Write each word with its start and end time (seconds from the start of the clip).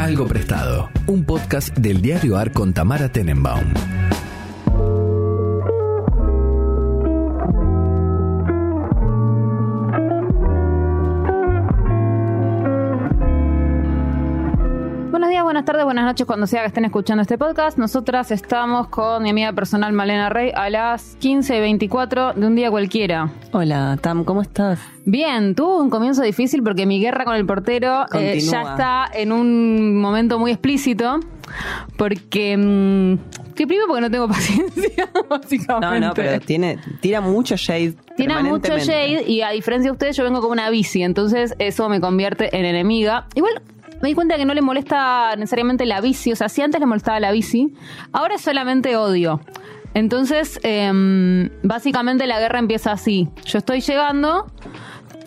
Algo 0.00 0.26
Prestado, 0.26 0.88
un 1.08 1.24
podcast 1.24 1.76
del 1.76 2.00
diario 2.00 2.38
AR 2.38 2.52
con 2.52 2.72
Tamara 2.72 3.12
Tenenbaum. 3.12 3.74
Buenas 15.90 16.04
noches 16.04 16.24
cuando 16.24 16.46
sea 16.46 16.60
que 16.60 16.68
estén 16.68 16.84
escuchando 16.84 17.22
este 17.22 17.36
podcast. 17.36 17.76
Nosotras 17.76 18.30
estamos 18.30 18.86
con 18.86 19.24
mi 19.24 19.30
amiga 19.30 19.52
personal 19.52 19.92
Malena 19.92 20.28
Rey 20.28 20.52
a 20.54 20.70
las 20.70 21.18
15.24 21.18 22.34
de 22.34 22.46
un 22.46 22.54
día 22.54 22.70
cualquiera. 22.70 23.32
Hola, 23.50 23.98
Tam, 24.00 24.22
¿cómo 24.22 24.40
estás? 24.40 24.78
Bien, 25.04 25.56
tuvo 25.56 25.82
un 25.82 25.90
comienzo 25.90 26.22
difícil 26.22 26.62
porque 26.62 26.86
mi 26.86 27.00
guerra 27.00 27.24
con 27.24 27.34
el 27.34 27.44
portero 27.44 28.04
eh, 28.12 28.38
ya 28.38 28.60
está 28.62 29.10
en 29.12 29.32
un 29.32 30.00
momento 30.00 30.38
muy 30.38 30.52
explícito. 30.52 31.18
Porque. 31.96 32.56
mm, 32.56 33.54
que 33.56 33.66
primero 33.66 33.88
porque 33.88 34.02
no 34.02 34.10
tengo 34.12 34.28
paciencia, 34.28 35.10
básicamente. 35.28 36.00
No, 36.00 36.06
no, 36.06 36.14
pero 36.14 36.38
tiene, 36.38 36.78
tira 37.00 37.20
mucho 37.20 37.56
shade. 37.56 37.94
Tiene 38.16 38.40
mucho 38.44 38.78
shade 38.78 39.24
y 39.26 39.42
a 39.42 39.50
diferencia 39.50 39.90
de 39.90 39.94
ustedes 39.94 40.16
yo 40.16 40.22
vengo 40.22 40.40
con 40.40 40.52
una 40.52 40.70
bici, 40.70 41.02
entonces 41.02 41.56
eso 41.58 41.88
me 41.88 42.00
convierte 42.00 42.56
en 42.56 42.64
enemiga. 42.64 43.26
Igual 43.34 43.60
me 44.00 44.08
di 44.08 44.14
cuenta 44.14 44.36
que 44.36 44.44
no 44.44 44.54
le 44.54 44.62
molesta 44.62 45.34
necesariamente 45.36 45.86
la 45.86 46.00
bici, 46.00 46.32
o 46.32 46.36
sea, 46.36 46.48
si 46.48 46.62
antes 46.62 46.80
le 46.80 46.86
molestaba 46.86 47.20
la 47.20 47.30
bici, 47.32 47.72
ahora 48.12 48.34
es 48.34 48.40
solamente 48.40 48.96
odio. 48.96 49.40
Entonces, 49.94 50.60
em, 50.62 51.50
básicamente 51.62 52.26
la 52.26 52.38
guerra 52.38 52.60
empieza 52.60 52.92
así. 52.92 53.28
Yo 53.44 53.58
estoy 53.58 53.80
llegando, 53.80 54.46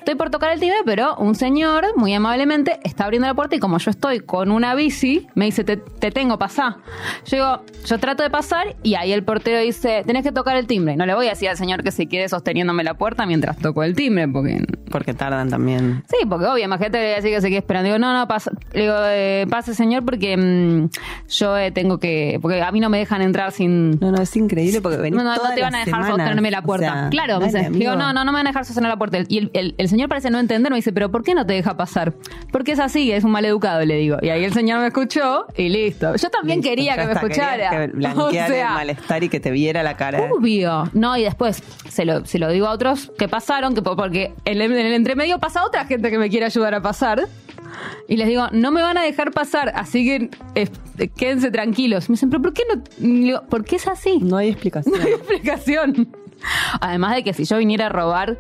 estoy 0.03 0.15
por 0.15 0.29
tocar 0.29 0.51
el 0.51 0.59
timbre, 0.59 0.79
pero 0.85 1.15
un 1.15 1.33
señor, 1.33 1.85
muy 1.95 2.13
amablemente, 2.13 2.79
está 2.83 3.05
abriendo 3.05 3.27
la 3.27 3.33
puerta 3.33 3.55
y 3.55 3.59
como 3.59 3.77
yo 3.77 3.89
estoy 3.89 4.19
con 4.19 4.51
una 4.51 4.75
bici, 4.75 5.27
me 5.33 5.45
dice, 5.45 5.63
te, 5.63 5.77
te 5.77 6.11
tengo, 6.11 6.37
pasá. 6.37 6.77
Yo 7.25 7.37
digo, 7.37 7.63
yo 7.85 7.97
trato 7.99 8.21
de 8.21 8.29
pasar 8.29 8.75
y 8.83 8.95
ahí 8.95 9.13
el 9.13 9.23
portero 9.23 9.59
dice, 9.59 10.03
tenés 10.05 10.23
que 10.23 10.31
tocar 10.33 10.57
el 10.57 10.67
timbre. 10.67 10.95
No 10.97 11.05
le 11.05 11.15
voy 11.15 11.27
a 11.27 11.29
decir 11.31 11.47
al 11.49 11.57
señor 11.57 11.83
que 11.83 11.91
se 11.91 12.07
quede 12.07 12.27
sosteniéndome 12.27 12.83
la 12.83 12.95
puerta 12.95 13.25
mientras 13.25 13.57
toco 13.57 13.83
el 13.83 13.95
timbre, 13.95 14.27
porque... 14.27 14.63
Porque 14.91 15.13
tardan 15.15 15.49
también. 15.49 16.03
Sí, 16.07 16.25
porque 16.29 16.45
obvio, 16.45 16.65
imagínate 16.65 16.97
que 16.97 16.99
le 16.99 17.05
voy 17.05 17.13
a 17.13 17.15
decir 17.15 17.31
que 17.31 17.41
se 17.41 17.47
quede 17.47 17.57
esperando. 17.59 17.85
Digo, 17.87 17.97
no, 17.97 18.13
no, 18.13 18.27
pasa, 18.27 18.51
le 18.73 18.81
digo, 18.81 18.93
eh, 19.05 19.47
pase 19.49 19.73
señor 19.73 20.05
porque 20.05 20.37
mm, 20.37 20.89
yo 21.29 21.57
eh, 21.57 21.71
tengo 21.71 21.97
que... 21.99 22.37
Porque 22.41 22.61
a 22.61 22.71
mí 22.71 22.79
no 22.79 22.89
me 22.89 22.99
dejan 22.99 23.21
entrar 23.23 23.51
sin... 23.53 23.91
No, 23.99 24.11
no, 24.11 24.21
es 24.21 24.35
increíble 24.35 24.81
porque 24.81 24.97
venís 24.97 25.17
No, 25.17 25.23
no, 25.23 25.35
no 25.35 25.55
te 25.55 25.61
van 25.61 25.73
a 25.75 25.85
dejar 25.85 26.05
sostenerme 26.05 26.51
la 26.51 26.59
O 26.59 26.63
puerta. 26.63 26.93
sea, 26.93 27.09
claro, 27.09 27.39
me 27.39 27.45
dice. 27.45 27.69
Digo, 27.71 27.95
no, 27.95 28.13
no, 28.13 28.23
no 28.23 28.31
me 28.31 28.37
van 28.39 28.47
a 28.47 28.49
dejar 28.51 28.65
sostener 28.65 28.89
la 28.89 28.97
puerta. 28.97 29.17
Y 29.27 29.37
el, 29.39 29.51
el- 29.53 29.75
el 29.77 29.87
señor 29.93 30.09
parece 30.09 30.29
no 30.29 30.39
entender, 30.39 30.71
me 30.71 30.75
dice, 30.77 30.91
pero 30.91 31.09
¿por 31.11 31.23
qué 31.23 31.33
no 31.35 31.45
te 31.45 31.53
deja 31.53 31.77
pasar? 31.77 32.13
Porque 32.51 32.73
es 32.73 32.79
así, 32.79 33.11
es 33.11 33.23
un 33.23 33.31
maleducado, 33.31 33.83
le 33.85 33.95
digo. 33.97 34.17
Y 34.21 34.29
ahí 34.29 34.43
el 34.43 34.53
señor 34.53 34.79
me 34.81 34.87
escuchó 34.87 35.45
y 35.57 35.69
listo. 35.69 36.15
Yo 36.15 36.29
también 36.29 36.59
Listo, 36.59 36.69
quería 36.69 36.95
que 36.97 37.05
me 37.05 37.13
escuchara. 37.13 37.69
Que 37.69 37.87
blanquear 37.93 38.51
O 38.51 38.53
sea, 38.53 38.67
el 38.69 38.73
malestar 38.73 39.23
y 39.23 39.29
que 39.29 39.39
te 39.39 39.51
viera 39.51 39.81
la 39.83 39.95
cara. 39.95 40.29
Obvio. 40.31 40.89
No, 40.93 41.15
y 41.17 41.23
después 41.23 41.63
se 41.89 42.05
lo, 42.05 42.25
se 42.25 42.39
lo 42.39 42.49
digo 42.49 42.67
a 42.67 42.71
otros 42.71 43.11
que 43.17 43.27
pasaron, 43.27 43.73
que 43.75 43.81
po- 43.81 43.95
porque 43.95 44.33
en 44.45 44.61
el, 44.61 44.71
en 44.71 44.85
el 44.85 44.93
entremedio 44.93 45.39
pasa 45.39 45.63
otra 45.65 45.85
gente 45.85 46.09
que 46.11 46.17
me 46.17 46.29
quiere 46.29 46.45
ayudar 46.45 46.73
a 46.75 46.81
pasar. 46.81 47.27
Y 48.07 48.17
les 48.17 48.27
digo, 48.27 48.47
no 48.51 48.71
me 48.71 48.81
van 48.81 48.97
a 48.97 49.03
dejar 49.03 49.31
pasar, 49.31 49.71
así 49.75 50.05
que 50.05 50.29
eh, 50.55 50.67
quédense 51.15 51.49
tranquilos. 51.51 52.09
Me 52.09 52.13
dicen, 52.13 52.29
pero 52.29 52.41
¿por 52.41 52.53
qué 52.53 52.63
no? 52.73 52.81
Digo, 52.97 53.41
¿Por 53.49 53.63
qué 53.65 53.77
es 53.77 53.87
así? 53.87 54.19
No 54.21 54.37
hay 54.37 54.49
explicación. 54.49 54.95
No 54.99 55.05
hay 55.05 55.13
explicación. 55.13 56.07
Además 56.81 57.15
de 57.15 57.23
que 57.23 57.33
si 57.33 57.45
yo 57.45 57.57
viniera 57.57 57.85
a 57.87 57.89
robar 57.89 58.37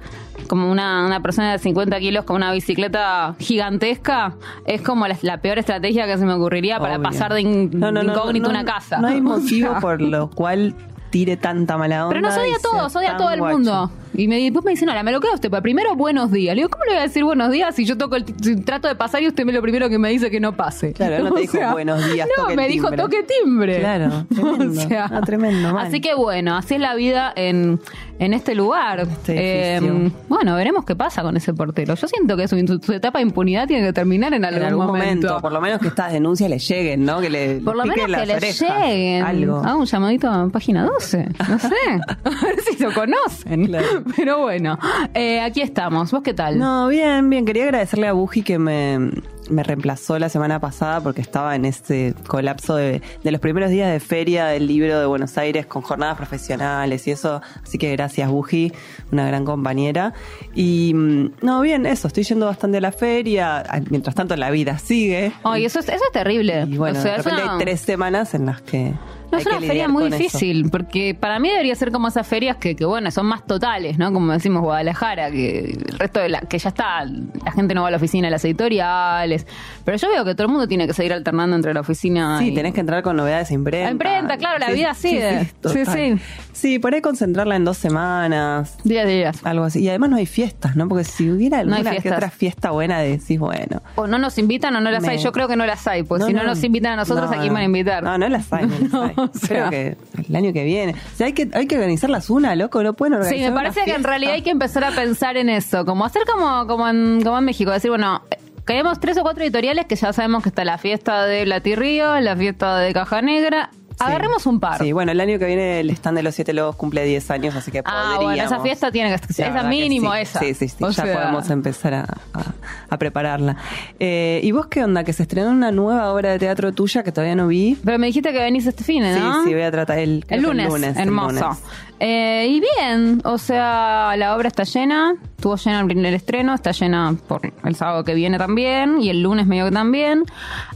como 0.47 0.69
una, 0.71 1.05
una 1.05 1.21
persona 1.21 1.51
de 1.53 1.59
50 1.59 1.99
kilos 1.99 2.25
con 2.25 2.35
una 2.37 2.51
bicicleta 2.51 3.35
gigantesca, 3.39 4.35
es 4.65 4.81
como 4.81 5.07
la, 5.07 5.17
la 5.21 5.37
peor 5.41 5.59
estrategia 5.59 6.05
que 6.05 6.17
se 6.17 6.25
me 6.25 6.33
ocurriría 6.33 6.79
para 6.79 6.95
Obvio. 6.95 7.03
pasar 7.03 7.33
de, 7.33 7.41
in- 7.41 7.69
No, 7.79 7.91
no, 7.91 8.01
de 8.01 8.05
no, 8.07 8.13
incógnito 8.13 8.45
no, 8.45 8.49
una 8.51 8.65
casa. 8.65 8.97
No 8.99 9.07
hay 9.07 9.21
motivo 9.21 9.79
por 9.79 10.01
lo 10.01 10.29
cual 10.29 10.75
tire 11.13 11.37
tanta 11.37 11.77
mala 11.77 12.07
onda. 12.07 12.15
Pero 12.15 12.27
nos 12.27 12.35
odia 12.35 12.55
a 12.55 12.59
todos, 12.59 12.95
odia 12.95 13.11
a 13.13 13.17
todo 13.17 13.29
el 13.29 13.39
guacho. 13.39 13.55
mundo. 13.55 13.91
Y 14.15 14.27
me, 14.27 14.37
después 14.39 14.63
me 14.65 14.71
dicen, 14.71 14.89
ahora 14.89 15.01
me 15.01 15.11
lo 15.11 15.19
queda 15.19 15.33
usted, 15.33 15.49
pero 15.49 15.61
primero 15.63 15.95
buenos 15.95 16.31
días. 16.31 16.55
Le 16.55 16.61
digo, 16.61 16.69
¿cómo 16.69 16.83
le 16.85 16.91
voy 16.91 16.99
a 16.99 17.03
decir 17.03 17.23
buenos 17.23 17.51
días 17.51 17.73
si 17.75 17.83
yo 17.85 17.97
toco 17.97 18.15
el, 18.15 18.25
si 18.41 18.55
trato 18.61 18.87
de 18.87 18.93
pasar 18.95 19.23
y 19.23 19.27
usted 19.27 19.43
me 19.43 19.51
lo 19.51 19.61
primero 19.61 19.89
que 19.89 19.97
me 19.97 20.09
dice 20.09 20.29
que 20.31 20.39
no 20.39 20.55
pase? 20.55 20.93
Claro, 20.93 21.23
no 21.23 21.31
te 21.33 21.39
O 21.39 21.41
dijo, 21.41 21.57
"Buenos 21.71 22.11
días, 22.13 22.27
No, 22.37 22.43
toque 22.43 22.55
me 22.55 22.67
dijo 22.67 22.87
timbre". 22.89 23.03
toque 23.03 23.23
timbre. 23.43 23.79
Claro, 23.79 24.25
tremendo. 24.35 24.81
Ah, 24.99 25.21
tremendo, 25.25 25.73
mal. 25.73 25.87
Así 25.87 25.99
que 26.01 26.13
bueno, 26.15 26.55
así 26.57 26.75
es 26.75 26.79
la 26.81 26.93
vida 26.95 27.31
en, 27.35 27.79
en 28.19 28.33
este 28.33 28.53
lugar. 28.55 28.99
Este 29.01 29.77
edificio. 29.77 30.11
bueno, 30.29 30.55
veremos 30.55 30.85
qué 30.85 30.95
pasa 30.95 31.21
con 31.23 31.35
ese 31.37 31.53
portero. 31.53 31.95
Yo 31.95 32.07
siento 32.07 32.37
que 32.37 32.47
su, 32.47 32.55
su 32.83 32.93
etapa 32.93 33.17
de 33.19 33.23
impunidad 33.23 33.67
tiene 33.67 33.85
que 33.87 33.93
terminar 33.93 34.33
en 34.35 34.45
algún, 34.45 34.61
En 34.61 34.67
algún 34.67 34.85
momento. 34.87 35.27
momento. 35.27 35.41
por 35.41 35.51
lo 35.51 35.59
menos 35.61 35.79
que 35.79 35.87
estas 35.87 36.11
denuncias 36.13 36.49
le 36.51 36.59
lleguen, 36.59 37.03
¿no? 37.03 37.19
Que 37.19 37.29
le 37.31 37.55
Por 37.61 37.75
lo 37.75 37.83
menos 37.85 38.05
que 38.05 38.25
le 38.27 38.39
lleguen. 38.39 39.23
Algo. 39.23 39.57
Haga 39.57 39.75
un 39.75 39.85
llamadito 39.85 40.29
a 40.29 40.47
página 40.49 40.83
12. 41.03 41.29
No 41.49 41.59
sé. 41.59 41.67
a 42.23 42.45
ver 42.45 42.61
si 42.61 42.81
lo 42.81 42.93
conocen. 42.93 43.67
Claro. 43.67 44.03
Pero 44.15 44.41
bueno, 44.41 44.77
eh, 45.13 45.41
aquí 45.41 45.61
estamos. 45.61 46.11
¿Vos 46.11 46.23
qué 46.23 46.33
tal? 46.33 46.57
No, 46.57 46.87
bien, 46.87 47.29
bien. 47.29 47.45
Quería 47.45 47.65
agradecerle 47.65 48.07
a 48.07 48.13
Buji 48.13 48.41
que 48.43 48.59
me, 48.59 49.11
me 49.49 49.63
reemplazó 49.63 50.17
la 50.19 50.29
semana 50.29 50.59
pasada 50.59 51.01
porque 51.01 51.21
estaba 51.21 51.55
en 51.55 51.65
este 51.65 52.13
colapso 52.27 52.75
de, 52.75 53.01
de 53.23 53.31
los 53.31 53.41
primeros 53.41 53.69
días 53.69 53.91
de 53.91 53.99
feria 53.99 54.45
del 54.45 54.67
libro 54.67 54.99
de 54.99 55.05
Buenos 55.05 55.37
Aires 55.37 55.65
con 55.65 55.81
jornadas 55.81 56.17
profesionales 56.17 57.07
y 57.07 57.11
eso. 57.11 57.41
Así 57.63 57.77
que 57.77 57.91
gracias, 57.91 58.29
Buji, 58.29 58.71
una 59.11 59.27
gran 59.27 59.45
compañera. 59.45 60.13
Y 60.55 60.93
mm, 60.93 61.31
no, 61.41 61.61
bien, 61.61 61.85
eso. 61.85 62.07
Estoy 62.07 62.23
yendo 62.23 62.45
bastante 62.45 62.77
a 62.77 62.81
la 62.81 62.91
feria. 62.91 63.63
Ah, 63.67 63.81
Mientras 63.89 64.15
tanto, 64.15 64.35
la 64.35 64.49
vida 64.49 64.77
sigue. 64.77 65.33
Ay, 65.43 65.65
eso 65.65 65.79
es, 65.79 65.89
eso 65.89 66.03
es 66.03 66.11
terrible. 66.11 66.65
Y 66.67 66.77
bueno, 66.77 66.99
O 66.99 67.01
sea, 67.01 67.11
de 67.11 67.17
repente 67.17 67.41
hay 67.41 67.57
tres 67.59 67.81
semanas 67.81 68.33
en 68.33 68.45
las 68.45 68.61
que. 68.61 68.93
No 69.33 69.39
es 69.39 69.45
una 69.45 69.59
feria 69.59 69.87
muy 69.87 70.07
eso. 70.07 70.17
difícil, 70.17 70.69
porque 70.69 71.15
para 71.19 71.39
mí 71.39 71.49
debería 71.49 71.75
ser 71.75 71.91
como 71.91 72.07
esas 72.07 72.27
ferias 72.27 72.57
que, 72.57 72.75
que, 72.75 72.85
bueno, 72.85 73.11
son 73.11 73.25
más 73.25 73.45
totales, 73.45 73.97
¿no? 73.97 74.11
Como 74.13 74.31
decimos 74.31 74.61
Guadalajara, 74.61 75.31
que 75.31 75.77
el 75.89 75.97
resto 75.99 76.19
de 76.19 76.29
la, 76.29 76.41
que 76.41 76.57
ya 76.59 76.69
está, 76.69 77.03
la 77.05 77.51
gente 77.51 77.73
no 77.73 77.81
va 77.81 77.87
a 77.87 77.91
la 77.91 77.97
oficina 77.97 78.27
de 78.27 78.31
las 78.31 78.45
editoriales. 78.45 79.45
Pero 79.83 79.97
yo 79.97 80.09
veo 80.09 80.25
que 80.25 80.35
todo 80.35 80.45
el 80.45 80.51
mundo 80.51 80.67
tiene 80.67 80.87
que 80.87 80.93
seguir 80.93 81.13
alternando 81.13 81.55
entre 81.55 81.73
la 81.73 81.81
oficina 81.81 82.39
Sí, 82.39 82.49
y... 82.49 82.53
tenés 82.53 82.73
que 82.73 82.79
entrar 82.79 83.03
con 83.03 83.15
novedades 83.15 83.51
a 83.51 83.53
imprenta. 83.53 83.87
A 83.87 83.91
imprenta, 83.91 84.37
claro, 84.37 84.59
la 84.59 84.71
vida 84.71 84.93
sigue. 84.93 85.49
total. 85.61 85.85
Sí, 85.85 85.91
sí. 85.91 86.23
Sí, 86.53 86.79
por 86.79 86.93
ahí 86.93 87.01
concentrarla 87.01 87.55
en 87.55 87.65
dos 87.65 87.77
semanas. 87.77 88.77
Días, 88.83 89.07
días. 89.07 89.39
Algo 89.43 89.65
así. 89.65 89.81
Y 89.81 89.89
además 89.89 90.09
no 90.11 90.17
hay 90.17 90.25
fiestas, 90.25 90.75
¿no? 90.75 90.87
Porque 90.87 91.03
si 91.03 91.29
hubiera 91.29 91.63
No 91.63 91.75
alguna 91.75 91.97
que 91.97 92.09
otra 92.11 92.29
fiesta 92.29 92.71
buena, 92.71 92.99
decís, 92.99 93.39
bueno. 93.39 93.81
O 93.95 94.07
no 94.07 94.17
nos 94.17 94.37
invitan 94.37 94.75
o 94.75 94.81
no 94.81 94.91
las 94.91 95.01
Me- 95.01 95.09
hay. 95.09 95.17
Yo 95.17 95.31
creo 95.31 95.47
que 95.47 95.55
no 95.55 95.65
las 95.65 95.85
hay, 95.87 96.03
pues 96.03 96.23
si 96.25 96.33
no, 96.33 96.43
nos 96.43 96.63
invitan 96.63 96.93
a 96.93 96.95
nosotros, 96.97 97.29
no, 97.29 97.37
¿a 97.37 97.41
quién 97.41 97.53
van 97.53 97.63
a 97.63 97.65
invitar? 97.65 98.03
No, 98.03 98.17
no 98.17 98.29
las 98.29 98.51
hay, 98.53 98.65
no 98.67 98.79
las 98.79 98.91
No, 98.91 99.03
hay. 99.03 99.13
o 99.17 99.29
sea. 99.33 99.47
Creo 99.47 99.69
que 99.69 99.97
el 100.29 100.35
año 100.35 100.53
que 100.53 100.63
viene. 100.63 100.93
O 100.93 101.17
sea, 101.17 101.27
hay 101.27 101.33
que, 101.33 101.49
hay 101.53 101.67
que 101.67 101.75
organizarlas 101.75 102.29
una, 102.29 102.55
loco, 102.55 102.83
no 102.83 102.93
pueden 102.93 103.13
organizar 103.15 103.37
Sí, 103.37 103.43
me 103.43 103.55
parece 103.55 103.83
que 103.85 103.93
en 103.93 104.03
realidad 104.03 104.33
hay 104.33 104.41
que 104.41 104.51
empezar 104.51 104.83
a 104.83 104.91
pensar 104.91 105.37
en 105.37 105.49
eso, 105.49 105.85
como 105.85 106.05
hacer 106.05 106.23
como, 106.31 106.67
como, 106.67 106.87
en, 106.87 107.21
como 107.23 107.37
en 107.37 107.45
México, 107.45 107.71
decir, 107.71 107.89
bueno, 107.89 108.21
queremos 108.65 108.99
tres 108.99 109.17
o 109.17 109.23
cuatro 109.23 109.43
editoriales 109.43 109.85
que 109.85 109.95
ya 109.95 110.13
sabemos 110.13 110.43
que 110.43 110.49
está 110.49 110.63
la 110.63 110.77
fiesta 110.77 111.25
de 111.25 111.45
Río, 111.75 112.19
la 112.19 112.35
fiesta 112.35 112.77
de 112.79 112.93
Caja 112.93 113.21
Negra. 113.21 113.71
Agarremos 113.99 114.45
un 114.45 114.59
par. 114.59 114.79
Sí, 114.81 114.91
bueno, 114.91 115.11
el 115.11 115.19
año 115.21 115.37
que 115.39 115.45
viene 115.45 115.79
el 115.79 115.89
stand 115.91 116.17
de 116.17 116.23
los 116.23 116.35
Siete 116.35 116.53
Lobos 116.53 116.75
cumple 116.75 117.03
10 117.05 117.31
años, 117.31 117.55
así 117.55 117.71
que 117.71 117.79
Ah, 117.79 118.13
podríamos. 118.15 118.23
bueno, 118.25 118.43
esa 118.43 118.59
fiesta 118.61 118.91
tiene 118.91 119.09
que 119.15 119.41
La 119.41 119.47
esa 119.49 119.63
mínimo 119.63 120.13
sí. 120.13 120.19
esa. 120.21 120.39
Sí, 120.39 120.53
sí, 120.53 120.67
sí, 120.69 120.83
O 120.83 120.89
ya 120.89 121.03
sea, 121.03 121.13
podemos 121.13 121.49
empezar 121.49 121.93
a, 121.93 122.01
a- 122.33 122.53
a 122.89 122.97
prepararla. 122.97 123.57
Eh, 123.99 124.39
¿Y 124.43 124.51
vos 124.51 124.67
qué 124.67 124.83
onda? 124.83 125.03
Que 125.03 125.13
se 125.13 125.23
estrenó 125.23 125.49
una 125.51 125.71
nueva 125.71 126.11
obra 126.13 126.31
de 126.31 126.39
teatro 126.39 126.71
tuya 126.73 127.03
que 127.03 127.11
todavía 127.11 127.35
no 127.35 127.47
vi. 127.47 127.77
Pero 127.83 127.97
me 127.99 128.07
dijiste 128.07 128.31
que 128.31 128.39
venís 128.39 128.65
este 128.67 128.83
fin, 128.83 129.03
¿no? 129.03 129.43
Sí, 129.43 129.49
sí, 129.49 129.53
voy 129.53 129.63
a 129.63 129.71
tratar 129.71 129.99
el, 129.99 130.25
El 130.29 130.41
lunes, 130.41 130.73
el 130.73 130.97
hermoso. 130.97 131.27
lunes. 131.33 131.57
Eh, 131.99 132.47
y 132.49 132.59
bien, 132.59 133.21
o 133.23 133.37
sea, 133.37 134.15
la 134.17 134.35
obra 134.35 134.49
está 134.49 134.63
llena, 134.63 135.13
estuvo 135.43 135.57
llena 135.57 135.81
el 135.81 135.87
primer 135.87 136.13
estreno, 136.13 136.53
está 136.53 136.71
llena 136.71 137.17
por 137.27 137.41
el 137.65 137.75
sábado 137.75 138.05
que 138.05 138.13
viene 138.13 138.37
también, 138.37 139.01
y 139.01 139.09
el 139.09 139.21
lunes 139.21 139.45
medio 139.45 139.65
que 139.65 139.71
también. 139.71 140.23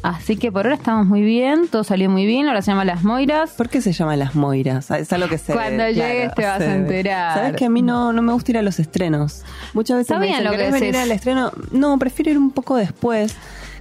Así 0.04 0.36
que 0.36 0.52
por 0.52 0.66
ahora 0.66 0.76
estamos 0.76 1.08
muy 1.08 1.22
bien, 1.22 1.70
todo 1.70 1.86
salió 1.86 2.10
muy 2.10 2.26
bien, 2.26 2.50
ahora 2.50 2.62
se 2.62 2.72
llama 2.72 2.84
Las 2.84 3.06
Moiras. 3.06 3.52
¿Por 3.52 3.70
qué 3.70 3.80
se 3.80 3.94
llama 3.94 4.18
Las 4.18 4.36
Moiras? 4.36 4.92
Es 4.92 5.14
algo 5.14 5.30
que 5.30 5.38
se 5.38 5.54
Cuando 5.54 5.86
ve, 5.86 5.94
llegues 5.94 6.36
te 6.36 6.44
vas 6.44 6.60
a 6.60 6.76
enterar. 6.76 7.38
Sabes 7.38 7.56
que 7.56 7.64
a 7.64 7.70
mí 7.70 7.82
no, 7.82 8.12
no 8.12 8.22
me 8.22 8.34
gusta 8.34 8.52
ir 8.52 8.58
a 8.58 8.62
los 8.62 8.78
estrenos. 8.78 9.44
Muchas 9.74 10.00
veces 10.00 10.20
me 10.20 10.28
dicen, 10.28 10.44
lo 10.44 10.52
que 10.52 10.58
¿querés 10.58 10.74
venir 10.74 10.98
al 10.98 11.12
estreno? 11.12 11.54
No, 11.72 11.98
prefiero 11.98 12.32
ir 12.32 12.38
un 12.38 12.52
poco 12.52 12.76
después. 12.76 13.38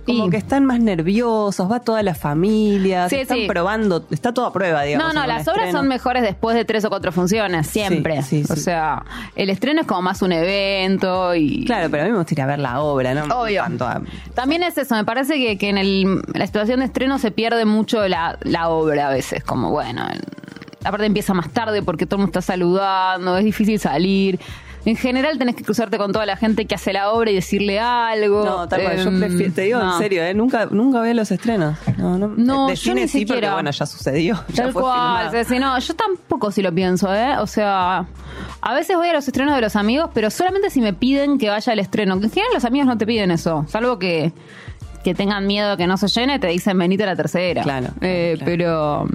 Como 0.06 0.30
que 0.30 0.36
están 0.36 0.64
más 0.64 0.80
nerviosos, 0.80 1.70
va 1.70 1.80
toda 1.80 2.02
la 2.02 2.14
familia, 2.14 3.08
Sí, 3.08 3.16
están 3.16 3.38
sí. 3.38 3.46
probando, 3.46 4.04
está 4.10 4.32
todo 4.32 4.46
a 4.46 4.52
prueba, 4.52 4.82
digamos. 4.82 5.12
No, 5.14 5.20
no, 5.20 5.26
las 5.26 5.46
obras 5.48 5.72
son 5.72 5.88
mejores 5.88 6.22
después 6.22 6.56
de 6.56 6.64
tres 6.64 6.84
o 6.84 6.88
cuatro 6.88 7.12
funciones, 7.12 7.66
siempre. 7.66 8.22
Sí, 8.22 8.44
O 8.48 8.56
sea, 8.56 9.04
el 9.34 9.50
estreno 9.50 9.80
es 9.82 9.86
como 9.86 10.02
más 10.02 10.22
un 10.22 10.32
evento 10.32 11.34
y... 11.34 11.64
Claro, 11.64 11.88
pero 11.90 12.02
a 12.04 12.06
mí 12.06 12.12
me 12.12 12.18
gusta 12.18 12.34
ir 12.34 12.40
a 12.42 12.46
ver 12.46 12.58
la 12.58 12.80
obra, 12.80 13.14
¿no? 13.14 13.24
Obvio. 13.40 13.62
A- 13.62 14.00
También 14.34 14.62
es 14.62 14.78
eso, 14.78 14.94
me 14.94 15.04
parece 15.04 15.34
que, 15.34 15.58
que 15.58 15.68
en 15.68 15.78
el, 15.78 16.22
la 16.34 16.46
situación 16.46 16.80
de 16.80 16.86
estreno 16.86 17.18
se 17.18 17.30
pierde 17.30 17.64
mucho 17.64 18.06
la, 18.08 18.38
la 18.42 18.68
obra 18.68 19.08
a 19.08 19.10
veces, 19.10 19.42
como 19.44 19.70
bueno, 19.70 20.06
aparte 20.84 21.06
empieza 21.06 21.34
más 21.34 21.50
tarde 21.50 21.82
porque 21.82 22.06
todo 22.06 22.16
el 22.16 22.20
mundo 22.26 22.38
está 22.38 22.52
saludando, 22.52 23.36
es 23.38 23.44
difícil 23.44 23.78
salir. 23.80 24.38
En 24.86 24.96
general 24.96 25.36
tenés 25.36 25.54
que 25.56 25.62
cruzarte 25.64 25.98
con 25.98 26.12
toda 26.12 26.24
la 26.26 26.36
gente 26.36 26.64
que 26.64 26.74
hace 26.74 26.92
la 26.92 27.10
obra 27.10 27.30
y 27.30 27.34
decirle 27.34 27.78
algo. 27.80 28.44
No, 28.44 28.68
tal 28.68 28.82
cual. 28.82 28.96
Yo 28.96 29.08
Em, 29.10 29.20
prefiero, 29.20 29.52
te 29.52 29.60
digo 29.62 29.78
no. 29.80 29.92
en 29.92 29.98
serio, 29.98 30.22
¿eh? 30.22 30.32
nunca, 30.32 30.66
nunca 30.70 31.00
veo 31.00 31.12
los 31.12 31.30
estrenos. 31.30 31.76
No, 31.98 32.16
no, 32.16 32.28
No, 32.28 32.68
de 32.68 32.76
yo 32.76 32.82
cine 32.82 33.02
ni 33.02 33.08
sí, 33.08 33.18
porque 33.26 33.34
siquiera. 33.34 33.52
bueno, 33.54 33.70
ya 33.70 33.84
sucedió. 33.84 34.34
ya 34.48 34.64
Tal 34.64 34.72
fue 34.72 34.82
cual, 34.82 35.44
si 35.46 35.58
no, 35.58 35.78
yo 35.78 35.94
tampoco 35.94 36.50
si 36.50 36.62
lo 36.62 36.72
pienso, 36.72 37.12
¿eh? 37.14 37.36
O 37.38 37.46
sea, 37.46 38.06
a 38.60 38.74
veces 38.74 38.96
voy 38.96 39.08
a 39.08 39.12
los 39.12 39.26
estrenos 39.26 39.54
de 39.54 39.60
los 39.60 39.76
amigos, 39.76 40.10
pero 40.14 40.30
solamente 40.30 40.70
si 40.70 40.80
me 40.80 40.92
piden 40.94 41.36
que 41.38 41.50
vaya 41.50 41.72
al 41.72 41.78
estreno. 41.78 42.18
Que 42.18 42.26
en 42.26 42.30
general 42.30 42.54
los 42.54 42.64
amigos 42.64 42.86
no 42.86 42.96
te 42.96 43.06
piden 43.06 43.30
eso, 43.30 43.64
salvo 43.68 43.98
que, 43.98 44.32
que 45.02 45.14
tengan 45.14 45.46
miedo 45.46 45.70
de 45.70 45.76
que 45.76 45.86
no 45.86 45.96
se 45.96 46.08
llene, 46.08 46.38
te 46.38 46.46
dicen 46.48 46.78
venite 46.78 47.02
a 47.02 47.06
la 47.06 47.16
tercera. 47.16 47.62
Claro, 47.62 47.88
Eh, 48.00 48.34
claro. 48.38 48.44
Pero 48.50 49.08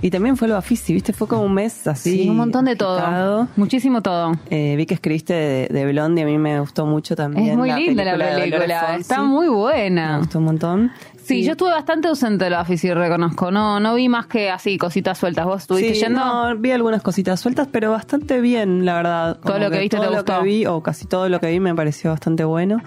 Y 0.00 0.10
también 0.10 0.36
fue 0.36 0.46
el 0.46 0.52
Bafisi, 0.52 0.94
¿viste? 0.94 1.12
Fue 1.12 1.26
como 1.26 1.42
un 1.42 1.54
mes 1.54 1.86
así. 1.88 2.22
sí, 2.22 2.28
un 2.28 2.36
montón 2.36 2.66
de 2.66 2.76
todo. 2.76 3.48
Muchísimo 3.56 4.00
todo. 4.00 4.32
Eh, 4.48 4.74
vi 4.76 4.86
que 4.86 4.94
escribiste 4.94 5.34
de, 5.34 5.66
de 5.68 5.86
Blondie, 5.90 6.22
a 6.22 6.26
mí 6.26 6.38
me 6.38 6.60
gustó 6.60 6.86
mucho 6.86 7.16
también. 7.16 7.48
Es 7.50 7.56
muy 7.56 7.72
linda 7.72 8.04
la 8.04 8.16
película, 8.36 8.96
está 8.96 9.22
muy 9.22 9.46
Me 9.48 9.54
buena. 9.54 10.18
gustó 10.18 10.38
un 10.38 10.44
montón. 10.44 10.92
Sí, 11.16 11.44
yo 11.44 11.50
estuve 11.52 11.70
bastante 11.72 12.08
ausente 12.08 12.44
de 12.44 12.50
la 12.50 12.62
oficina, 12.62 12.94
reconozco. 12.94 13.50
No, 13.50 13.80
no 13.80 13.94
vi 13.96 14.08
más 14.08 14.26
que 14.26 14.48
así 14.50 14.78
cositas 14.78 15.18
sueltas. 15.18 15.44
¿Vos 15.44 15.62
estuviste 15.62 15.94
Sí, 15.94 16.00
yendo? 16.00 16.20
no, 16.24 16.56
vi 16.56 16.70
algunas 16.70 17.02
cositas 17.02 17.38
sueltas, 17.38 17.68
pero 17.70 17.90
bastante 17.90 18.40
bien, 18.40 18.86
la 18.86 18.94
verdad. 18.94 19.38
Todo 19.44 19.58
lo 19.58 19.70
que 19.70 19.78
viste 19.80 19.96
todo 19.98 20.06
te 20.06 20.10
lo 20.12 20.16
gustó. 20.22 20.38
que 20.38 20.44
vi, 20.46 20.64
o 20.66 20.82
casi 20.82 21.06
todo 21.06 21.28
lo 21.28 21.38
que 21.38 21.50
vi 21.50 21.60
me 21.60 21.74
pareció 21.74 22.10
bastante 22.12 22.44
bueno. 22.44 22.80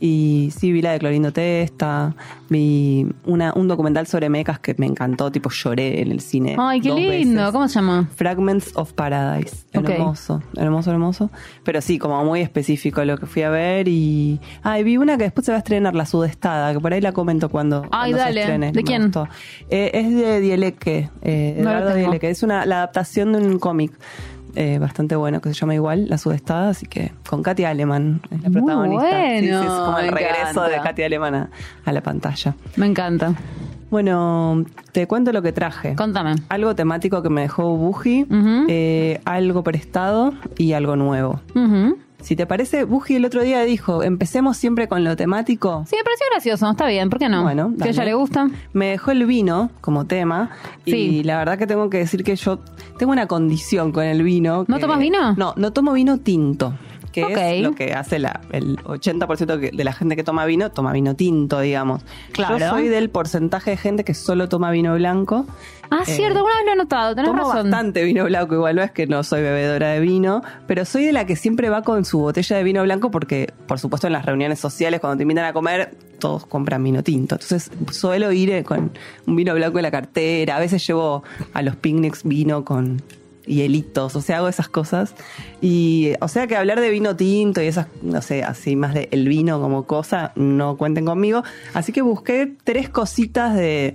Y 0.00 0.52
sí, 0.56 0.70
vi 0.70 0.80
la 0.80 0.92
de 0.92 1.00
Clorindo 1.00 1.32
Testa, 1.32 2.14
vi 2.48 3.06
una, 3.24 3.52
un 3.54 3.66
documental 3.66 4.06
sobre 4.06 4.28
mecas 4.28 4.60
que 4.60 4.74
me 4.78 4.86
encantó, 4.86 5.32
tipo 5.32 5.50
lloré 5.50 6.00
en 6.00 6.12
el 6.12 6.20
cine. 6.20 6.56
Ay, 6.58 6.80
qué 6.80 6.92
lindo. 6.92 7.40
veces. 7.40 7.52
¿Cómo 7.52 7.68
se 7.68 7.74
llama? 7.74 8.08
Fragments 8.14 8.70
of 8.76 8.92
Paradise. 8.92 9.66
Hermoso, 9.72 10.42
hermoso, 10.56 10.90
hermoso. 10.92 11.30
Pero 11.64 11.80
sí, 11.80 11.98
como 11.98 12.24
muy 12.24 12.40
específico 12.40 13.04
lo 13.04 13.18
que 13.18 13.26
fui 13.26 13.42
a 13.42 13.50
ver. 13.50 13.88
Y. 13.88 14.40
Ah, 14.62 14.78
y 14.78 14.84
vi 14.84 14.96
una 14.96 15.16
que 15.16 15.24
después 15.24 15.44
se 15.46 15.52
va 15.52 15.56
a 15.56 15.58
estrenar, 15.58 15.94
La 15.94 16.06
Sudestada, 16.06 16.72
que 16.72 16.80
por 16.80 16.92
ahí 16.92 17.00
la 17.00 17.12
comento 17.12 17.48
cuando, 17.48 17.82
Ay, 17.90 18.12
cuando 18.12 18.18
dale. 18.18 18.34
se 18.34 18.40
estrene. 18.40 18.72
¿De 18.72 18.82
quién? 18.84 19.10
Eh, 19.70 19.90
es 19.94 20.14
de 20.14 20.40
Dieleque, 20.40 21.10
eh, 21.22 21.56
No 21.58 21.70
Eduardo. 21.70 21.94
Dieleque. 21.94 22.30
Es 22.30 22.42
una, 22.42 22.66
la 22.66 22.76
adaptación 22.76 23.32
de 23.32 23.38
un 23.38 23.58
cómic. 23.58 23.92
Eh, 24.60 24.78
bastante 24.78 25.14
bueno 25.14 25.40
que 25.40 25.48
se 25.50 25.54
llama 25.54 25.74
igual 25.74 26.08
La 26.08 26.18
Sudestada, 26.18 26.70
así 26.70 26.86
que 26.86 27.12
con 27.28 27.42
Katia 27.42 27.70
Aleman 27.70 28.20
es 28.30 28.42
la 28.42 28.50
Muy 28.50 28.60
protagonista. 28.60 29.10
Sí, 29.10 29.38
sí, 29.40 29.46
es 29.48 29.58
bueno, 29.60 29.84
como 29.84 29.98
el 29.98 30.08
regreso 30.12 30.62
de. 30.64 30.80
Katia 30.82 31.06
Aleman 31.06 31.34
a, 31.34 31.50
a 31.84 31.92
la 31.92 32.00
pantalla. 32.02 32.54
Me 32.76 32.86
encanta. 32.86 33.34
Bueno, 33.90 34.64
te 34.92 35.06
cuento 35.06 35.32
lo 35.32 35.40
que 35.42 35.52
traje. 35.52 35.94
Contame. 35.94 36.34
Algo 36.50 36.74
temático 36.74 37.22
que 37.22 37.30
me 37.30 37.42
dejó 37.42 37.76
Buji, 37.76 38.26
eh, 38.68 39.20
algo 39.24 39.62
prestado 39.62 40.34
y 40.58 40.72
algo 40.74 40.96
nuevo. 40.96 41.40
Si 42.20 42.34
te 42.36 42.46
parece, 42.46 42.84
Buji 42.84 43.14
el 43.16 43.24
otro 43.24 43.42
día 43.42 43.62
dijo, 43.62 44.02
empecemos 44.02 44.56
siempre 44.56 44.88
con 44.88 45.04
lo 45.04 45.16
temático. 45.16 45.84
Sí, 45.88 45.96
me 45.96 46.02
pareció 46.04 46.26
gracioso. 46.32 46.70
Está 46.70 46.86
bien, 46.86 47.10
¿por 47.10 47.18
qué 47.18 47.28
no? 47.28 47.42
Bueno, 47.42 47.72
que 47.80 47.84
a 47.88 47.90
ella 47.90 48.04
le 48.04 48.14
gusta. 48.14 48.48
Me 48.72 48.86
dejó 48.90 49.12
el 49.12 49.24
vino 49.24 49.70
como 49.80 50.04
tema 50.06 50.50
y 50.84 50.90
Sí. 50.90 51.22
la 51.22 51.38
verdad 51.38 51.58
que 51.58 51.66
tengo 51.66 51.88
que 51.88 51.98
decir 51.98 52.24
que 52.24 52.34
yo 52.36 52.58
tengo 52.98 53.12
una 53.12 53.26
condición 53.28 53.92
con 53.92 54.04
el 54.04 54.22
vino. 54.22 54.64
¿No 54.68 54.78
tomas 54.78 54.98
vino? 54.98 55.34
No, 55.36 55.54
no 55.56 55.72
tomo 55.72 55.92
vino 55.92 56.18
tinto. 56.18 56.74
Que 57.12 57.56
es 57.56 57.62
lo 57.62 57.74
que 57.74 57.94
hace 57.94 58.18
la, 58.18 58.40
el 58.52 58.76
80% 58.78 59.58
que- 59.60 59.70
de 59.76 59.84
la 59.84 59.92
gente 59.92 60.14
que 60.16 60.24
toma 60.24 60.44
vino, 60.44 60.70
toma 60.70 60.92
vino 60.92 61.14
tinto, 61.16 61.60
digamos. 61.60 62.02
Claro. 62.32 62.58
Yo 62.58 62.68
soy 62.70 62.88
del 62.88 63.10
porcentaje 63.10 63.70
de 63.72 63.76
gente 63.76 64.04
que 64.04 64.14
solo 64.14 64.48
toma 64.48 64.70
vino 64.70 64.94
blanco. 64.94 65.46
Ah, 65.90 66.02
Eh, 66.06 66.10
cierto, 66.10 66.38
alguna 66.38 66.56
vez 66.56 66.64
lo 66.66 66.72
he 66.72 66.76
notado, 66.76 67.14
tenés 67.14 67.30
Tomo 67.30 67.44
razón. 67.44 67.70
bastante 67.70 68.04
vino 68.04 68.24
blanco, 68.24 68.54
igual 68.54 68.76
no 68.76 68.82
es 68.82 68.90
que 68.90 69.06
no 69.06 69.22
soy 69.24 69.40
bebedora 69.40 69.88
de 69.92 70.00
vino, 70.00 70.42
pero 70.66 70.84
soy 70.84 71.06
de 71.06 71.12
la 71.12 71.24
que 71.24 71.34
siempre 71.34 71.70
va 71.70 71.80
con 71.82 72.04
su 72.04 72.18
botella 72.18 72.56
de 72.58 72.62
vino 72.62 72.82
blanco 72.82 73.10
porque, 73.10 73.52
por 73.66 73.78
supuesto, 73.78 74.06
en 74.06 74.12
las 74.12 74.26
reuniones 74.26 74.60
sociales, 74.60 75.00
cuando 75.00 75.16
te 75.16 75.22
invitan 75.22 75.46
a 75.46 75.54
comer, 75.54 75.96
todos 76.18 76.44
compran 76.44 76.84
vino 76.84 77.02
tinto. 77.02 77.36
Entonces, 77.36 77.70
suelo 77.90 78.32
ir 78.32 78.50
eh, 78.50 78.64
con 78.64 78.90
un 79.26 79.36
vino 79.36 79.54
blanco 79.54 79.78
en 79.78 79.84
la 79.84 79.90
cartera. 79.90 80.56
A 80.56 80.60
veces 80.60 80.86
llevo 80.86 81.22
a 81.54 81.62
los 81.62 81.76
picnics 81.76 82.22
vino 82.24 82.64
con 82.66 83.00
hielitos, 83.48 84.14
o 84.14 84.20
sea, 84.20 84.38
hago 84.38 84.48
esas 84.48 84.68
cosas. 84.68 85.14
Y, 85.60 86.12
o 86.20 86.28
sea, 86.28 86.46
que 86.46 86.56
hablar 86.56 86.80
de 86.80 86.90
vino 86.90 87.16
tinto 87.16 87.60
y 87.62 87.66
esas, 87.66 87.86
no 88.02 88.22
sé, 88.22 88.44
así 88.44 88.76
más 88.76 88.94
de 88.94 89.08
el 89.10 89.26
vino 89.28 89.60
como 89.60 89.86
cosa, 89.86 90.32
no 90.36 90.76
cuenten 90.76 91.04
conmigo. 91.04 91.42
Así 91.74 91.92
que 91.92 92.02
busqué 92.02 92.52
tres 92.64 92.88
cositas 92.88 93.54
de 93.54 93.94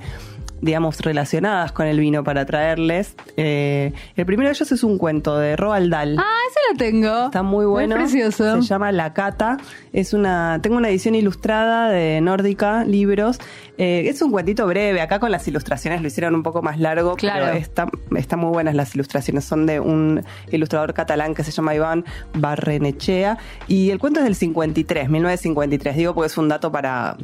digamos, 0.63 1.01
relacionadas 1.01 1.73
con 1.73 1.87
el 1.87 1.99
vino 1.99 2.23
para 2.23 2.45
traerles. 2.45 3.15
Eh, 3.35 3.91
el 4.15 4.25
primero 4.25 4.47
de 4.47 4.53
ellos 4.53 4.71
es 4.71 4.83
un 4.83 4.97
cuento 4.97 5.37
de 5.37 5.57
Roald 5.57 5.91
Dahl. 5.91 6.15
Ah, 6.17 6.39
ese 6.49 6.59
lo 6.71 6.77
tengo. 6.77 7.25
Está 7.25 7.43
muy 7.43 7.65
bueno. 7.65 7.95
Es 7.97 8.03
precioso. 8.03 8.61
Se 8.61 8.67
llama 8.69 8.93
La 8.93 9.13
Cata. 9.13 9.57
Es 9.91 10.13
una, 10.13 10.59
tengo 10.61 10.77
una 10.77 10.89
edición 10.89 11.15
ilustrada 11.15 11.89
de 11.89 12.21
Nórdica 12.21 12.85
Libros. 12.85 13.39
Eh, 13.77 14.03
es 14.07 14.21
un 14.21 14.31
cuentito 14.31 14.65
breve. 14.65 15.01
Acá 15.01 15.19
con 15.19 15.31
las 15.31 15.45
ilustraciones 15.49 16.01
lo 16.01 16.07
hicieron 16.07 16.33
un 16.33 16.43
poco 16.43 16.61
más 16.61 16.79
largo. 16.79 17.15
Claro. 17.17 17.47
Pero 17.47 17.57
está, 17.57 17.89
están 18.15 18.39
muy 18.39 18.51
buenas 18.51 18.73
las 18.73 18.95
ilustraciones. 18.95 19.43
Son 19.43 19.65
de 19.65 19.81
un 19.81 20.23
ilustrador 20.49 20.93
catalán 20.93 21.35
que 21.35 21.43
se 21.43 21.51
llama 21.51 21.75
Iván 21.75 22.05
Barrenechea. 22.35 23.37
Y 23.67 23.89
el 23.89 23.99
cuento 23.99 24.21
es 24.21 24.23
del 24.23 24.35
53, 24.35 25.09
1953. 25.09 25.97
Digo 25.97 26.15
porque 26.15 26.27
es 26.27 26.37
un 26.37 26.47
dato 26.47 26.71
para 26.71 27.17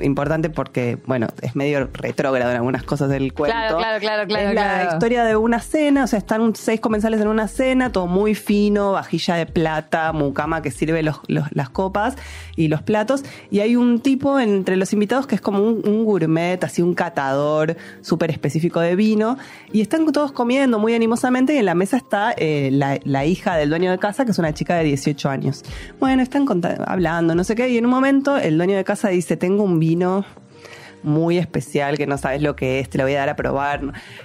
importante 0.00 0.50
porque, 0.50 0.98
bueno, 1.06 1.28
es 1.42 1.56
medio 1.56 1.88
retrógrado 1.92 2.50
en 2.50 2.56
algunas 2.56 2.82
cosas 2.82 3.08
del 3.08 3.32
cuento. 3.32 3.56
Claro, 3.56 3.76
claro, 3.78 3.98
claro, 4.00 4.26
claro, 4.28 4.48
Es 4.48 4.54
la 4.54 4.92
historia 4.92 5.24
de 5.24 5.36
una 5.36 5.60
cena, 5.60 6.04
o 6.04 6.06
sea, 6.06 6.18
están 6.18 6.54
seis 6.54 6.80
comensales 6.80 7.20
en 7.20 7.28
una 7.28 7.48
cena, 7.48 7.92
todo 7.92 8.06
muy 8.06 8.34
fino, 8.34 8.92
vajilla 8.92 9.36
de 9.36 9.46
plata, 9.46 10.12
mucama 10.12 10.62
que 10.62 10.70
sirve 10.70 11.02
los- 11.02 11.20
los- 11.28 11.46
las 11.52 11.70
copas 11.70 12.16
y 12.56 12.68
los 12.68 12.82
platos. 12.82 13.24
Y 13.50 13.60
hay 13.60 13.76
un 13.76 14.00
tipo 14.00 14.38
entre 14.40 14.76
los 14.76 14.92
invitados 14.92 15.26
que 15.26 15.34
es 15.34 15.40
como 15.40 15.62
un, 15.62 15.82
un 15.86 16.04
gourmet, 16.04 16.62
así 16.64 16.82
un 16.82 16.94
catador 16.94 17.76
súper 18.00 18.30
específico 18.30 18.80
de 18.80 18.96
vino. 18.96 19.38
Y 19.72 19.80
están 19.80 20.10
todos 20.12 20.32
comiendo 20.32 20.78
muy 20.78 20.94
animosamente 20.94 21.54
y 21.54 21.58
en 21.58 21.66
la 21.66 21.74
mesa 21.74 21.96
está 21.96 22.32
eh, 22.36 22.70
la, 22.72 22.98
la 23.04 23.24
hija 23.24 23.56
del 23.56 23.68
dueño 23.70 23.90
de 23.90 23.98
casa, 23.98 24.24
que 24.24 24.32
es 24.32 24.38
una 24.38 24.52
chica 24.54 24.76
de 24.76 24.84
18 24.84 25.28
años. 25.28 25.62
Bueno, 25.98 26.22
están 26.22 26.46
hablando, 26.86 27.34
no 27.34 27.44
sé 27.44 27.54
qué, 27.54 27.68
y 27.68 27.78
en 27.78 27.84
un 27.86 27.90
momento 27.90 28.36
el 28.36 28.56
dueño 28.56 28.76
de 28.76 28.84
casa 28.84 29.08
dice, 29.08 29.36
tengo 29.36 29.62
un 29.62 29.69
vino 29.78 30.24
muy 31.02 31.38
especial 31.38 31.96
que 31.96 32.06
no 32.06 32.18
sabes 32.18 32.42
lo 32.42 32.56
que 32.56 32.80
es, 32.80 32.90
te 32.90 32.98
lo 32.98 33.04
voy 33.04 33.14
a 33.14 33.20
dar 33.20 33.28
a 33.30 33.36
probar. 33.36 33.80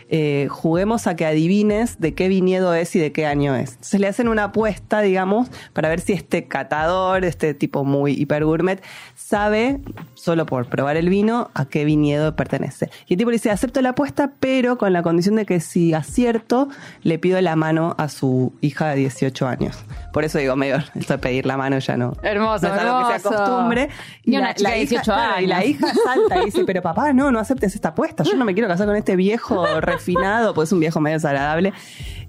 Eh, 0.10 0.48
juguemos 0.50 1.08
a 1.08 1.16
que 1.16 1.26
adivines 1.26 2.00
de 2.00 2.14
qué 2.14 2.28
viñedo 2.28 2.74
es 2.74 2.96
y 2.96 3.00
de 3.00 3.12
qué 3.12 3.26
año 3.26 3.56
es. 3.56 3.72
Entonces 3.72 4.00
le 4.00 4.08
hacen 4.08 4.28
una 4.28 4.46
apuesta, 4.46 5.02
digamos, 5.02 5.50
para 5.74 5.90
ver 5.90 6.00
si 6.02 6.14
este 6.14 6.48
catador, 6.48 7.26
este 7.26 7.54
tipo 7.54 7.84
muy 7.84 8.14
hiper 8.14 8.46
gourmet, 8.46 8.84
sabe, 9.16 9.80
solo 10.14 10.46
por 10.46 10.68
probar 10.68 10.98
el 10.98 11.10
vino, 11.10 11.50
a 11.54 11.66
qué 11.66 11.86
viñedo 11.86 12.36
pertenece. 12.36 12.90
Y 13.08 13.14
el 13.14 13.18
tipo 13.18 13.30
le 13.32 13.36
dice, 13.36 13.52
acepto 13.52 13.82
la 13.82 13.90
apuesta, 13.90 14.34
pero 14.40 14.78
con 14.78 14.94
la 14.94 15.02
condición 15.04 15.36
de 15.36 15.46
que 15.46 15.60
si 15.60 15.94
acierto, 15.94 16.70
le 17.04 17.20
pido 17.20 17.40
la 17.42 17.56
mano 17.56 17.96
a 17.98 18.10
su 18.10 18.54
hija 18.62 18.90
de 18.90 18.96
18 18.98 19.48
años. 19.48 19.78
Por 20.14 20.24
eso 20.24 20.38
digo, 20.38 20.56
medio, 20.56 20.78
esto 20.96 21.14
de 21.14 21.20
pedir 21.20 21.46
la 21.46 21.58
mano 21.58 21.80
ya 21.80 21.98
no, 21.98 22.14
Hermoso, 22.22 22.68
no 22.68 22.74
es 22.76 22.82
algo 22.82 23.08
que 23.10 23.20
se 23.20 23.28
acostumbre. 23.28 23.90
Y 24.24 24.38
una 24.38 24.54
chica 24.54 24.72
de 24.72 24.78
18 24.78 25.04
claro, 25.04 25.42
Y 25.42 25.48
la 25.48 25.58
años. 25.58 25.70
hija 25.70 25.88
salta 26.04 26.42
y 26.42 26.46
dice, 26.46 26.65
pero 26.66 26.82
papá, 26.82 27.14
no, 27.14 27.32
no 27.32 27.40
aceptes 27.40 27.76
esta 27.76 27.90
apuesta. 27.90 28.24
Yo 28.24 28.36
no 28.36 28.46
me 28.46 28.54
quiero 28.54 28.68
casar 28.68 28.88
con 28.88 28.96
este 28.96 29.16
viejo 29.16 29.66
refinado, 29.82 30.54
pues 30.54 30.70
es 30.70 30.74
un 30.74 30.80
viejo 30.80 31.00
medio 31.00 31.18
desagradable. 31.18 31.74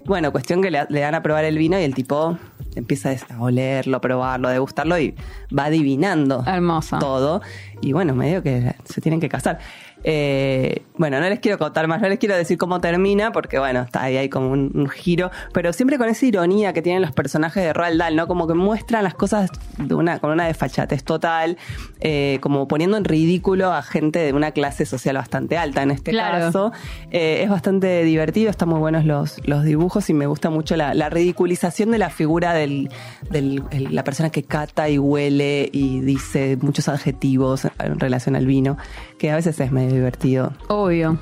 Bueno, 0.05 0.31
cuestión 0.31 0.61
que 0.61 0.71
le, 0.71 0.85
le 0.89 0.99
dan 1.01 1.15
a 1.15 1.21
probar 1.23 1.43
el 1.45 1.57
vino 1.57 1.79
y 1.79 1.83
el 1.83 1.93
tipo 1.93 2.37
empieza 2.75 3.11
a 3.11 3.41
olerlo, 3.41 3.99
probarlo, 3.99 4.49
degustarlo 4.49 4.97
y 4.99 5.15
va 5.57 5.65
adivinando 5.65 6.43
Hermoso. 6.45 6.99
todo. 6.99 7.41
Y 7.81 7.93
bueno, 7.93 8.15
medio 8.15 8.41
que 8.43 8.75
se 8.85 9.01
tienen 9.01 9.19
que 9.19 9.29
casar. 9.29 9.59
Eh, 10.09 10.83
bueno, 10.97 11.19
no 11.19 11.27
les 11.27 11.39
quiero 11.41 11.57
contar 11.57 11.85
más, 11.89 12.01
no 12.01 12.07
les 12.07 12.17
quiero 12.17 12.33
decir 12.37 12.57
cómo 12.57 12.79
termina, 12.79 13.33
porque 13.33 13.59
bueno, 13.59 13.81
está 13.81 14.03
ahí 14.03 14.15
hay 14.15 14.29
como 14.29 14.51
un, 14.51 14.71
un 14.73 14.87
giro, 14.87 15.31
pero 15.51 15.73
siempre 15.73 15.97
con 15.97 16.07
esa 16.07 16.25
ironía 16.25 16.71
que 16.71 16.81
tienen 16.81 17.01
los 17.01 17.11
personajes 17.11 17.61
de 17.61 17.73
Roald 17.73 17.99
Dahl, 17.99 18.15
¿no? 18.15 18.25
Como 18.25 18.47
que 18.47 18.53
muestran 18.53 19.03
las 19.03 19.15
cosas 19.15 19.51
de 19.77 19.93
una, 19.93 20.19
con 20.19 20.31
una 20.31 20.47
desfachatez 20.47 21.03
total, 21.03 21.57
eh, 21.99 22.37
como 22.39 22.69
poniendo 22.69 22.95
en 22.95 23.03
ridículo 23.03 23.73
a 23.73 23.81
gente 23.81 24.19
de 24.19 24.31
una 24.31 24.51
clase 24.51 24.85
social 24.85 25.17
bastante 25.17 25.57
alta 25.57 25.83
en 25.83 25.91
este 25.91 26.11
Claro. 26.11 26.45
caso. 26.45 26.71
Eh, 27.11 27.41
es 27.43 27.49
bastante 27.49 28.05
divertido, 28.05 28.49
están 28.49 28.69
muy 28.69 28.79
buenos 28.79 29.03
los, 29.03 29.45
los 29.45 29.65
dibujos 29.65 30.09
y 30.09 30.13
me 30.13 30.25
gusta 30.25 30.49
mucho 30.49 30.77
la, 30.77 30.93
la 30.93 31.09
ridiculización 31.09 31.91
de 31.91 31.97
la 31.97 32.09
figura 32.11 32.53
del, 32.53 32.89
del- 33.29 33.61
el- 33.71 33.93
la 33.93 34.05
persona 34.05 34.29
que 34.29 34.43
cata 34.43 34.87
y 34.89 34.97
huele 34.99 35.67
y 35.73 35.99
dice 35.99 36.57
muchos 36.61 36.87
adjetivos 36.87 37.67
en 37.79 37.99
relación 37.99 38.37
al 38.37 38.45
vino, 38.45 38.77
que 39.17 39.31
a 39.31 39.35
veces 39.35 39.59
es 39.59 39.71
medio 39.73 39.96
divertido. 39.97 40.53
Obvio. 40.69 41.17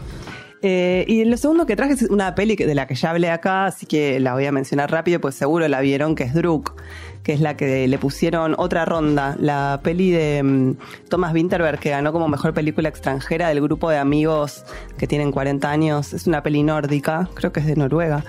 Eh, 0.67 1.05
y 1.07 1.25
lo 1.25 1.37
segundo 1.37 1.67
que 1.67 1.75
traje 1.75 1.93
es 1.93 2.01
una 2.03 2.33
peli 2.33 2.55
que- 2.55 2.65
de 2.65 2.73
la 2.73 2.87
que 2.87 2.95
ya 2.95 3.11
hablé 3.11 3.29
acá, 3.29 3.65
así 3.65 3.85
que 3.85 4.19
la 4.19 4.33
voy 4.33 4.45
a 4.45 4.51
mencionar 4.51 4.89
rápido, 4.89 5.19
pues 5.21 5.35
seguro 5.35 5.67
la 5.67 5.79
vieron, 5.81 6.15
que 6.15 6.23
es 6.23 6.33
Druk, 6.33 6.73
que 7.21 7.33
es 7.33 7.39
la 7.41 7.55
que 7.55 7.87
le 7.87 7.97
pusieron 7.99 8.55
otra 8.57 8.83
ronda, 8.83 9.35
la 9.39 9.79
peli 9.83 10.09
de 10.09 10.41
mm, 10.41 10.71
Thomas 11.09 11.33
Winterberg, 11.35 11.79
que 11.79 11.91
ganó 11.91 12.11
como 12.11 12.27
mejor 12.27 12.53
película 12.55 12.89
extranjera 12.89 13.49
del 13.49 13.61
grupo 13.61 13.91
de 13.91 13.97
amigos 13.99 14.63
que 14.97 15.05
tienen 15.05 15.31
40 15.31 15.69
años, 15.69 16.13
es 16.13 16.25
una 16.25 16.41
peli 16.41 16.63
nórdica, 16.63 17.29
creo 17.35 17.51
que 17.51 17.59
es 17.59 17.67
de 17.67 17.75
Noruega, 17.75 18.23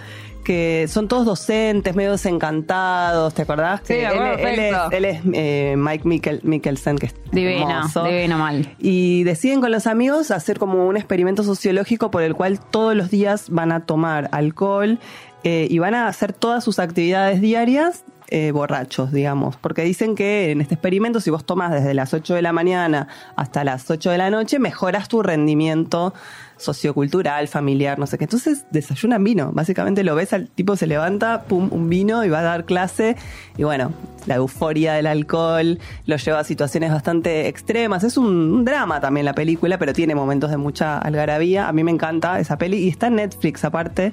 que 0.46 0.86
son 0.88 1.08
todos 1.08 1.26
docentes, 1.26 1.96
medio 1.96 2.12
desencantados, 2.12 3.34
¿te 3.34 3.42
acordás? 3.42 3.80
Sí, 3.82 3.94
que 3.94 4.06
él, 4.06 4.38
él 4.38 4.58
es, 4.60 4.76
él 4.92 5.04
es, 5.04 5.20
eh, 5.32 5.74
Mike 5.76 6.06
Mikkel, 6.06 6.40
Mikkelsen, 6.44 6.98
que 6.98 7.06
es 7.06 7.14
Divino, 7.32 7.68
hermoso. 7.68 8.04
divino 8.04 8.38
mal. 8.38 8.72
Y 8.78 9.24
deciden 9.24 9.60
con 9.60 9.72
los 9.72 9.88
amigos 9.88 10.30
hacer 10.30 10.60
como 10.60 10.86
un 10.86 10.96
experimento 10.96 11.42
sociológico 11.42 12.12
por 12.12 12.22
el 12.22 12.36
cual 12.36 12.60
todos 12.60 12.94
los 12.94 13.10
días 13.10 13.50
van 13.50 13.72
a 13.72 13.86
tomar 13.86 14.28
alcohol 14.30 15.00
eh, 15.42 15.66
y 15.68 15.80
van 15.80 15.94
a 15.94 16.06
hacer 16.06 16.32
todas 16.32 16.62
sus 16.62 16.78
actividades 16.78 17.40
diarias 17.40 18.04
eh, 18.28 18.52
borrachos, 18.52 19.10
digamos. 19.10 19.56
Porque 19.56 19.82
dicen 19.82 20.14
que 20.14 20.52
en 20.52 20.60
este 20.60 20.74
experimento, 20.74 21.20
si 21.20 21.30
vos 21.30 21.44
tomas 21.44 21.72
desde 21.72 21.92
las 21.92 22.14
8 22.14 22.34
de 22.34 22.42
la 22.42 22.52
mañana 22.52 23.08
hasta 23.34 23.64
las 23.64 23.90
8 23.90 24.10
de 24.10 24.18
la 24.18 24.30
noche, 24.30 24.60
mejoras 24.60 25.08
tu 25.08 25.22
rendimiento 25.24 26.14
sociocultural, 26.56 27.48
familiar, 27.48 27.98
no 27.98 28.06
sé 28.06 28.18
qué. 28.18 28.24
Entonces 28.24 28.64
desayunan 28.70 29.22
vino. 29.22 29.52
Básicamente 29.52 30.04
lo 30.04 30.14
ves, 30.14 30.32
al 30.32 30.48
tipo 30.48 30.76
se 30.76 30.86
levanta, 30.86 31.42
pum, 31.44 31.68
un 31.70 31.88
vino 31.88 32.24
y 32.24 32.28
va 32.28 32.40
a 32.40 32.42
dar 32.42 32.64
clase. 32.64 33.16
Y 33.56 33.64
bueno, 33.64 33.92
la 34.26 34.36
euforia 34.36 34.94
del 34.94 35.06
alcohol 35.06 35.78
lo 36.06 36.16
lleva 36.16 36.40
a 36.40 36.44
situaciones 36.44 36.90
bastante 36.90 37.48
extremas. 37.48 38.04
Es 38.04 38.16
un, 38.16 38.26
un 38.26 38.64
drama 38.64 39.00
también 39.00 39.26
la 39.26 39.34
película, 39.34 39.78
pero 39.78 39.92
tiene 39.92 40.14
momentos 40.14 40.50
de 40.50 40.56
mucha 40.56 40.98
algarabía. 40.98 41.68
A 41.68 41.72
mí 41.72 41.84
me 41.84 41.90
encanta 41.90 42.40
esa 42.40 42.58
peli 42.58 42.78
y 42.78 42.88
está 42.88 43.08
en 43.08 43.16
Netflix 43.16 43.64
aparte. 43.64 44.12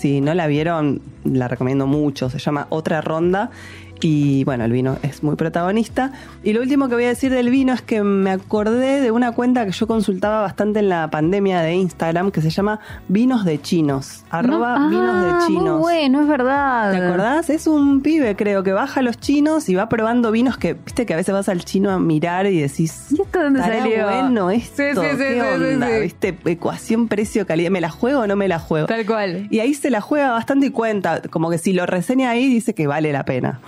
Si 0.00 0.20
no 0.20 0.32
la 0.34 0.46
vieron, 0.46 1.00
la 1.24 1.46
recomiendo 1.48 1.86
mucho. 1.86 2.30
Se 2.30 2.38
llama 2.38 2.66
Otra 2.70 3.00
Ronda. 3.00 3.50
Y 4.02 4.44
bueno, 4.44 4.64
el 4.64 4.72
vino 4.72 4.96
es 5.02 5.22
muy 5.22 5.36
protagonista. 5.36 6.12
Y 6.42 6.54
lo 6.54 6.62
último 6.62 6.88
que 6.88 6.94
voy 6.94 7.04
a 7.04 7.08
decir 7.08 7.30
del 7.30 7.50
vino 7.50 7.74
es 7.74 7.82
que 7.82 8.02
me 8.02 8.30
acordé 8.30 9.02
de 9.02 9.10
una 9.10 9.32
cuenta 9.32 9.66
que 9.66 9.72
yo 9.72 9.86
consultaba 9.86 10.40
bastante 10.40 10.78
en 10.78 10.88
la 10.88 11.10
pandemia 11.10 11.60
de 11.60 11.74
Instagram 11.74 12.30
que 12.30 12.40
se 12.40 12.48
llama 12.48 12.80
Vinos 13.08 13.44
de 13.44 13.60
Chinos. 13.60 14.24
Arroba 14.30 14.78
No- 14.78 14.88
Vinos 14.88 15.10
Ah, 15.14 15.38
de 15.42 15.46
Chinos. 15.46 15.72
Muy 15.74 15.80
bueno, 15.82 16.22
es 16.22 16.28
verdad. 16.28 16.92
¿Te 16.92 16.96
acordás? 16.96 17.50
Es 17.50 17.66
un 17.66 18.00
pibe, 18.00 18.36
creo, 18.36 18.62
que 18.62 18.72
baja 18.72 19.00
a 19.00 19.02
los 19.02 19.18
chinos 19.20 19.68
y 19.68 19.74
va 19.74 19.90
probando 19.90 20.30
vinos 20.32 20.56
que, 20.56 20.72
viste, 20.72 21.04
que 21.04 21.12
a 21.12 21.16
veces 21.18 21.34
vas 21.34 21.50
al 21.50 21.62
chino 21.66 21.90
a 21.90 21.98
mirar 21.98 22.46
y 22.46 22.58
decís. 22.58 23.08
¿Y 23.10 23.20
esto 23.20 23.42
dónde 23.42 23.60
"¿Estará 23.60 23.80
salió?" 23.82 24.04
bueno 24.08 24.50
esto? 24.50 24.76
Sí, 24.82 24.98
sí, 24.98 25.06
sí, 25.10 25.18
¿Qué 25.18 25.42
onda? 25.42 25.88
¿Viste? 25.98 26.38
Ecuación 26.46 27.06
precio-calidad. 27.06 27.70
¿Me 27.70 27.82
la 27.82 27.90
juego 27.90 28.20
o 28.20 28.26
no 28.26 28.34
me 28.34 28.48
la 28.48 28.58
juego? 28.60 28.86
Tal 28.86 29.04
cual. 29.04 29.46
Y 29.50 29.58
ahí 29.58 29.74
se 29.74 29.89
la 29.90 30.00
juega 30.00 30.30
bastante 30.30 30.66
y 30.66 30.70
cuenta, 30.70 31.22
como 31.22 31.50
que 31.50 31.58
si 31.58 31.72
lo 31.72 31.86
reseña 31.86 32.30
ahí 32.30 32.48
dice 32.48 32.74
que 32.74 32.86
vale 32.86 33.12
la 33.12 33.24
pena. 33.24 33.60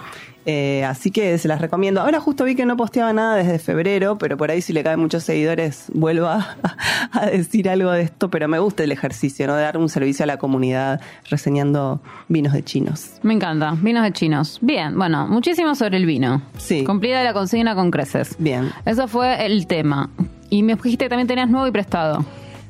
Eh, 0.44 0.84
así 0.84 1.10
que 1.10 1.38
se 1.38 1.46
las 1.46 1.60
recomiendo. 1.60 2.00
Ahora 2.00 2.18
justo 2.18 2.44
vi 2.44 2.56
que 2.56 2.66
no 2.66 2.76
posteaba 2.76 3.12
nada 3.12 3.36
desde 3.36 3.58
febrero, 3.58 4.18
pero 4.18 4.36
por 4.36 4.50
ahí 4.50 4.60
si 4.60 4.72
le 4.72 4.82
caen 4.82 4.98
muchos 4.98 5.22
seguidores 5.22 5.86
vuelvo 5.94 6.26
a, 6.26 6.56
a 7.12 7.26
decir 7.26 7.68
algo 7.68 7.92
de 7.92 8.02
esto, 8.02 8.28
pero 8.28 8.48
me 8.48 8.58
gusta 8.58 8.82
el 8.82 8.92
ejercicio, 8.92 9.46
¿no? 9.46 9.54
De 9.54 9.62
dar 9.62 9.78
un 9.78 9.88
servicio 9.88 10.24
a 10.24 10.26
la 10.26 10.38
comunidad 10.38 11.00
reseñando 11.30 12.00
vinos 12.28 12.52
de 12.52 12.64
chinos. 12.64 13.12
Me 13.22 13.34
encanta. 13.34 13.76
Vinos 13.80 14.02
de 14.02 14.12
chinos. 14.12 14.58
Bien, 14.60 14.96
bueno, 14.96 15.28
muchísimo 15.28 15.74
sobre 15.74 15.98
el 15.98 16.06
vino. 16.06 16.42
Sí. 16.58 16.84
Cumplida 16.84 17.22
la 17.22 17.32
consigna 17.32 17.74
con 17.74 17.90
creces. 17.90 18.34
Bien. 18.38 18.70
Eso 18.84 19.06
fue 19.06 19.46
el 19.46 19.66
tema. 19.66 20.10
Y 20.50 20.62
me 20.62 20.74
dijiste 20.74 21.04
que 21.04 21.08
también 21.08 21.28
tenías 21.28 21.48
nuevo 21.48 21.66
y 21.68 21.70
prestado. 21.70 22.24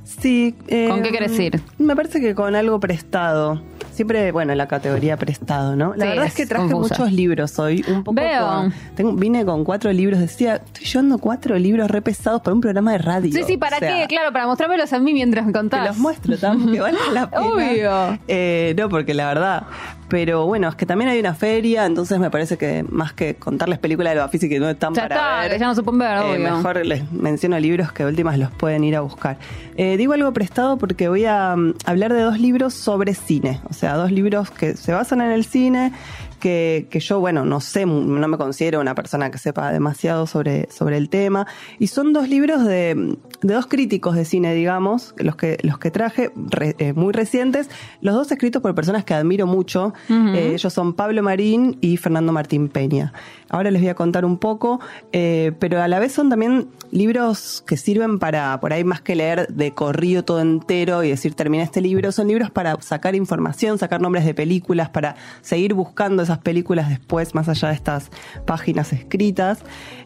Sí. 0.04 0.54
eh, 0.68 0.88
¿Con 0.88 1.02
qué 1.02 1.10
querés 1.10 1.38
ir? 1.38 1.60
Me 1.78 1.94
parece 1.96 2.20
que 2.20 2.34
con 2.34 2.54
algo 2.54 2.80
prestado. 2.80 3.62
Siempre, 3.92 4.32
bueno, 4.32 4.54
la 4.54 4.68
categoría 4.68 5.16
prestado, 5.18 5.76
¿no? 5.76 5.94
La 5.94 6.04
Sí, 6.06 6.10
verdad 6.10 6.26
es 6.26 6.34
que 6.34 6.46
traje 6.46 6.70
confusa. 6.72 6.94
muchos 6.98 7.12
libros 7.12 7.58
hoy. 7.58 7.84
Un 7.88 8.02
poco 8.02 8.20
Veo. 8.20 8.46
con- 8.46 8.72
tengo, 8.96 9.12
vine 9.12 9.44
con 9.44 9.64
cuatro 9.64 9.92
libros. 9.92 10.18
Decía, 10.18 10.56
estoy 10.56 10.86
llevando 10.86 11.18
cuatro 11.18 11.58
libros 11.58 11.90
re 11.90 12.00
pesados 12.00 12.40
para 12.40 12.54
un 12.54 12.62
programa 12.62 12.92
de 12.92 12.98
radio. 12.98 13.30
Sí, 13.32 13.42
sí, 13.46 13.56
¿para 13.58 13.76
O 13.76 13.80
sea, 13.80 14.00
qué? 14.02 14.06
Claro, 14.08 14.32
para 14.32 14.46
mostrármelos 14.46 14.92
a 14.94 14.98
mí 14.98 15.12
mientras 15.12 15.44
me 15.44 15.52
Te 15.52 15.58
contás. 15.58 15.86
los 15.88 15.98
muestro, 15.98 16.38
Tam, 16.38 16.72
que 16.72 16.80
vale 16.80 16.98
la 17.12 17.28
pena. 17.30 17.42
Obvio. 17.46 18.18
Eh, 18.28 18.74
no, 18.78 18.88
porque 18.88 19.12
la 19.14 19.26
verdad. 19.28 19.64
Pero 20.12 20.44
bueno, 20.44 20.68
es 20.68 20.74
que 20.74 20.84
también 20.84 21.08
hay 21.10 21.18
una 21.18 21.32
feria, 21.32 21.86
entonces 21.86 22.18
me 22.18 22.30
parece 22.30 22.58
que 22.58 22.84
más 22.90 23.14
que 23.14 23.36
contarles 23.36 23.78
películas 23.78 24.14
de 24.14 24.28
física 24.28 24.52
que 24.56 24.60
no 24.60 24.68
están 24.68 24.92
Ya 24.92 25.08
para 25.08 25.14
está, 25.14 25.40
ver. 25.40 25.52
que 25.52 25.58
ya 25.58 25.66
no 25.68 25.74
se 25.74 25.82
pueden 25.82 26.00
ver, 26.00 26.18
eh, 26.18 26.20
obvio. 26.20 26.56
mejor 26.56 26.84
les 26.84 27.10
menciono 27.12 27.58
libros 27.58 27.92
que 27.92 28.04
últimas 28.04 28.38
los 28.38 28.50
pueden 28.50 28.84
ir 28.84 28.94
a 28.94 29.00
buscar. 29.00 29.38
Eh, 29.74 29.96
digo 29.96 30.12
algo 30.12 30.30
prestado 30.34 30.76
porque 30.76 31.08
voy 31.08 31.24
a 31.24 31.56
mm, 31.56 31.76
hablar 31.86 32.12
de 32.12 32.20
dos 32.20 32.38
libros 32.38 32.74
sobre 32.74 33.14
cine. 33.14 33.62
O 33.70 33.72
sea, 33.72 33.94
dos 33.94 34.12
libros 34.12 34.50
que 34.50 34.76
se 34.76 34.92
basan 34.92 35.22
en 35.22 35.30
el 35.32 35.46
cine, 35.46 35.94
que, 36.42 36.88
que 36.90 36.98
yo, 36.98 37.20
bueno, 37.20 37.44
no 37.44 37.60
sé, 37.60 37.86
no 37.86 38.26
me 38.28 38.36
considero 38.36 38.80
una 38.80 38.96
persona 38.96 39.30
que 39.30 39.38
sepa 39.38 39.70
demasiado 39.70 40.26
sobre, 40.26 40.68
sobre 40.70 40.96
el 40.96 41.08
tema. 41.08 41.46
Y 41.78 41.86
son 41.86 42.12
dos 42.12 42.28
libros 42.28 42.64
de, 42.64 43.16
de 43.42 43.54
dos 43.54 43.66
críticos 43.68 44.16
de 44.16 44.24
cine, 44.24 44.52
digamos, 44.52 45.14
los 45.18 45.36
que, 45.36 45.58
los 45.62 45.78
que 45.78 45.92
traje, 45.92 46.32
re- 46.50 46.74
eh, 46.78 46.92
muy 46.94 47.12
recientes, 47.12 47.70
los 48.00 48.16
dos 48.16 48.32
escritos 48.32 48.60
por 48.60 48.74
personas 48.74 49.04
que 49.04 49.14
admiro 49.14 49.46
mucho. 49.46 49.94
Eh, 50.10 50.54
ellos 50.54 50.72
son 50.72 50.94
Pablo 50.94 51.22
Marín 51.22 51.78
y 51.80 51.96
Fernando 51.96 52.32
Martín 52.32 52.68
Peña. 52.68 53.12
Ahora 53.52 53.70
les 53.70 53.80
voy 53.80 53.90
a 53.90 53.94
contar 53.94 54.24
un 54.24 54.38
poco, 54.38 54.80
eh, 55.12 55.52
pero 55.58 55.80
a 55.80 55.86
la 55.86 55.98
vez 56.00 56.12
son 56.12 56.30
también 56.30 56.68
libros 56.90 57.62
que 57.66 57.76
sirven 57.76 58.18
para, 58.18 58.58
por 58.60 58.72
ahí 58.72 58.82
más 58.82 59.00
que 59.00 59.14
leer 59.14 59.46
de 59.48 59.72
corrido 59.72 60.24
todo 60.24 60.40
entero 60.40 61.04
y 61.04 61.10
decir 61.10 61.34
terminé 61.34 61.62
este 61.62 61.80
libro, 61.80 62.10
son 62.12 62.28
libros 62.28 62.50
para 62.50 62.80
sacar 62.80 63.14
información, 63.14 63.78
sacar 63.78 64.00
nombres 64.00 64.24
de 64.24 64.34
películas, 64.34 64.88
para 64.88 65.16
seguir 65.42 65.74
buscando 65.74 66.22
esas 66.22 66.38
películas 66.38 66.88
después, 66.88 67.34
más 67.34 67.48
allá 67.48 67.68
de 67.68 67.74
estas 67.74 68.10
páginas 68.46 68.92
escritas. 68.92 69.60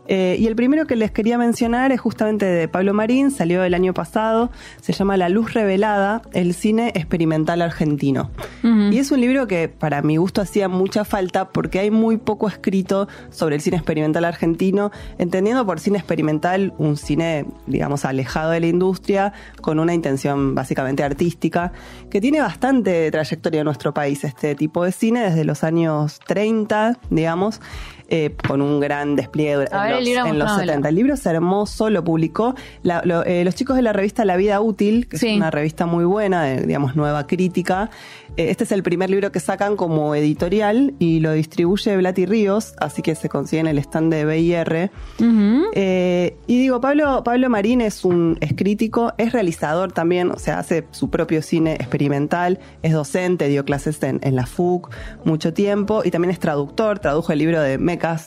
Eh, 0.08 0.36
y 0.38 0.46
el 0.46 0.54
primero 0.54 0.86
que 0.86 0.96
les 0.96 1.10
quería 1.10 1.38
mencionar 1.38 1.92
es 1.92 2.00
justamente 2.00 2.46
de 2.46 2.68
Pablo 2.68 2.94
Marín, 2.94 3.30
salió 3.30 3.64
el 3.64 3.74
año 3.74 3.94
pasado, 3.94 4.50
se 4.80 4.92
llama 4.92 5.16
La 5.16 5.28
Luz 5.28 5.54
Revelada, 5.54 6.22
el 6.32 6.54
cine 6.54 6.92
experimental 6.94 7.62
argentino. 7.62 8.30
Y 8.62 8.98
es 8.98 9.12
un 9.12 9.20
libro 9.20 9.46
que 9.46 9.68
para 9.68 10.02
mi 10.02 10.16
gusto 10.16 10.40
hacía 10.40 10.68
mucha 10.68 11.04
falta 11.04 11.50
porque 11.50 11.78
hay 11.78 11.90
muy 11.90 12.16
poco 12.16 12.48
escrito 12.48 13.06
sobre 13.36 13.56
el 13.56 13.60
cine 13.60 13.76
experimental 13.76 14.24
argentino, 14.24 14.90
entendiendo 15.18 15.64
por 15.66 15.78
cine 15.78 15.98
experimental 15.98 16.72
un 16.78 16.96
cine, 16.96 17.46
digamos, 17.66 18.04
alejado 18.04 18.50
de 18.50 18.60
la 18.60 18.66
industria, 18.66 19.32
con 19.60 19.78
una 19.78 19.94
intención 19.94 20.54
básicamente 20.54 21.02
artística, 21.02 21.72
que 22.10 22.20
tiene 22.20 22.40
bastante 22.40 23.10
trayectoria 23.10 23.60
en 23.60 23.66
nuestro 23.66 23.92
país 23.92 24.24
este 24.24 24.54
tipo 24.54 24.84
de 24.84 24.92
cine 24.92 25.20
desde 25.20 25.44
los 25.44 25.64
años 25.64 26.18
30, 26.26 26.98
digamos. 27.10 27.60
Eh, 28.08 28.34
con 28.46 28.62
un 28.62 28.80
gran 28.80 29.16
despliegue 29.16 29.64
en, 29.70 29.80
ver, 29.82 29.90
los, 29.96 30.04
libro, 30.04 30.26
en 30.26 30.38
los 30.38 30.48
mostrámelo. 30.48 30.72
70. 30.72 30.88
El 30.88 30.94
libro 30.94 31.14
es 31.14 31.26
hermoso, 31.26 31.90
lo 31.90 32.04
publicó 32.04 32.54
la- 32.82 33.02
lo- 33.04 33.24
eh, 33.24 33.44
los 33.44 33.54
chicos 33.54 33.76
de 33.76 33.82
la 33.82 33.92
revista 33.92 34.24
La 34.24 34.36
Vida 34.36 34.60
Útil, 34.60 35.08
que 35.08 35.18
Sí. 35.18 35.28
es 35.30 35.36
una 35.36 35.50
revista 35.50 35.86
muy 35.86 36.04
buena, 36.04 36.44
de, 36.44 36.62
digamos, 36.66 36.94
nueva 36.96 37.26
crítica. 37.26 37.90
Eh, 38.36 38.50
este 38.50 38.64
es 38.64 38.72
el 38.72 38.82
primer 38.82 39.10
libro 39.10 39.32
que 39.32 39.40
sacan 39.40 39.76
como 39.76 40.14
editorial 40.14 40.94
y 40.98 41.20
lo 41.20 41.32
distribuye 41.32 41.96
Blati 41.96 42.26
Ríos, 42.26 42.74
así 42.78 43.02
que 43.02 43.14
se 43.14 43.28
consigue 43.28 43.60
en 43.60 43.66
el 43.66 43.78
stand 43.78 44.12
de 44.12 44.24
BIR. 44.24 44.90
Y 46.46 46.58
digo, 46.58 46.80
Pablo, 46.80 47.22
Pablo 47.24 47.48
Marín 47.50 47.80
es 47.80 48.04
un 48.04 48.36
es 48.40 48.52
crítico, 48.54 49.12
es 49.18 49.32
realizador 49.32 49.92
también, 49.92 50.30
o 50.30 50.38
sea, 50.38 50.58
hace 50.58 50.86
su 50.90 51.10
propio 51.10 51.42
cine 51.42 51.74
experimental, 51.74 52.58
es 52.82 52.92
docente, 52.92 53.48
dio 53.48 53.64
clases 53.64 54.02
en, 54.02 54.20
en 54.22 54.36
la 54.36 54.46
FUC 54.46 54.90
mucho 55.24 55.52
tiempo 55.52 56.02
y 56.04 56.10
también 56.10 56.30
es 56.30 56.38
traductor, 56.38 56.98
tradujo 56.98 57.32
el 57.32 57.38
libro 57.38 57.60
de 57.60 57.78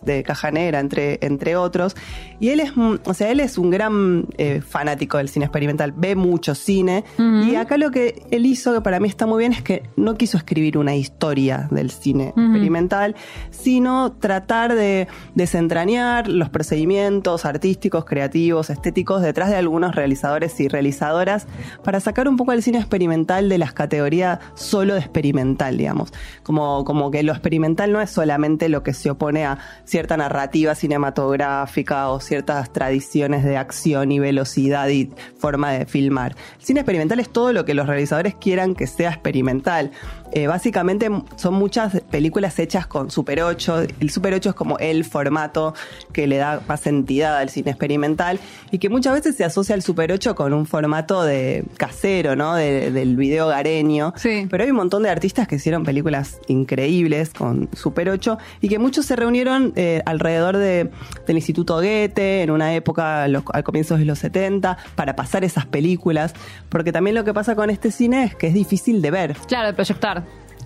De 0.04 0.24
Caja 0.24 0.52
Negra, 0.52 0.80
entre, 0.80 1.20
entre 1.22 1.56
otros. 1.56 1.96
Y 2.40 2.50
él 2.50 2.60
es, 2.60 2.72
o 2.78 3.14
sea, 3.14 3.32
él 3.32 3.40
es 3.40 3.58
un 3.58 3.70
gran 3.70 4.26
eh, 4.38 4.62
fanático 4.62 5.18
del 5.18 5.30
cine 5.30 5.46
experimental, 5.46 5.94
ve 5.96 6.16
mucho 6.16 6.56
cine. 6.56 7.04
Y 7.18 7.56
acá 7.56 7.78
lo 7.78 7.92
que 7.92 8.24
él 8.32 8.46
hizo, 8.46 8.74
que 8.74 8.82
para 8.82 9.00
mí 9.00 9.08
está 9.08 9.26
muy 9.26 9.40
bien, 9.40 9.54
es 9.54 9.62
que 9.62 9.84
no 9.96 10.16
quiso 10.16 10.38
escribir 10.38 10.78
una 10.78 10.96
historia 10.96 11.68
del 11.72 11.92
cine 11.92 12.34
experimental, 12.36 13.16
sino 13.50 14.12
tratar 14.14 14.76
de 14.76 15.08
desentrañar 15.36 16.28
los 16.28 16.50
procedimientos 16.50 17.46
artísticos, 17.46 18.06
creativos, 18.06 18.70
estéticos 18.70 19.22
detrás 19.22 19.50
de 19.50 19.56
algunos 19.58 19.96
realizadores 19.96 20.60
y 20.60 20.68
realizadoras 20.68 21.48
para 21.84 22.00
sacar 22.00 22.28
un 22.28 22.38
poco 22.38 22.52
el 22.52 22.64
cine 22.64 22.80
experimental 22.80 23.50
de 23.50 23.58
las 23.58 23.74
categorías 23.74 24.40
solo 24.56 24.94
de 24.94 25.00
experimental, 25.00 25.78
digamos. 25.78 26.12
Como, 26.44 26.84
como 26.84 27.12
que 27.12 27.24
lo 27.24 27.32
experimental 27.32 27.92
no 27.92 28.02
es 28.02 28.10
solamente 28.10 28.70
lo 28.70 28.84
que 28.84 28.94
se 28.94 29.10
opone 29.10 29.46
a 29.46 29.59
cierta 29.86 30.18
narrativa 30.18 30.76
cinematográfica 30.76 32.10
o 32.10 32.20
ciertas 32.20 32.72
tradiciones 32.72 33.44
de 33.44 33.58
acción 33.58 34.12
y 34.12 34.20
velocidad 34.20 34.88
y 34.90 35.12
forma 35.38 35.72
de 35.72 35.86
filmar. 35.86 36.36
El 36.60 36.66
cine 36.66 36.80
experimental 36.82 37.20
es 37.20 37.30
todo 37.30 37.54
lo 37.54 37.66
que 37.66 37.74
los 37.74 37.88
realizadores 37.88 38.36
quieran 38.36 38.76
que 38.76 38.88
sea 38.88 39.10
experimental. 39.10 39.92
Eh, 40.32 40.48
básicamente 40.48 41.10
son 41.38 41.54
muchas 41.56 42.00
películas 42.12 42.58
hechas 42.60 42.86
con 42.88 43.10
Super 43.10 43.42
8. 43.42 43.84
El 44.00 44.10
Super 44.12 44.34
8 44.34 44.50
es 44.50 44.56
como 44.56 44.78
el 44.78 45.04
formato 45.06 45.74
que 46.14 46.28
le 46.28 46.38
da 46.38 46.62
más 46.68 46.86
entidad 46.88 47.38
al 47.38 47.50
cine 47.50 47.72
experimental 47.72 48.40
y 48.72 48.78
que 48.78 48.90
muchas 48.90 49.14
veces 49.14 49.36
se 49.36 49.44
asocia 49.44 49.76
al 49.76 49.82
Super 49.82 50.12
8 50.12 50.36
con 50.36 50.54
un 50.54 50.66
formato 50.66 51.24
de 51.24 51.64
casero, 51.78 52.36
¿no? 52.36 52.56
De- 52.56 52.92
del 52.92 53.16
video 53.16 53.48
gareño. 53.48 54.14
Sí. 54.18 54.46
Pero 54.50 54.64
hay 54.64 54.70
un 54.70 54.76
montón 54.78 55.04
de 55.04 55.10
artistas 55.10 55.48
que 55.48 55.56
hicieron 55.56 55.84
películas 55.84 56.40
increíbles 56.48 57.32
con 57.32 57.70
Super 57.74 58.10
8 58.10 58.38
y 58.62 58.70
que 58.70 58.78
muchos 58.80 59.06
se 59.06 59.16
reunieron 59.16 59.74
eh, 59.76 60.02
alrededor 60.06 60.58
de, 60.58 60.90
del 61.26 61.38
Instituto 61.38 61.76
Goethe 61.78 62.44
en 62.44 62.52
una 62.52 62.74
época, 62.76 63.24
a 63.24 63.28
los- 63.28 63.44
al 63.52 63.64
comienzos 63.64 63.98
de 64.00 64.06
los 64.06 64.20
70, 64.20 64.78
para 64.96 65.16
pasar 65.16 65.44
esas 65.44 65.66
películas. 65.66 66.34
Porque 66.70 66.92
también 66.92 67.16
lo 67.16 67.24
que 67.24 67.34
pasa 67.34 67.56
con 67.56 67.70
este 67.70 67.92
cine 67.92 68.26
es 68.26 68.36
que 68.36 68.48
es 68.48 68.54
difícil 68.54 69.02
de 69.02 69.12
ver. 69.12 69.36
Claro, 69.48 69.68
de 69.68 69.74
proyectar. 69.74 70.19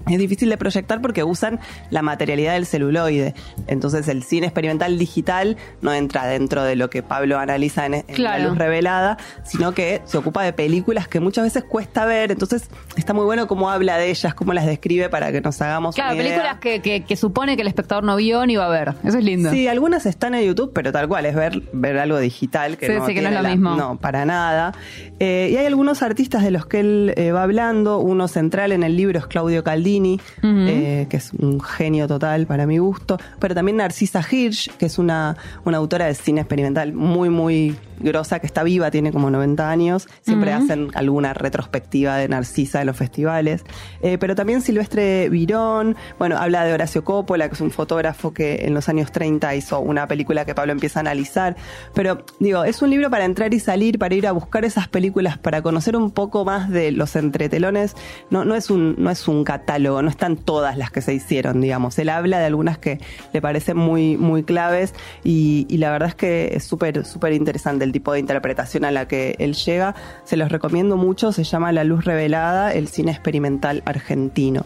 Es 0.10 0.18
difícil 0.20 0.50
de 0.50 0.58
proyectar 0.58 1.02
porque 1.02 1.24
usan 1.24 1.60
la 1.90 2.02
materialidad 2.02 2.54
del 2.54 2.66
celuloide. 2.66 3.34
Entonces 3.68 4.08
el 4.08 4.24
cine 4.24 4.48
experimental 4.48 4.98
digital 4.98 5.58
no 5.82 5.94
entra 5.94 6.26
dentro 6.26 6.64
de 6.64 6.76
lo 6.76 6.90
que 6.90 7.04
Pablo 7.04 7.40
analiza 7.40 7.86
en, 7.86 7.94
en 7.96 8.02
Claro. 8.04 8.44
La 8.44 8.50
Luz 8.50 8.58
Revelada, 8.58 9.18
sino 9.44 9.74
que 9.74 10.02
se 10.06 10.18
ocupa 10.18 10.44
de 10.44 10.54
películas 10.54 11.08
que 11.08 11.20
muchas 11.20 11.44
veces 11.46 11.64
cuesta 11.64 12.06
ver. 12.06 12.32
Entonces 12.32 12.70
está 12.96 13.14
muy 13.14 13.26
bueno 13.26 13.48
cómo 13.48 13.70
habla 13.70 13.98
de 13.98 14.10
ellas, 14.10 14.34
cómo 14.34 14.54
las 14.54 14.66
describe 14.66 15.10
para 15.10 15.32
que 15.32 15.42
nos 15.42 15.62
hagamos 15.62 15.96
Claro, 15.96 16.14
una 16.16 16.24
idea. 16.24 16.34
películas 16.34 16.60
que, 16.60 16.82
que, 16.82 17.04
que 17.06 17.16
supone 17.16 17.56
que 17.56 17.62
el 17.62 17.68
espectador 17.68 18.04
no 18.04 18.16
vio 18.16 18.46
ni 18.46 18.56
va 18.56 18.66
a 18.66 18.70
ver. 18.70 18.94
Eso 19.04 19.18
es 19.18 19.24
lindo. 19.24 19.52
Sí, 19.52 19.68
algunas 19.68 20.06
están 20.06 20.36
en 20.36 20.46
YouTube, 20.46 20.72
pero 20.74 20.92
tal 20.92 21.08
cual, 21.08 21.26
es 21.26 21.36
ver, 21.36 21.62
ver 21.74 21.98
algo 21.98 22.20
digital 22.20 22.78
que 22.78 22.88
Sí, 22.88 22.94
no 22.94 23.06
sí, 23.06 23.14
que 23.14 23.22
no 23.22 23.30
es 23.30 23.36
lo 23.36 23.42
la- 23.42 23.50
mismo. 23.50 23.76
No, 23.76 23.98
para 23.98 24.26
nada. 24.26 24.74
Eh, 25.20 25.50
y 25.52 25.58
hay 25.58 25.66
algunos 25.66 26.02
artistas 26.04 26.44
de 26.44 26.52
los 26.52 26.66
que 26.66 26.80
él 26.82 27.14
eh, 27.18 27.32
va 27.32 27.44
hablando. 27.44 28.00
Uno 28.00 28.28
central 28.28 28.72
en 28.72 28.84
el 28.84 28.98
libro 28.98 29.20
es 29.20 29.28
Claudio 29.28 29.64
Caldini, 29.94 30.20
eh, 30.42 31.08
que 31.10 31.18
es 31.18 31.34
un 31.34 31.60
genio 31.62 32.08
total 32.08 32.48
para 32.48 32.66
mi 32.66 32.78
gusto. 32.78 33.18
Pero 33.40 33.54
también 33.54 33.78
Narcisa 33.78 34.22
Hirsch, 34.30 34.70
que 34.78 34.86
es 34.88 34.98
una, 34.98 35.38
una 35.66 35.78
autora 35.78 36.06
de 36.06 36.16
cine 36.16 36.42
experimental 36.42 36.94
muy, 36.94 37.30
muy 37.30 37.76
grosa, 38.00 38.40
que 38.40 38.48
está 38.48 38.64
viva, 38.64 38.92
tiene 38.92 39.12
como 39.12 39.30
90 39.30 39.70
años. 39.70 40.08
Siempre 40.22 40.54
hacen 40.54 40.90
alguna 40.94 41.34
retrospectiva 41.34 42.18
de 42.18 42.28
Narcisa 42.28 42.82
en 42.82 42.88
los 42.88 42.98
festivales. 42.98 43.64
Eh, 44.02 44.18
pero 44.18 44.36
también 44.36 44.62
Silvestre 44.62 45.30
Virón, 45.30 45.96
bueno, 46.20 46.38
habla 46.38 46.66
de 46.66 46.74
Horacio 46.74 47.04
Coppola, 47.04 47.48
que 47.48 47.56
es 47.56 47.62
un 47.62 47.72
fotógrafo 47.72 48.34
que 48.34 48.66
en 48.66 48.74
los 48.74 48.90
años 48.90 49.12
30 49.12 49.56
hizo 49.56 49.80
una 49.80 50.08
película 50.08 50.46
que 50.46 50.56
Pablo 50.56 50.72
empieza 50.74 51.00
a 51.00 51.02
analizar. 51.02 51.56
Pero 51.94 52.26
digo, 52.40 52.64
es 52.64 52.82
un 52.82 52.90
libro 52.90 53.10
para 53.10 53.26
entrar 53.26 53.54
y 53.54 53.60
salir, 53.60 53.98
para 53.98 54.16
ir 54.16 54.28
a 54.28 54.32
buscar 54.32 54.66
esas 54.66 54.88
películas, 54.88 55.38
para 55.38 55.62
conocer 55.62 55.96
un 55.96 56.12
poco 56.12 56.46
más 56.46 56.70
de 56.70 56.92
los 56.92 57.16
entretelones. 57.16 57.96
No, 58.30 58.46
no, 58.46 58.56
es, 58.56 58.70
un, 58.70 58.96
no 58.98 59.10
es 59.10 59.28
un 59.28 59.44
catálogo, 59.44 59.83
no 59.84 60.10
están 60.10 60.38
todas 60.38 60.78
las 60.78 60.92
que 60.92 61.02
se 61.02 61.14
hicieron, 61.14 61.62
digamos. 61.62 61.98
Él 62.00 62.10
habla 62.10 62.40
de 62.40 62.46
algunas 62.46 62.78
que 62.78 63.00
le 63.34 63.42
parecen 63.42 63.78
muy, 63.78 64.18
muy 64.18 64.44
claves 64.44 64.94
y, 65.24 65.68
la 65.78 65.92
verdad 65.92 66.10
es 66.10 66.16
que 66.16 66.52
es 66.56 66.64
súper, 66.64 67.06
súper 67.06 67.34
interesante 67.34 67.84
el 67.84 67.92
tipo 67.92 68.14
de 68.14 68.20
interpretación 68.20 68.86
a 68.86 68.92
la 68.92 69.08
que 69.08 69.36
él 69.40 69.54
llega. 69.54 69.96
Se 70.24 70.38
los 70.38 70.52
recomiendo 70.52 70.98
mucho, 70.98 71.32
se 71.32 71.44
llama 71.44 71.72
La 71.72 71.84
Luz 71.84 72.06
Revelada, 72.06 72.74
el 72.74 72.88
cine 72.88 73.12
experimental 73.12 73.84
argentino. 73.86 74.66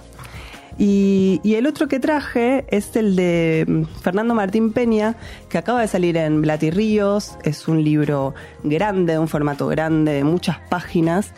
Y, 0.79 1.41
y 1.43 1.55
el 1.55 1.65
otro 1.65 1.87
que 1.87 1.99
traje 1.99 2.65
es 2.69 2.95
el 2.95 3.15
de 3.15 3.65
mm, 3.67 3.83
Fernando 4.01 4.35
Martín 4.35 4.73
Peña, 4.73 5.15
que 5.49 5.57
acaba 5.57 5.81
de 5.81 5.87
salir 5.87 6.17
en 6.17 6.41
Blati 6.41 6.69
Ríos. 6.69 7.35
Es 7.43 7.67
un 7.67 7.83
libro 7.83 8.35
grande, 8.63 9.13
de 9.13 9.19
un 9.19 9.27
formato 9.27 9.67
grande, 9.67 10.13
de 10.13 10.23
muchas 10.23 10.59
páginas. 10.69 11.33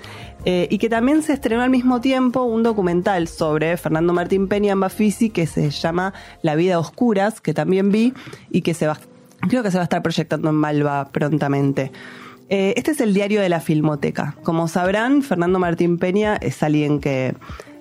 Eh, 0.51 0.67
y 0.71 0.79
que 0.79 0.89
también 0.89 1.21
se 1.21 1.33
estrenó 1.33 1.61
al 1.61 1.69
mismo 1.69 2.01
tiempo 2.01 2.41
un 2.41 2.63
documental 2.63 3.27
sobre 3.27 3.77
Fernando 3.77 4.13
Martín 4.13 4.47
Peña 4.47 4.71
en 4.71 4.79
Bafisi 4.79 5.29
que 5.29 5.45
se 5.45 5.69
llama 5.69 6.15
La 6.41 6.55
vida 6.55 6.73
a 6.73 6.79
oscuras, 6.79 7.39
que 7.39 7.53
también 7.53 7.91
vi 7.91 8.15
y 8.49 8.63
que 8.63 8.73
se 8.73 8.87
va, 8.87 8.97
creo 9.47 9.61
que 9.61 9.69
se 9.69 9.77
va 9.77 9.81
a 9.81 9.83
estar 9.83 10.01
proyectando 10.01 10.49
en 10.49 10.55
Malva 10.55 11.09
prontamente. 11.11 11.91
Eh, 12.49 12.73
este 12.77 12.89
es 12.89 12.99
el 12.99 13.13
diario 13.13 13.41
de 13.41 13.49
la 13.49 13.59
Filmoteca. 13.59 14.37
Como 14.41 14.67
sabrán, 14.67 15.21
Fernando 15.21 15.59
Martín 15.59 15.99
Peña 15.99 16.35
es 16.37 16.63
alguien 16.63 16.99
que 16.99 17.35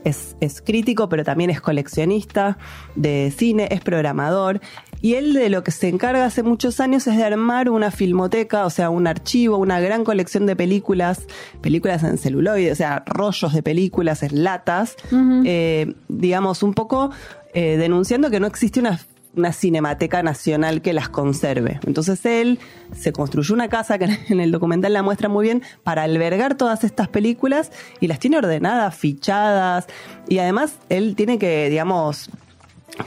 es, 0.05 0.37
es 0.41 0.61
crítico, 0.61 1.09
pero 1.09 1.25
también 1.25 1.49
es 1.49 1.63
coleccionista 1.63 2.59
de 2.97 3.33
cine, 3.35 3.69
es 3.71 3.81
programador. 3.81 4.61
Y 5.01 5.15
él 5.15 5.33
de 5.33 5.49
lo 5.49 5.63
que 5.63 5.71
se 5.71 5.89
encarga 5.89 6.25
hace 6.25 6.43
muchos 6.43 6.81
años 6.81 7.07
es 7.07 7.17
de 7.17 7.25
armar 7.25 7.71
una 7.71 7.91
filmoteca, 7.91 8.67
o 8.67 8.71
sea, 8.71 8.91
un 8.91 9.07
archivo, 9.07 9.57
una 9.57 9.81
gran 9.81 10.05
colección 10.05 10.47
de 10.47 10.57
películas, 10.57 11.23
películas 11.61 12.03
en 12.03 12.19
celuloide, 12.19 12.73
o 12.73 12.75
sea, 12.75 13.05
rollos 13.07 13.53
de 13.53 13.63
películas 13.63 14.23
en 14.23 14.43
latas, 14.43 14.97
eh, 15.45 15.95
digamos, 16.09 16.63
un 16.63 16.75
poco 16.75 17.11
eh, 17.55 17.77
denunciando 17.77 18.31
que 18.31 18.41
no 18.41 18.47
existe 18.47 18.81
una 18.81 18.99
una 19.37 19.53
cinemateca 19.53 20.23
nacional 20.23 20.83
que 20.83 20.93
las 20.93 21.09
conserve. 21.09 21.81
Entonces 21.87 22.25
él 22.27 22.59
se 22.93 23.13
construyó 23.13 23.55
una 23.55 23.69
casa 23.69 23.99
que 23.99 24.05
en 24.29 24.41
el 24.41 24.51
documental 24.51 24.93
la 24.93 25.03
muestra 25.03 25.29
muy 25.29 25.45
bien 25.45 25.63
para 25.83 26.03
albergar 26.03 26.57
todas 26.57 26.85
estas 26.85 27.09
películas 27.09 27.71
y 28.01 28.09
las 28.09 28.19
tiene 28.19 28.39
ordenadas, 28.39 28.97
fichadas 28.97 29.87
y 30.29 30.39
además 30.39 30.75
él 30.89 31.15
tiene 31.17 31.39
que, 31.39 31.71
digamos, 31.71 32.31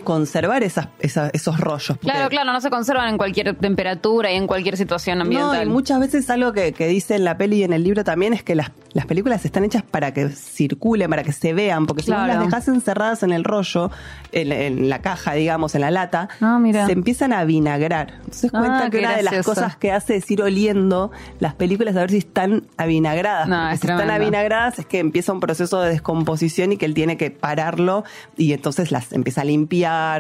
conservar 0.04 0.64
esas, 0.64 0.88
esas- 1.00 1.32
esos 1.34 1.60
rollos. 1.60 1.98
Claro, 2.00 2.30
claro, 2.30 2.52
no 2.54 2.62
se 2.62 2.70
conservan 2.70 3.10
en 3.10 3.18
cualquier 3.18 3.56
temperatura 3.56 4.32
y 4.32 4.36
en 4.36 4.48
cualquier 4.48 4.78
situación 4.78 5.18
no, 5.18 5.24
ambiental. 5.26 5.68
y 5.68 5.70
muchas 5.70 6.00
veces 6.00 6.30
algo 6.30 6.54
que, 6.54 6.72
que 6.72 6.88
dice 6.88 7.16
en 7.16 7.24
la 7.26 7.38
peli 7.38 7.58
y 7.58 7.64
en 7.64 7.74
el 7.74 7.84
libro 7.84 8.04
también 8.04 8.34
es 8.34 8.42
que 8.44 8.56
las, 8.56 8.72
las 8.94 9.06
películas 9.06 9.44
están 9.46 9.64
hechas 9.66 9.84
para 9.84 10.14
que 10.14 10.30
circulen, 10.30 11.10
para 11.10 11.24
que 11.24 11.34
se 11.34 11.54
vean, 11.54 11.86
porque 11.88 12.04
si 12.04 12.08
Claro. 12.12 12.28
las 12.34 12.46
dejas 12.46 12.68
encerradas 12.68 13.24
en 13.24 13.32
el 13.32 13.44
rollo, 13.44 13.92
en, 14.32 14.52
en 14.52 14.90
la 14.90 15.02
caja, 15.02 15.34
digamos, 15.34 15.76
en 15.76 15.82
la 15.82 15.92
lata, 15.92 16.30
mira. 16.60 16.86
se 16.86 16.94
empiezan 16.94 17.34
a 17.34 17.44
vinagrar. 17.44 18.14
Entonces 18.20 18.52
Ah, 18.54 18.60
cuenta 18.60 18.90
que 18.90 19.00
una 19.00 19.16
de 19.18 19.24
las 19.24 19.46
cosas 19.46 19.76
que 19.76 19.92
hace 19.92 20.16
es 20.18 20.30
ir 20.32 20.42
oliendo 20.42 21.12
las 21.40 21.54
películas 21.56 21.96
a 21.96 22.00
ver 22.02 22.12
si 22.12 22.18
están 22.18 22.64
avinagradas. 22.78 23.48
No, 23.48 23.70
es 23.70 23.80
si 23.80 23.88
están 23.88 23.98
tremendo. 23.98 24.24
avinagradas 24.24 24.80
es 24.80 24.86
que 24.86 25.00
empieza 25.00 25.34
un 25.34 25.40
proceso 25.40 25.82
de 25.82 25.90
descomposición 25.90 26.72
y 26.72 26.78
que 26.78 26.86
él 26.86 26.94
tiene 26.94 27.18
que 27.18 27.32
pararlo 27.32 28.04
y 28.38 28.54
entonces 28.54 28.92
las 28.92 29.12
empieza 29.14 29.42
a 29.42 29.44
limpiar. 29.46 29.71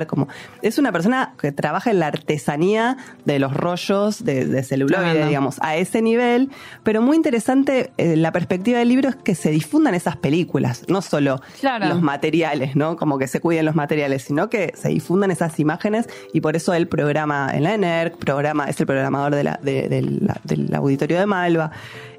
Como 0.07 0.27
es 0.61 0.77
una 0.77 0.91
persona 0.91 1.33
que 1.39 1.51
trabaja 1.51 1.91
en 1.91 1.99
la 1.99 2.07
artesanía 2.07 2.97
de 3.25 3.39
los 3.39 3.53
rollos 3.53 4.23
de, 4.23 4.45
de 4.45 4.63
celuloide, 4.63 5.25
digamos, 5.27 5.57
a 5.61 5.75
ese 5.75 6.01
nivel. 6.01 6.49
Pero 6.83 7.01
muy 7.01 7.17
interesante 7.17 7.91
eh, 7.97 8.15
la 8.15 8.31
perspectiva 8.31 8.79
del 8.79 8.87
libro 8.89 9.09
es 9.09 9.15
que 9.17 9.35
se 9.35 9.51
difundan 9.51 9.93
esas 9.95 10.15
películas, 10.15 10.83
no 10.87 11.01
solo 11.01 11.41
Claro. 11.59 11.87
los 11.87 12.01
materiales, 12.01 12.75
¿no? 12.75 12.95
Como 12.95 13.17
que 13.17 13.27
se 13.27 13.39
cuiden 13.41 13.65
los 13.65 13.75
materiales, 13.75 14.23
sino 14.23 14.49
que 14.49 14.73
se 14.75 14.89
difundan 14.89 15.31
esas 15.31 15.59
imágenes 15.59 16.07
y 16.33 16.41
por 16.41 16.55
eso 16.55 16.73
él 16.73 16.87
programa 16.87 17.49
en 17.53 17.63
la 17.63 17.73
ENERC, 17.73 18.17
programa, 18.17 18.65
es 18.65 18.79
el 18.79 18.85
programador 18.87 19.35
de 19.35 19.43
la- 19.43 19.59
de- 19.61 19.89
de 19.89 20.01
la- 20.01 20.39
del 20.43 20.73
auditorio 20.73 21.19
de 21.19 21.25
Malva. 21.25 21.71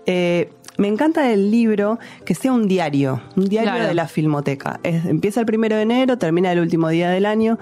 Eh, 0.04 0.50
me 0.78 0.88
encanta 0.88 1.22
del 1.22 1.50
libro 1.50 1.98
que 2.24 2.34
sea 2.34 2.52
un 2.52 2.66
diario, 2.68 3.22
un 3.36 3.46
diario 3.48 3.70
Claro. 3.72 3.88
de 3.88 3.94
la 3.94 4.08
filmoteca. 4.08 4.80
Es- 4.82 5.04
empieza 5.06 5.40
el 5.40 5.46
primero 5.46 5.76
de 5.76 5.82
enero, 5.82 6.18
termina 6.18 6.50
el 6.52 6.60
último 6.60 6.88
día 6.88 7.10
del 7.10 7.26
año, 7.26 7.58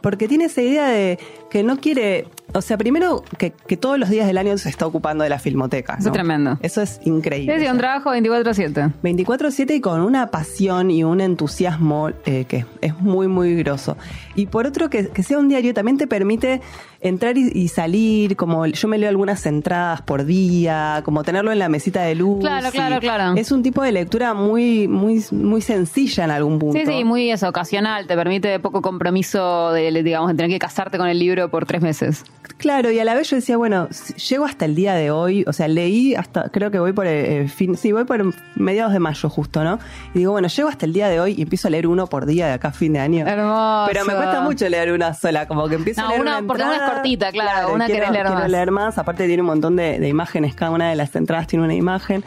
porque 0.00 0.28
tiene 0.28 0.44
esa 0.46 0.62
idea 0.62 0.88
de 0.88 1.18
que 1.50 1.62
no 1.62 1.78
quiere, 1.78 2.26
o 2.54 2.60
sea, 2.60 2.76
primero 2.76 3.24
que, 3.38 3.52
que 3.52 3.76
todos 3.76 3.98
los 3.98 4.08
días 4.10 4.26
del 4.26 4.38
año 4.38 4.56
se 4.58 4.68
está 4.68 4.86
ocupando 4.86 5.24
de 5.24 5.30
la 5.30 5.38
filmoteca. 5.38 5.96
Eso 5.98 6.08
es 6.08 6.12
tremendo. 6.12 6.58
Eso 6.62 6.82
es 6.82 7.00
increíble. 7.04 7.58
Sí, 7.60 7.66
un 7.66 7.78
trabajo 7.78 8.10
24-7. 8.10 8.92
24/7 9.02 9.74
y 9.74 9.80
con 9.80 10.00
una 10.00 10.30
pasión 10.30 10.90
y 10.90 11.04
un 11.04 11.20
entusiasmo 11.20 12.10
eh, 12.26 12.44
que 12.46 12.66
es 12.80 12.98
muy, 13.00 13.28
muy 13.28 13.56
grosso. 13.56 13.96
Y 14.34 14.46
por 14.46 14.66
otro, 14.66 14.90
que, 14.90 15.08
que 15.08 15.22
sea 15.22 15.38
un 15.38 15.48
diario 15.48 15.74
también 15.74 15.98
te 15.98 16.06
permite 16.06 16.60
entrar 17.00 17.36
y, 17.36 17.50
y 17.52 17.68
salir, 17.68 18.36
como 18.36 18.66
yo 18.66 18.88
me 18.88 18.96
leo 18.96 19.08
algunas 19.08 19.44
entradas 19.46 20.02
por 20.02 20.24
día, 20.24 21.02
como 21.04 21.24
tenerlo 21.24 21.52
en 21.52 21.58
la 21.58 21.68
mesita 21.68 22.02
de 22.02 22.14
luz. 22.14 22.40
Claro, 22.40 22.70
claro, 22.70 23.00
claro. 23.00 23.34
Es 23.36 23.50
un 23.50 23.62
tipo 23.62 23.82
de 23.82 23.92
lectura 23.92 24.34
muy, 24.34 24.88
muy, 24.88 25.24
muy 25.32 25.60
sencilla 25.60 26.24
en 26.24 26.30
algún 26.30 26.58
punto. 26.58 26.78
Sí, 26.78 26.86
sí, 26.86 27.04
muy 27.04 27.32
ocasional. 27.32 28.06
Te 28.06 28.14
permite 28.14 28.58
poco 28.60 28.82
compromiso 28.82 29.72
de, 29.72 30.02
digamos, 30.02 30.30
de 30.30 30.36
tener 30.36 30.50
que 30.50 30.58
casarte 30.58 30.98
con 30.98 31.08
el 31.08 31.18
libro 31.18 31.50
por 31.50 31.66
tres 31.66 31.82
meses. 31.82 32.24
Claro, 32.58 32.90
y 32.90 32.98
a 32.98 33.04
la 33.04 33.14
vez 33.14 33.30
yo 33.30 33.36
decía, 33.36 33.56
bueno, 33.56 33.88
llego 34.28 34.44
hasta 34.44 34.64
el 34.64 34.74
día 34.74 34.94
de 34.94 35.10
hoy, 35.10 35.44
o 35.46 35.52
sea, 35.52 35.68
leí 35.68 36.14
hasta, 36.14 36.48
creo 36.48 36.70
que 36.70 36.78
voy 36.78 36.92
por 36.92 37.06
el, 37.06 37.48
fin, 37.48 37.76
sí, 37.76 37.92
voy 37.92 38.04
por 38.04 38.34
mediados 38.56 38.92
de 38.92 38.98
mayo 38.98 39.28
justo, 39.30 39.62
¿no? 39.64 39.78
Y 40.14 40.18
digo, 40.20 40.32
bueno, 40.32 40.48
llego 40.48 40.68
hasta 40.68 40.86
el 40.86 40.92
día 40.92 41.08
de 41.08 41.20
hoy 41.20 41.34
y 41.38 41.42
empiezo 41.42 41.68
a 41.68 41.70
leer 41.70 41.86
uno 41.86 42.06
por 42.08 42.26
día 42.26 42.46
de 42.48 42.52
acá 42.54 42.68
a 42.68 42.72
fin 42.72 42.92
de 42.92 42.98
año. 43.00 43.26
Hermoso. 43.26 43.86
Pero 43.92 44.04
me 44.04 44.14
cuesta 44.14 44.40
mucho 44.42 44.68
leer 44.68 44.92
una 44.92 45.14
sola, 45.14 45.46
como 45.46 45.68
que 45.68 45.76
empiezo 45.76 46.00
No, 46.02 46.06
a 46.08 46.10
leer 46.10 46.20
una- 46.22 46.38
una, 46.38 46.46
porque 46.46 46.62
una 46.64 46.76
es 46.86 46.92
cortita, 46.92 47.32
claro, 47.32 47.72
una 47.74 47.86
quiero, 47.86 48.00
querés 48.00 48.12
leer 48.12 48.26
quiero 48.26 48.40
más. 48.40 48.50
leer 48.50 48.70
más, 48.70 48.98
aparte 48.98 49.26
tiene 49.26 49.42
un 49.42 49.46
montón 49.48 49.76
de, 49.76 49.98
de 49.98 50.08
imágenes, 50.08 50.54
cada 50.54 50.70
una 50.72 50.90
de 50.90 50.96
las 50.96 51.14
entradas 51.16 51.46
tiene 51.46 51.64
una 51.64 51.74
imagen. 51.74 52.24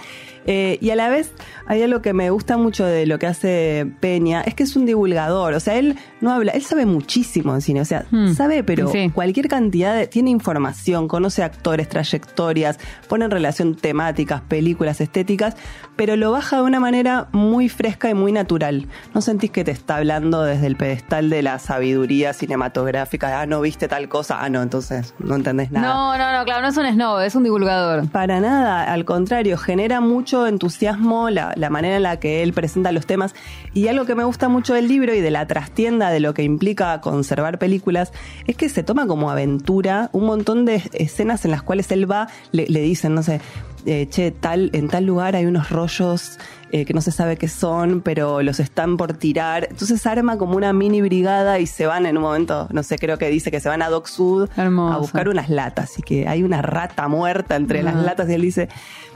Eh, 0.47 0.77
y 0.79 0.91
a 0.91 0.95
la 0.95 1.09
vez 1.09 1.31
hay 1.67 1.81
algo 1.83 2.01
que 2.01 2.13
me 2.13 2.29
gusta 2.29 2.57
mucho 2.57 2.85
de 2.85 3.05
lo 3.05 3.19
que 3.19 3.27
hace 3.27 3.91
Peña, 3.99 4.41
es 4.41 4.53
que 4.55 4.63
es 4.63 4.75
un 4.75 4.85
divulgador, 4.85 5.53
o 5.53 5.59
sea, 5.59 5.75
él 5.75 5.95
no 6.21 6.31
habla, 6.31 6.51
él 6.53 6.63
sabe 6.63 6.85
muchísimo 6.85 7.53
en 7.53 7.61
cine, 7.61 7.81
o 7.81 7.85
sea, 7.85 8.05
Hmm. 8.11 8.33
sabe, 8.33 8.63
pero 8.63 8.87
Sí. 8.89 9.09
cualquier 9.13 9.47
cantidad 9.47 9.95
de, 9.95 10.07
tiene 10.07 10.29
información, 10.31 11.07
conoce 11.07 11.43
actores, 11.43 11.87
trayectorias, 11.89 12.79
pone 13.07 13.25
en 13.25 13.31
relación 13.31 13.75
temáticas, 13.75 14.41
películas, 14.41 15.01
estéticas, 15.01 15.55
pero 15.95 16.15
lo 16.15 16.31
baja 16.31 16.57
de 16.57 16.63
una 16.63 16.79
manera 16.79 17.27
muy 17.31 17.69
fresca 17.69 18.09
y 18.09 18.13
muy 18.13 18.31
natural. 18.31 18.87
No 19.13 19.21
sentís 19.21 19.51
que 19.51 19.63
te 19.63 19.71
está 19.71 19.97
hablando 19.97 20.43
desde 20.43 20.67
el 20.67 20.75
pedestal 20.75 21.29
de 21.29 21.41
la 21.43 21.59
sabiduría 21.59 22.33
cinematográfica, 22.33 23.41
ah, 23.41 23.45
no 23.45 23.61
viste 23.61 23.87
tal 23.87 24.09
cosa, 24.09 24.37
ah, 24.43 24.49
no, 24.49 24.61
entonces 24.61 25.13
no 25.19 25.35
entendés 25.35 25.71
nada. 25.71 25.87
No, 25.87 26.17
no, 26.17 26.37
no, 26.39 26.45
claro, 26.45 26.61
no 26.63 26.67
es 26.69 26.77
un 26.77 26.85
snob, 26.91 27.21
es 27.21 27.35
un 27.35 27.43
divulgador. 27.43 28.07
Para 28.09 28.39
nada, 28.39 28.91
al 28.91 29.05
contrario, 29.05 29.57
genera 29.57 30.01
mucho 30.01 30.15
mucho 30.15 30.47
entusiasmo 30.47 31.29
la, 31.29 31.53
la 31.55 31.69
manera 31.69 31.97
en 31.97 32.03
la 32.03 32.19
que 32.19 32.43
él 32.43 32.53
presenta 32.53 32.91
los 32.91 33.05
temas. 33.05 33.33
Y 33.73 33.87
algo 33.87 34.05
que 34.05 34.15
me 34.15 34.23
gusta 34.23 34.49
mucho 34.49 34.73
del 34.73 34.87
libro 34.87 35.13
y 35.13 35.21
de 35.21 35.31
la 35.31 35.47
trastienda 35.47 36.09
de 36.09 36.19
lo 36.19 36.33
que 36.33 36.43
implica 36.43 37.01
conservar 37.01 37.59
películas 37.59 38.11
es 38.47 38.55
que 38.55 38.69
se 38.69 38.83
toma 38.83 39.07
como 39.07 39.31
aventura 39.31 40.09
un 40.11 40.25
montón 40.25 40.65
de 40.65 40.83
escenas 40.93 41.45
en 41.45 41.51
las 41.51 41.63
cuales 41.63 41.91
él 41.91 42.09
va, 42.09 42.27
le, 42.51 42.65
le 42.67 42.81
dicen, 42.81 43.15
no 43.15 43.23
sé, 43.23 43.41
eh, 43.85 44.07
che, 44.09 44.31
tal, 44.31 44.69
en 44.73 44.87
tal 44.87 45.05
lugar 45.05 45.35
hay 45.35 45.45
unos 45.45 45.69
rollos 45.69 46.37
eh, 46.71 46.83
que 46.85 46.93
no 46.93 47.01
se 47.01 47.11
sabe 47.11 47.37
qué 47.37 47.47
son, 47.47 48.01
pero 48.01 48.41
los 48.41 48.59
están 48.59 48.97
por 48.97 49.13
tirar. 49.13 49.67
Entonces 49.69 50.05
arma 50.05 50.37
como 50.37 50.55
una 50.57 50.73
mini 50.73 51.01
brigada 51.01 51.59
y 51.59 51.67
se 51.67 51.85
van 51.85 52.05
en 52.05 52.17
un 52.17 52.23
momento, 52.23 52.67
no 52.71 52.83
sé, 52.83 52.97
creo 52.97 53.17
que 53.17 53.29
dice 53.29 53.51
que 53.51 53.59
se 53.59 53.69
van 53.69 53.81
a 53.81 53.89
Dock 53.89 54.07
Sud 54.07 54.49
Hermoso. 54.57 54.93
a 54.93 54.97
buscar 54.97 55.29
unas 55.29 55.49
latas 55.49 55.97
y 55.99 56.01
que 56.01 56.27
hay 56.27 56.43
una 56.43 56.61
rata 56.61 57.07
muerta 57.07 57.55
entre 57.55 57.83
las 57.83 57.95
latas 57.95 58.27
y 58.29 58.33
él 58.33 58.41
dice, 58.41 58.67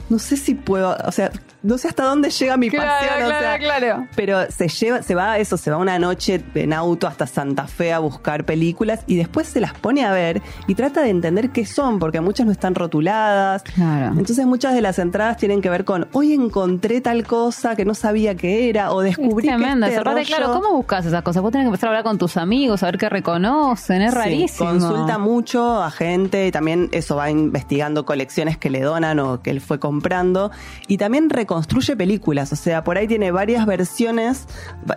no 0.08 0.18
sé 0.18 0.36
si 0.36 0.54
puedo, 0.54 0.96
o 1.06 1.12
sea, 1.12 1.30
no 1.62 1.76
sé 1.76 1.88
hasta 1.88 2.04
dónde 2.04 2.30
llega 2.30 2.56
mi 2.56 2.70
Claro, 2.70 2.88
pasión, 3.06 3.22
o 3.22 3.26
claro, 3.26 3.40
sea, 3.44 3.58
claro. 3.58 4.06
pero 4.16 4.50
se 4.50 4.68
lleva, 4.68 5.02
se 5.02 5.14
va 5.14 5.32
a 5.32 5.38
eso, 5.38 5.56
se 5.56 5.70
va 5.70 5.76
una 5.76 5.98
noche 5.98 6.42
en 6.54 6.72
auto 6.72 7.06
hasta 7.06 7.26
Santa 7.26 7.66
Fe 7.66 7.92
a 7.92 7.98
buscar 7.98 8.44
películas 8.44 9.00
y 9.06 9.16
después 9.16 9.46
se 9.46 9.60
las 9.60 9.74
pone 9.74 10.04
a 10.04 10.12
ver 10.12 10.40
y 10.66 10.74
trata 10.74 11.02
de 11.02 11.10
entender 11.10 11.50
qué 11.50 11.66
son, 11.66 11.98
porque 11.98 12.20
muchas 12.22 12.46
no 12.46 12.52
están 12.52 12.74
rotuladas. 12.74 13.62
Claro. 13.62 14.18
Entonces 14.18 14.46
muchas 14.60 14.74
de 14.74 14.82
las 14.82 14.98
entradas 14.98 15.38
tienen 15.38 15.62
que 15.62 15.70
ver 15.70 15.86
con 15.86 16.06
hoy 16.12 16.34
encontré 16.34 17.00
tal 17.00 17.26
cosa 17.26 17.74
que 17.76 17.86
no 17.86 17.94
sabía 17.94 18.34
que 18.34 18.68
era 18.68 18.92
o 18.92 19.00
descubrí 19.00 19.48
es 19.48 19.56
tremendo. 19.56 19.86
que 19.86 19.94
este 19.94 20.04
rollo- 20.04 20.26
claro, 20.26 20.52
¿cómo 20.52 20.74
buscas 20.76 21.06
esas 21.06 21.22
cosas? 21.22 21.40
Vos 21.42 21.50
tenés 21.50 21.64
que 21.64 21.68
empezar 21.68 21.86
a 21.86 21.92
hablar 21.92 22.04
con 22.04 22.18
tus 22.18 22.36
amigos, 22.36 22.82
a 22.82 22.86
ver 22.86 22.98
qué 22.98 23.08
reconocen. 23.08 24.02
Es 24.02 24.10
Sí, 24.12 24.18
rarísimo. 24.18 24.68
consulta 24.68 25.16
mucho 25.16 25.82
a 25.82 25.90
gente 25.90 26.46
y 26.46 26.50
también 26.52 26.90
eso 26.92 27.16
va 27.16 27.30
investigando 27.30 28.04
colecciones 28.04 28.58
que 28.58 28.68
le 28.68 28.82
donan 28.82 29.18
o 29.20 29.40
que 29.40 29.48
él 29.48 29.62
fue 29.62 29.78
comprando 29.80 30.50
y 30.88 30.98
también 30.98 31.30
reconstruye 31.30 31.96
películas, 31.96 32.52
o 32.52 32.56
sea, 32.56 32.84
por 32.84 32.98
ahí 32.98 33.08
tiene 33.08 33.30
varias 33.30 33.64
versiones 33.64 34.46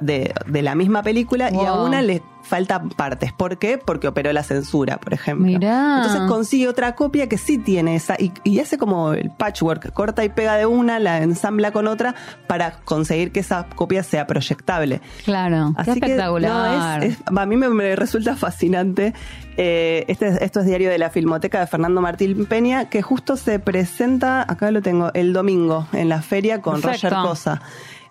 de, 0.02 0.34
de 0.46 0.62
la 0.62 0.76
misma 0.76 1.04
película 1.04 1.50
y 1.54 1.66
a 1.66 1.72
una 1.74 2.02
le 2.02 2.22
faltan 2.44 2.90
partes. 2.90 3.32
¿Por 3.34 3.58
qué? 3.58 3.78
Porque 3.78 4.08
operó 4.08 4.32
la 4.34 4.44
censura, 4.44 4.98
por 4.98 5.14
ejemplo. 5.14 5.46
Mirá. 5.48 5.98
Entonces 6.04 6.22
consigue 6.28 6.68
otra 6.68 6.94
copia 6.96 7.28
que 7.28 7.38
sí 7.38 7.58
tiene 7.58 7.96
esa 7.96 8.16
y, 8.20 8.32
y 8.44 8.60
hace 8.60 8.78
como 8.78 9.14
el 9.14 9.32
patchwork, 9.32 9.92
corta 9.94 10.24
y 10.24 10.30
pega 10.30 10.56
de 10.58 10.66
una, 10.66 11.00
la 11.00 11.20
ensambla 11.24 11.72
con 11.72 11.88
otra 11.88 12.16
para 12.48 12.72
conseguir 12.84 13.32
que 13.32 13.40
esa 13.40 13.68
copia 13.76 14.04
sea 14.04 14.28
proyectable. 14.28 15.02
Claro, 15.26 15.74
qué 15.76 15.82
Así 15.82 16.00
que, 16.00 16.06
espectacular. 16.08 17.00
no, 17.00 17.04
es- 17.06 17.12
es- 17.14 17.18
a 17.26 17.46
mí 17.46 17.56
me, 17.58 17.70
me 17.70 17.96
resulta 17.96 18.36
fascinante. 18.36 19.14
Eh, 19.56 20.06
este, 20.08 20.44
esto 20.44 20.62
es 20.62 20.66
diario 20.66 20.90
de 20.90 20.98
la 20.98 21.12
Filmoteca 21.12 21.60
de 21.60 21.68
Fernando 21.68 22.02
Martín 22.02 22.46
Peña, 22.48 22.90
que 22.90 23.02
justo 23.04 23.38
se 23.38 23.60
presenta, 23.60 24.42
acá 24.42 24.72
lo 24.72 24.82
tengo, 24.82 25.12
el 25.14 25.32
domingo 25.32 25.88
en 25.94 26.10
la 26.10 26.22
feria 26.22 26.60
con 26.62 26.82
Perfecto. 26.82 27.10
Roger 27.10 27.30
Cosa. 27.30 27.62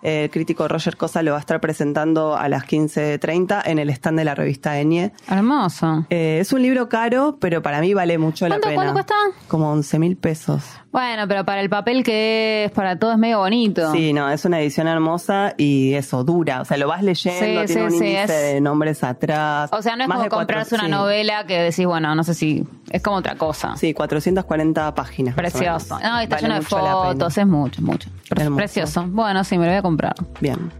Eh, 0.03 0.25
El 0.25 0.29
crítico 0.29 0.67
Roger 0.67 0.97
Cosa 0.97 1.23
lo 1.23 1.31
va 1.31 1.37
a 1.37 1.39
estar 1.39 1.59
presentando 1.61 2.35
a 2.35 2.47
las 2.49 2.63
15.30 2.65 3.61
en 3.65 3.79
el 3.79 3.89
stand 3.89 4.19
de 4.19 4.25
la 4.25 4.35
revista 4.35 4.77
Eñe. 4.79 5.11
Hermoso. 5.29 6.05
Eh, 6.09 6.37
es 6.41 6.51
un 6.53 6.61
libro 6.61 6.89
caro, 6.89 7.37
pero 7.39 7.61
para 7.61 7.79
mí 7.81 7.93
vale 7.93 8.17
mucho 8.17 8.47
la 8.47 8.55
¿Cuánto- 8.59 8.67
pena. 8.67 8.75
cuánto 8.75 8.93
cuesta? 8.93 9.15
Como 9.47 9.71
11 9.71 9.99
mil 9.99 10.17
pesos. 10.17 10.63
Bueno, 10.91 11.27
pero 11.27 11.43
para 11.43 11.61
el 11.61 11.69
papel 11.69 12.03
que 12.03 12.65
es 12.65 12.71
para 12.71 12.99
todo 12.99 13.13
es 13.13 13.17
medio 13.17 13.39
bonito. 13.39 13.91
Sí, 13.93 14.13
no, 14.13 14.29
es 14.29 14.45
una 14.45 14.59
edición 14.59 14.87
hermosa 14.87 15.55
y 15.57 15.93
eso, 15.95 16.23
dura. 16.23 16.61
O 16.61 16.65
sea, 16.65 16.77
lo 16.77 16.87
vas 16.87 17.01
leyendo, 17.01 17.39
Sí, 17.39 17.45
tiene 17.51 17.67
sí, 17.67 17.79
un 17.79 17.89
sí, 17.89 17.95
índice 18.05 18.23
es- 18.23 18.29
de 18.53 18.61
nombres 18.61 19.03
atrás. 19.03 19.71
O 19.73 19.81
sea, 19.81 19.95
no 19.95 20.03
es 20.03 20.09
Más 20.09 20.17
como 20.19 20.29
comprarse 20.29 20.75
una 20.75 20.87
novela 20.87 21.45
que 21.47 21.59
decís, 21.61 21.85
bueno, 21.87 22.13
no 22.13 22.23
sé 22.23 22.35
si 22.35 22.63
es 22.91 23.01
como 23.01 23.17
otra 23.17 23.35
cosa. 23.35 23.75
Sí, 23.75 23.93
440 23.93 24.93
páginas. 24.93 25.33
Precioso. 25.33 25.97
No, 25.99 26.19
y 26.19 26.23
está 26.25 26.35
Vale 26.35 26.47
lleno 26.47 26.55
de 26.55 26.61
fotos, 26.61 27.37
es 27.39 27.47
mucho, 27.47 27.81
mucho. 27.81 28.09
Hermoso. 28.29 28.55
Precioso. 28.57 29.05
Bueno, 29.07 29.43
sí, 29.43 29.57
me 29.57 29.65
lo 29.65 29.71
voy 29.71 29.77
a 29.79 29.81
comprar. 29.81 29.92
Bien. 30.41 30.71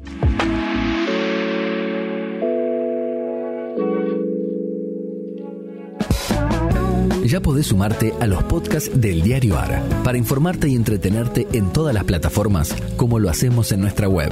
Ya 7.33 7.41
podés 7.41 7.67
sumarte 7.67 8.13
a 8.19 8.27
los 8.27 8.43
podcasts 8.43 8.91
del 8.93 9.23
Diario 9.23 9.57
AR 9.57 9.81
para 10.03 10.19
informarte 10.19 10.67
y 10.67 10.75
entretenerte 10.75 11.47
en 11.53 11.73
todas 11.73 11.91
las 11.91 12.03
plataformas 12.03 12.75
como 12.95 13.17
lo 13.17 13.29
hacemos 13.29 13.71
en 13.71 13.81
nuestra 13.81 14.07
web. 14.07 14.31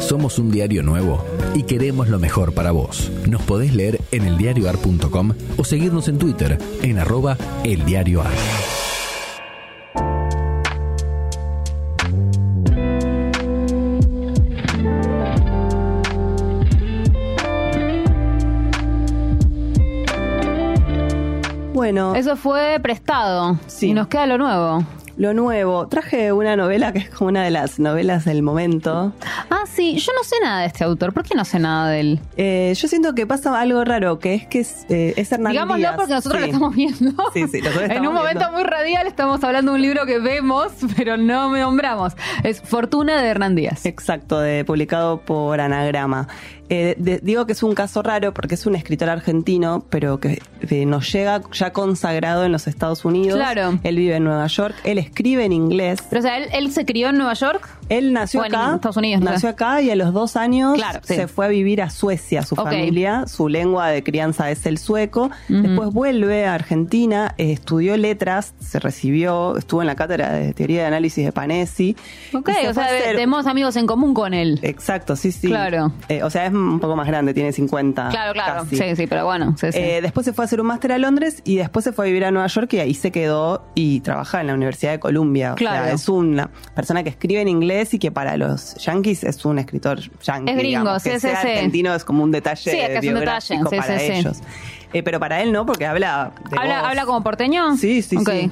Somos 0.00 0.40
un 0.40 0.50
diario 0.50 0.82
nuevo 0.82 1.24
y 1.54 1.62
queremos 1.62 2.08
lo 2.08 2.18
mejor 2.18 2.52
para 2.52 2.72
vos. 2.72 3.12
Nos 3.28 3.42
podés 3.42 3.74
leer 3.74 4.00
en 4.10 4.24
eldiarioar.com 4.26 5.34
o 5.56 5.64
seguirnos 5.64 6.08
en 6.08 6.18
Twitter 6.18 6.58
en 6.82 6.98
arroba 6.98 7.36
eldiarioar. 7.62 8.32
Bueno, 21.82 22.14
Eso 22.14 22.36
fue 22.36 22.78
prestado. 22.80 23.58
Sí. 23.66 23.88
Y 23.88 23.92
nos 23.92 24.06
queda 24.06 24.24
lo 24.28 24.38
nuevo. 24.38 24.84
Lo 25.16 25.34
nuevo. 25.34 25.86
Traje 25.88 26.32
una 26.32 26.56
novela 26.56 26.92
que 26.92 27.00
es 27.00 27.10
como 27.10 27.28
una 27.28 27.44
de 27.44 27.50
las 27.50 27.78
novelas 27.78 28.24
del 28.24 28.42
momento. 28.42 29.12
Ah, 29.50 29.64
sí, 29.70 29.96
yo 29.98 30.12
no 30.16 30.24
sé 30.24 30.36
nada 30.42 30.60
de 30.62 30.66
este 30.66 30.84
autor. 30.84 31.12
¿Por 31.12 31.22
qué 31.24 31.34
no 31.34 31.44
sé 31.44 31.58
nada 31.58 31.88
de 31.90 32.00
él? 32.00 32.20
Eh, 32.36 32.72
yo 32.76 32.88
siento 32.88 33.14
que 33.14 33.26
pasa 33.26 33.58
algo 33.60 33.84
raro, 33.84 34.18
que 34.18 34.34
es 34.34 34.46
que 34.46 34.60
es, 34.60 34.86
eh, 34.88 35.14
es 35.16 35.30
Hernán 35.32 35.52
Digámoslo 35.52 35.78
Díaz. 35.78 35.94
porque 35.96 36.12
nosotros 36.14 36.40
Sí. 36.42 36.46
lo 36.48 36.52
estamos 36.54 36.74
viendo. 36.74 37.10
Sí, 37.34 37.44
sí, 37.48 37.58
nosotros 37.58 37.82
En 37.84 37.90
estamos 37.90 38.08
un 38.08 38.14
momento 38.14 38.38
viendo. 38.40 38.52
muy 38.58 38.62
radial 38.64 39.06
estamos 39.06 39.44
hablando 39.44 39.72
de 39.72 39.76
un 39.76 39.82
libro 39.82 40.06
que 40.06 40.18
vemos, 40.18 40.72
pero 40.96 41.16
no 41.16 41.48
me 41.50 41.60
nombramos. 41.60 42.14
Es 42.42 42.60
Fortuna 42.62 43.20
de 43.22 43.28
Hernán 43.28 43.54
Díaz. 43.54 43.84
Exacto, 43.86 44.40
de, 44.40 44.64
publicado 44.64 45.18
por 45.20 45.60
Anagrama. 45.60 46.28
Eh, 46.68 46.94
de- 46.96 47.18
digo 47.22 47.44
que 47.44 47.52
es 47.52 47.62
un 47.62 47.74
caso 47.74 48.02
raro 48.02 48.32
porque 48.32 48.54
es 48.54 48.64
un 48.64 48.74
escritor 48.74 49.10
argentino, 49.10 49.84
pero 49.90 50.20
que 50.20 50.40
eh, 50.70 50.86
nos 50.86 51.12
llega 51.12 51.42
ya 51.52 51.70
consagrado 51.72 52.44
en 52.46 52.52
los 52.52 52.66
Estados 52.66 53.04
Unidos. 53.04 53.36
Claro. 53.36 53.78
Él 53.82 53.96
vive 53.96 54.16
en 54.16 54.24
Nueva 54.24 54.46
York, 54.46 54.74
él 54.84 54.96
escribe 55.02 55.44
en 55.44 55.52
inglés. 55.52 56.00
Pero, 56.08 56.20
o 56.20 56.22
sea, 56.22 56.38
él, 56.38 56.48
él 56.52 56.72
se 56.72 56.84
crió 56.84 57.08
en 57.10 57.16
Nueva 57.16 57.34
York. 57.34 57.68
Él 57.88 58.12
nació 58.12 58.40
O 58.40 58.44
en 58.44 58.54
acá, 58.54 58.74
Estados 58.76 58.96
Unidos, 58.96 59.20
no 59.20 59.26
sé. 59.28 59.32
nació 59.34 59.48
acá 59.50 59.82
y 59.82 59.90
a 59.90 59.96
los 59.96 60.12
dos 60.14 60.36
años 60.36 60.74
Claro, 60.74 61.00
sí. 61.02 61.14
se 61.14 61.28
fue 61.28 61.44
a 61.46 61.48
vivir 61.48 61.82
a 61.82 61.90
Suecia, 61.90 62.42
su 62.42 62.56
familia, 62.56 63.26
su 63.26 63.48
lengua 63.48 63.88
de 63.88 64.02
crianza 64.02 64.50
es 64.50 64.64
el 64.66 64.78
sueco. 64.78 65.30
Después 65.48 65.90
vuelve 65.92 66.46
a 66.46 66.54
Argentina, 66.54 67.34
eh, 67.38 67.52
estudió 67.52 67.96
letras, 67.96 68.54
se 68.60 68.78
recibió, 68.78 69.56
estuvo 69.58 69.82
en 69.82 69.86
la 69.88 69.94
cátedra 69.94 70.32
de 70.32 70.54
teoría 70.54 70.80
de 70.82 70.86
análisis 70.86 71.24
de 71.24 71.32
Panesi. 71.32 71.96
Ok, 72.32 72.50
se 72.50 72.68
o 72.68 72.74
sea, 72.74 72.84
hacer- 72.86 73.02
tenemos 73.12 73.46
amigos 73.46 73.76
en 73.76 73.86
común 73.86 74.14
con 74.14 74.32
él. 74.32 74.58
Exacto, 74.62 75.16
sí, 75.16 75.32
sí. 75.32 75.48
Claro. 75.48 75.92
Eh, 76.08 76.22
o 76.22 76.30
sea, 76.30 76.46
es 76.46 76.52
un 76.52 76.80
poco 76.80 76.96
más 76.96 77.06
grande, 77.06 77.34
tiene 77.34 77.52
50. 77.52 78.08
claro, 78.08 78.32
claro. 78.32 78.62
casi. 78.62 78.76
Sí, 78.76 78.96
sí, 78.96 79.06
pero 79.06 79.24
bueno. 79.26 79.54
sí, 79.58 79.70
sí. 79.72 79.78
Eh, 79.78 80.00
después 80.00 80.24
se 80.24 80.32
fue 80.32 80.44
a 80.44 80.46
hacer 80.46 80.60
un 80.60 80.66
máster 80.68 80.92
a 80.92 80.98
Londres 80.98 81.42
y 81.44 81.56
después 81.56 81.84
se 81.84 81.92
fue 81.92 82.04
a 82.04 82.06
vivir 82.06 82.24
a 82.24 82.30
Nueva 82.30 82.46
York 82.48 82.72
y 82.72 82.78
ahí 82.78 82.94
se 82.94 83.10
quedó 83.10 83.64
y 83.74 84.00
trabaja 84.00 84.40
en 84.40 84.46
la 84.46 84.54
Universidad 84.54 84.91
de 84.92 85.00
Columbia. 85.00 85.52
O 85.52 85.56
Claro. 85.56 85.84
sea, 85.86 85.94
es 85.94 86.08
una 86.08 86.48
persona 86.74 87.02
que 87.02 87.10
escribe 87.10 87.40
en 87.40 87.48
inglés 87.48 87.92
y 87.94 87.98
que 87.98 88.10
para 88.10 88.36
los 88.36 88.74
yankees 88.76 89.24
es 89.24 89.44
un 89.44 89.58
escritor 89.58 90.00
yankee. 90.22 90.50
Es 90.52 90.56
gringo, 90.56 90.80
digamos. 90.80 91.02
sí, 91.02 91.10
que 91.10 91.20
sí, 91.20 91.28
sea 91.28 91.42
sí. 91.42 91.48
argentino 91.48 91.94
es 91.94 92.04
como 92.04 92.22
un 92.22 92.30
detalle 92.30 92.70
Sí, 92.70 92.70
es 92.70 92.74
es 92.76 92.88
un 92.88 92.94
detalle, 92.94 93.08
biográfico 93.12 93.70
para 93.70 94.02
ellos. 94.02 94.38
Eh, 94.94 95.02
pero 95.02 95.18
para 95.18 95.40
él 95.40 95.52
no, 95.52 95.64
porque 95.66 95.86
habla 95.86 96.32
de 96.50 96.58
¿Habla, 96.58 96.80
voz. 96.80 96.88
¿Habla 96.90 97.06
como 97.06 97.22
porteño? 97.22 97.76
Sí, 97.76 98.02
sí, 98.02 98.18
sí. 98.24 98.50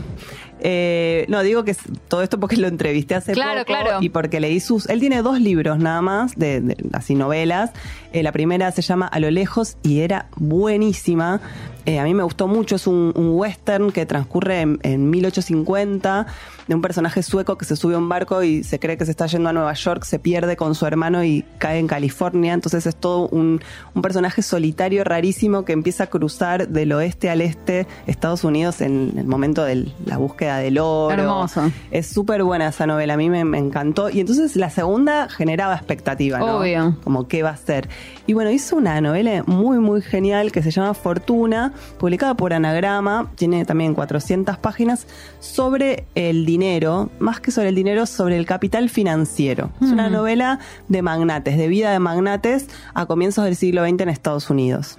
Eh, 0.63 1.25
no, 1.29 1.43
digo 1.43 1.65
que 1.65 1.75
todo 2.09 2.23
esto 2.23 2.39
porque 2.39 2.57
lo 2.57 2.69
entrevisté 2.69 3.15
hace 3.15 3.33
Claro, 3.33 3.61
poco 3.61 3.67
claro. 3.67 3.99
y 4.03 4.11
porque 4.11 4.41
leí 4.41 4.61
sus... 4.61 4.87
Él 4.91 5.01
tiene 5.01 5.23
dos 5.23 5.41
libros 5.41 5.79
nada 5.79 6.03
más, 6.03 6.35
de, 6.37 6.61
de- 6.61 6.77
así 6.93 7.15
novelas. 7.15 7.71
Eh, 8.13 8.23
la 8.23 8.33
primera 8.33 8.71
se 8.73 8.83
llama 8.83 9.07
A 9.07 9.21
lo 9.21 9.31
lejos 9.31 9.77
y 9.83 10.01
era 10.01 10.27
buenísima. 10.37 11.41
Eh, 11.87 11.99
a 11.99 12.05
mí 12.05 12.15
me 12.15 12.23
gustó 12.23 12.47
mucho, 12.47 12.77
es 12.77 12.87
un, 12.87 13.13
un 13.17 13.31
western 13.33 13.91
que 13.91 14.05
transcurre 14.05 14.61
en, 14.61 14.79
en 14.83 15.09
1850 15.09 16.27
de 16.71 16.75
un 16.75 16.83
personaje 16.83 17.23
sueco 17.23 17.57
que 17.57 17.65
se 17.65 17.75
sube 17.75 17.95
a 17.95 17.99
un 17.99 18.09
barco 18.09 18.43
y 18.43 18.63
se 18.63 18.79
cree 18.79 18.97
que 18.97 19.05
se 19.05 19.11
está 19.11 19.27
yendo 19.27 19.49
a 19.49 19.53
Nueva 19.53 19.73
York, 19.73 20.05
se 20.05 20.19
pierde 20.19 20.57
con 20.57 20.75
su 20.75 20.87
hermano 20.87 21.25
y 21.25 21.45
cae 21.59 21.79
en 21.79 21.89
California. 21.89 22.53
Entonces 22.53 22.87
es 22.87 22.95
todo 22.95 23.29
un, 23.29 23.61
un 23.95 24.03
personaje 24.03 24.43
solitario, 24.43 25.03
rarísimo, 25.03 25.65
que 25.65 25.73
empieza 25.73 26.05
a 26.05 26.07
cruzar 26.09 26.69
del 26.69 26.93
oeste 26.93 27.31
al 27.31 27.41
este 27.41 27.89
Estados 28.07 28.45
Unidos 28.45 28.83
en 28.83 29.15
el 29.17 29.27
momento 29.27 29.65
de 29.65 29.91
la 30.07 30.19
búsqueda 30.19 30.59
del 30.59 30.79
oro. 30.79 31.11
Hermoso. 31.11 31.73
Es 31.91 32.07
súper 32.07 32.45
buena 32.45 32.69
esa 32.69 32.87
novela, 32.87 33.15
a 33.15 33.17
mí 33.17 33.31
me, 33.31 33.45
me 33.45 33.59
encantó. 33.59 34.11
Y 34.11 34.21
entonces 34.21 34.55
la 34.55 34.71
segunda 34.71 35.29
generaba 35.29 35.75
expectativa, 35.75 36.39
¿no? 36.39 36.59
Obvio. 36.59 36.97
Como 37.03 37.27
qué 37.27 37.43
va 37.43 37.51
a 37.51 37.57
ser. 37.57 37.89
Y 38.27 38.33
bueno, 38.33 38.51
hizo 38.51 38.77
una 38.77 39.01
novela 39.01 39.43
muy, 39.47 39.79
muy 39.79 40.03
genial 40.03 40.53
que 40.53 40.63
se 40.63 40.71
llama 40.71 40.95
Fortuna, 40.95 41.73
publicada 41.99 42.35
por 42.35 42.53
Anagrama, 42.53 43.31
tiene 43.35 43.65
también 43.65 43.95
400 43.95 44.59
páginas, 44.59 45.07
sobre 45.41 46.05
el 46.15 46.47
dinero, 46.47 47.11
más 47.19 47.41
que 47.41 47.51
sobre 47.51 47.71
el 47.71 47.75
dinero, 47.75 48.07
sobre 48.07 48.37
el 48.37 48.47
capital 48.47 48.89
financiero. 48.89 49.71
Es 49.81 49.89
una 49.91 50.11
novela 50.11 50.61
de 50.89 51.03
magnates, 51.03 51.57
de 51.57 51.69
vida 51.69 51.91
de 51.93 51.99
magnates 51.99 52.69
a 52.95 53.07
comienzos 53.07 53.45
del 53.45 53.57
siglo 53.57 53.85
XX 53.85 54.03
en 54.03 54.09
Estados 54.11 54.51
Unidos. 54.51 54.99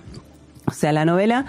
O 0.66 0.72
sea, 0.72 0.92
la 0.92 1.06
novela 1.06 1.46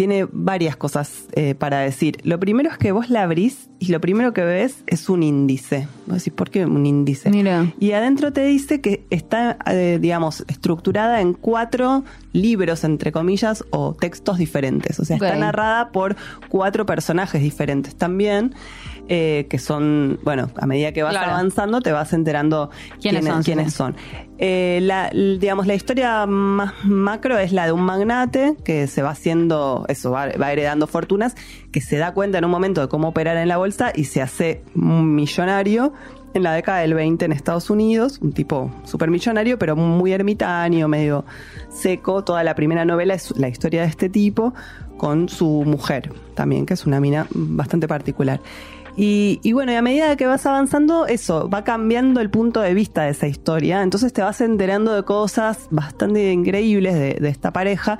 tiene 0.00 0.26
varias 0.32 0.78
cosas 0.78 1.26
eh, 1.32 1.54
para 1.54 1.80
decir. 1.80 2.16
Lo 2.22 2.40
primero 2.40 2.70
es 2.70 2.78
que 2.78 2.90
vos 2.90 3.10
la 3.10 3.24
abrís 3.24 3.68
y 3.78 3.92
lo 3.92 4.00
primero 4.00 4.32
que 4.32 4.42
ves 4.42 4.82
es 4.86 5.10
un 5.10 5.22
índice. 5.22 5.88
Vos 6.06 6.16
decís, 6.16 6.32
¿por 6.32 6.48
qué 6.48 6.64
un 6.64 6.86
índice? 6.86 7.28
Mira. 7.28 7.70
Y 7.78 7.92
adentro 7.92 8.32
te 8.32 8.42
dice 8.46 8.80
que 8.80 9.04
está, 9.10 9.58
eh, 9.66 9.98
digamos, 10.00 10.42
estructurada 10.48 11.20
en 11.20 11.34
cuatro 11.34 12.02
libros, 12.32 12.82
entre 12.84 13.12
comillas, 13.12 13.62
o 13.72 13.92
textos 13.92 14.38
diferentes. 14.38 14.98
O 15.00 15.04
sea, 15.04 15.16
está 15.16 15.36
narrada 15.36 15.92
por 15.92 16.16
cuatro 16.48 16.86
personajes 16.86 17.42
diferentes 17.42 17.94
también, 17.94 18.54
eh, 19.12 19.48
que 19.50 19.58
son, 19.58 20.20
bueno, 20.22 20.50
a 20.56 20.66
medida 20.66 20.92
que 20.92 21.02
vas 21.02 21.10
Claro. 21.12 21.32
avanzando 21.32 21.80
te 21.80 21.90
vas 21.90 22.12
enterando 22.12 22.70
¿Quiénes 23.02 23.26
son? 23.26 23.42
quiénes 23.42 23.74
son. 23.74 23.96
Eh, 24.38 24.78
la, 24.82 25.10
digamos, 25.10 25.66
la 25.66 25.74
historia 25.74 26.24
más 26.26 26.72
macro 26.84 27.36
es 27.36 27.52
la 27.52 27.66
de 27.66 27.72
un 27.72 27.82
magnate 27.82 28.54
que 28.64 28.86
se 28.86 29.02
va 29.02 29.10
haciendo, 29.10 29.84
eso, 29.88 30.12
va, 30.12 30.28
va 30.40 30.52
heredando 30.52 30.86
fortunas, 30.86 31.34
que 31.72 31.80
se 31.80 31.96
da 31.98 32.14
cuenta 32.14 32.38
en 32.38 32.44
un 32.44 32.52
momento 32.52 32.80
de 32.80 32.88
cómo 32.88 33.08
operar 33.08 33.36
en 33.36 33.48
la 33.48 33.56
bolsa 33.56 33.92
y 33.94 34.04
se 34.04 34.22
hace 34.22 34.62
un 34.76 35.12
millonario 35.14 35.92
en 36.34 36.42
la 36.42 36.54
década 36.54 36.78
del 36.78 36.94
20 36.94 37.24
en 37.24 37.32
Estados 37.32 37.70
Unidos, 37.70 38.18
un 38.20 38.32
tipo 38.32 38.70
súper 38.84 39.10
millonario, 39.10 39.58
pero 39.58 39.76
muy 39.76 40.12
ermitaño, 40.12 40.88
medio 40.88 41.24
seco. 41.70 42.22
Toda 42.24 42.44
la 42.44 42.54
primera 42.54 42.84
novela 42.84 43.14
es 43.14 43.36
la 43.36 43.48
historia 43.48 43.82
de 43.82 43.88
este 43.88 44.08
tipo 44.08 44.54
con 44.96 45.28
su 45.28 45.64
mujer 45.66 46.12
también, 46.34 46.66
que 46.66 46.74
es 46.74 46.86
una 46.86 47.00
mina 47.00 47.26
bastante 47.30 47.88
particular. 47.88 48.40
Y, 48.96 49.52
bueno, 49.52 49.72
y 49.72 49.76
a 49.76 49.82
medida 49.82 50.14
que 50.16 50.26
vas 50.26 50.44
avanzando, 50.44 51.06
eso, 51.06 51.48
va 51.48 51.64
cambiando 51.64 52.20
el 52.20 52.28
punto 52.28 52.60
de 52.60 52.74
vista 52.74 53.04
de 53.04 53.10
esa 53.10 53.28
historia. 53.28 53.82
Entonces 53.82 54.12
te 54.12 54.20
vas 54.20 54.40
enterando 54.42 54.92
de 54.92 55.04
cosas 55.04 55.68
bastante 55.70 56.32
increíbles 56.32 56.94
de 57.18 57.28
esta 57.28 57.50
pareja. 57.50 57.98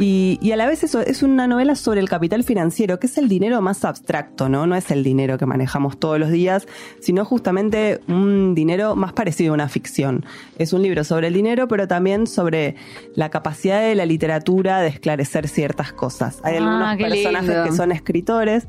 Y, 0.00 0.38
y 0.40 0.52
a 0.52 0.56
la 0.56 0.66
vez 0.66 0.82
eso 0.82 1.00
es 1.00 1.22
una 1.22 1.46
novela 1.46 1.74
sobre 1.74 2.00
el 2.00 2.08
capital 2.08 2.42
financiero, 2.42 2.98
que 2.98 3.06
es 3.06 3.18
el 3.18 3.28
dinero 3.28 3.60
más 3.60 3.84
abstracto, 3.84 4.48
¿no? 4.48 4.66
No 4.66 4.74
es 4.74 4.90
el 4.90 5.04
dinero 5.04 5.36
que 5.38 5.46
manejamos 5.46 5.98
todos 6.00 6.18
los 6.18 6.30
días, 6.30 6.66
sino 7.00 7.24
justamente 7.24 8.00
un 8.08 8.54
dinero 8.54 8.96
más 8.96 9.12
parecido 9.12 9.52
a 9.52 9.54
una 9.54 9.68
ficción. 9.68 10.24
Es 10.58 10.72
un 10.72 10.82
libro 10.82 11.04
sobre 11.04 11.28
el 11.28 11.34
dinero, 11.34 11.68
pero 11.68 11.86
también 11.86 12.26
sobre 12.26 12.76
la 13.14 13.28
capacidad 13.30 13.80
de 13.82 13.94
la 13.94 14.06
literatura 14.06 14.80
de 14.80 14.88
esclarecer 14.88 15.46
ciertas 15.48 15.92
cosas. 15.92 16.40
Hay 16.42 16.56
Ah, 16.56 16.58
algunos 16.90 16.96
personajes 17.10 17.48
lindo. 17.48 17.64
que 17.64 17.72
son 17.72 17.92
escritores. 17.92 18.66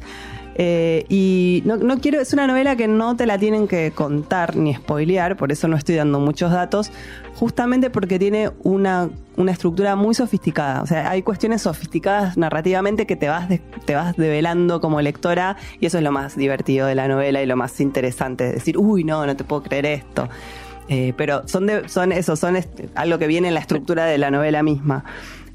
Eh, 0.64 1.08
y 1.10 1.64
no, 1.66 1.98
quiero, 2.00 2.22
es 2.22 2.34
una 2.34 2.46
novela 2.46 2.76
que 2.76 2.88
no 2.88 3.16
te 3.16 3.26
la 3.26 3.40
tienen 3.40 3.68
que 3.68 3.90
contar 3.96 4.56
ni 4.56 4.76
spoilear, 4.76 5.36
por 5.36 5.52
eso 5.52 5.68
no 5.68 5.76
estoy 5.76 5.96
dando 5.96 6.20
muchos 6.20 6.52
datos, 6.52 6.92
justamente 7.34 7.90
porque 7.90 8.20
tiene 8.20 8.52
una, 8.62 9.10
una 9.38 9.52
estructura 9.54 9.96
muy 9.96 10.14
sofisticada. 10.14 10.84
O 10.84 10.86
sea, 10.86 11.10
hay 11.10 11.24
cuestiones 11.24 11.64
sofisticadas 11.64 12.38
narrativamente 12.38 13.08
que 13.08 13.16
te 13.16 13.28
vas, 13.28 13.50
te 13.86 13.96
vas 13.96 14.16
develando 14.16 14.82
como 14.82 15.02
lectora, 15.02 15.58
y 15.80 15.88
eso 15.88 15.98
es 15.98 16.04
lo 16.04 16.12
más 16.12 16.36
divertido 16.36 16.86
de 16.86 16.94
la 16.94 17.08
novela 17.08 17.42
y 17.42 17.48
lo 17.48 17.56
más 17.56 17.82
interesante, 17.82 18.50
es 18.50 18.54
decir, 18.54 18.78
uy, 18.78 19.04
no, 19.04 19.26
no 19.26 19.36
te 19.36 19.44
puedo 19.44 19.64
creer 19.64 19.88
esto. 19.88 20.30
Eh, 20.90 21.14
pero 21.18 21.48
son 21.48 21.66
de, 21.66 21.90
son 21.90 22.12
eso, 22.12 22.36
son 22.36 22.56
algo 22.94 23.18
que 23.18 23.26
viene 23.26 23.48
en 23.48 23.56
la 23.56 23.62
estructura 23.62 24.06
de 24.06 24.20
la 24.20 24.30
novela 24.30 24.62
misma. 24.62 25.06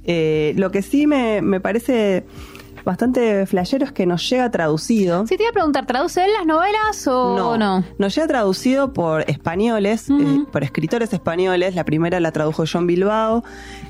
Eh, 0.02 0.52
lo 0.56 0.72
que 0.72 0.82
sí 0.82 1.06
me, 1.06 1.42
me 1.42 1.60
parece 1.60 2.24
bastante 2.86 3.44
flashero 3.46 3.84
es 3.84 3.92
que 3.92 4.06
nos 4.06 4.26
llega 4.30 4.50
traducido. 4.50 5.26
Sí, 5.26 5.36
te 5.36 5.42
iba 5.42 5.50
a 5.50 5.52
preguntar, 5.52 5.84
¿traduce 5.84 6.24
él 6.24 6.30
las 6.32 6.46
novelas 6.46 7.06
o 7.06 7.58
no? 7.58 7.84
Nos 7.98 8.14
llega 8.14 8.26
traducido 8.28 8.92
por 8.94 9.28
españoles, 9.28 10.08
eh, 10.08 10.44
por 10.50 10.62
escritores 10.62 11.12
españoles. 11.12 11.74
La 11.74 11.84
primera 11.84 12.18
la 12.20 12.32
tradujo 12.32 12.64
John 12.70 12.86
Bilbao 12.86 13.44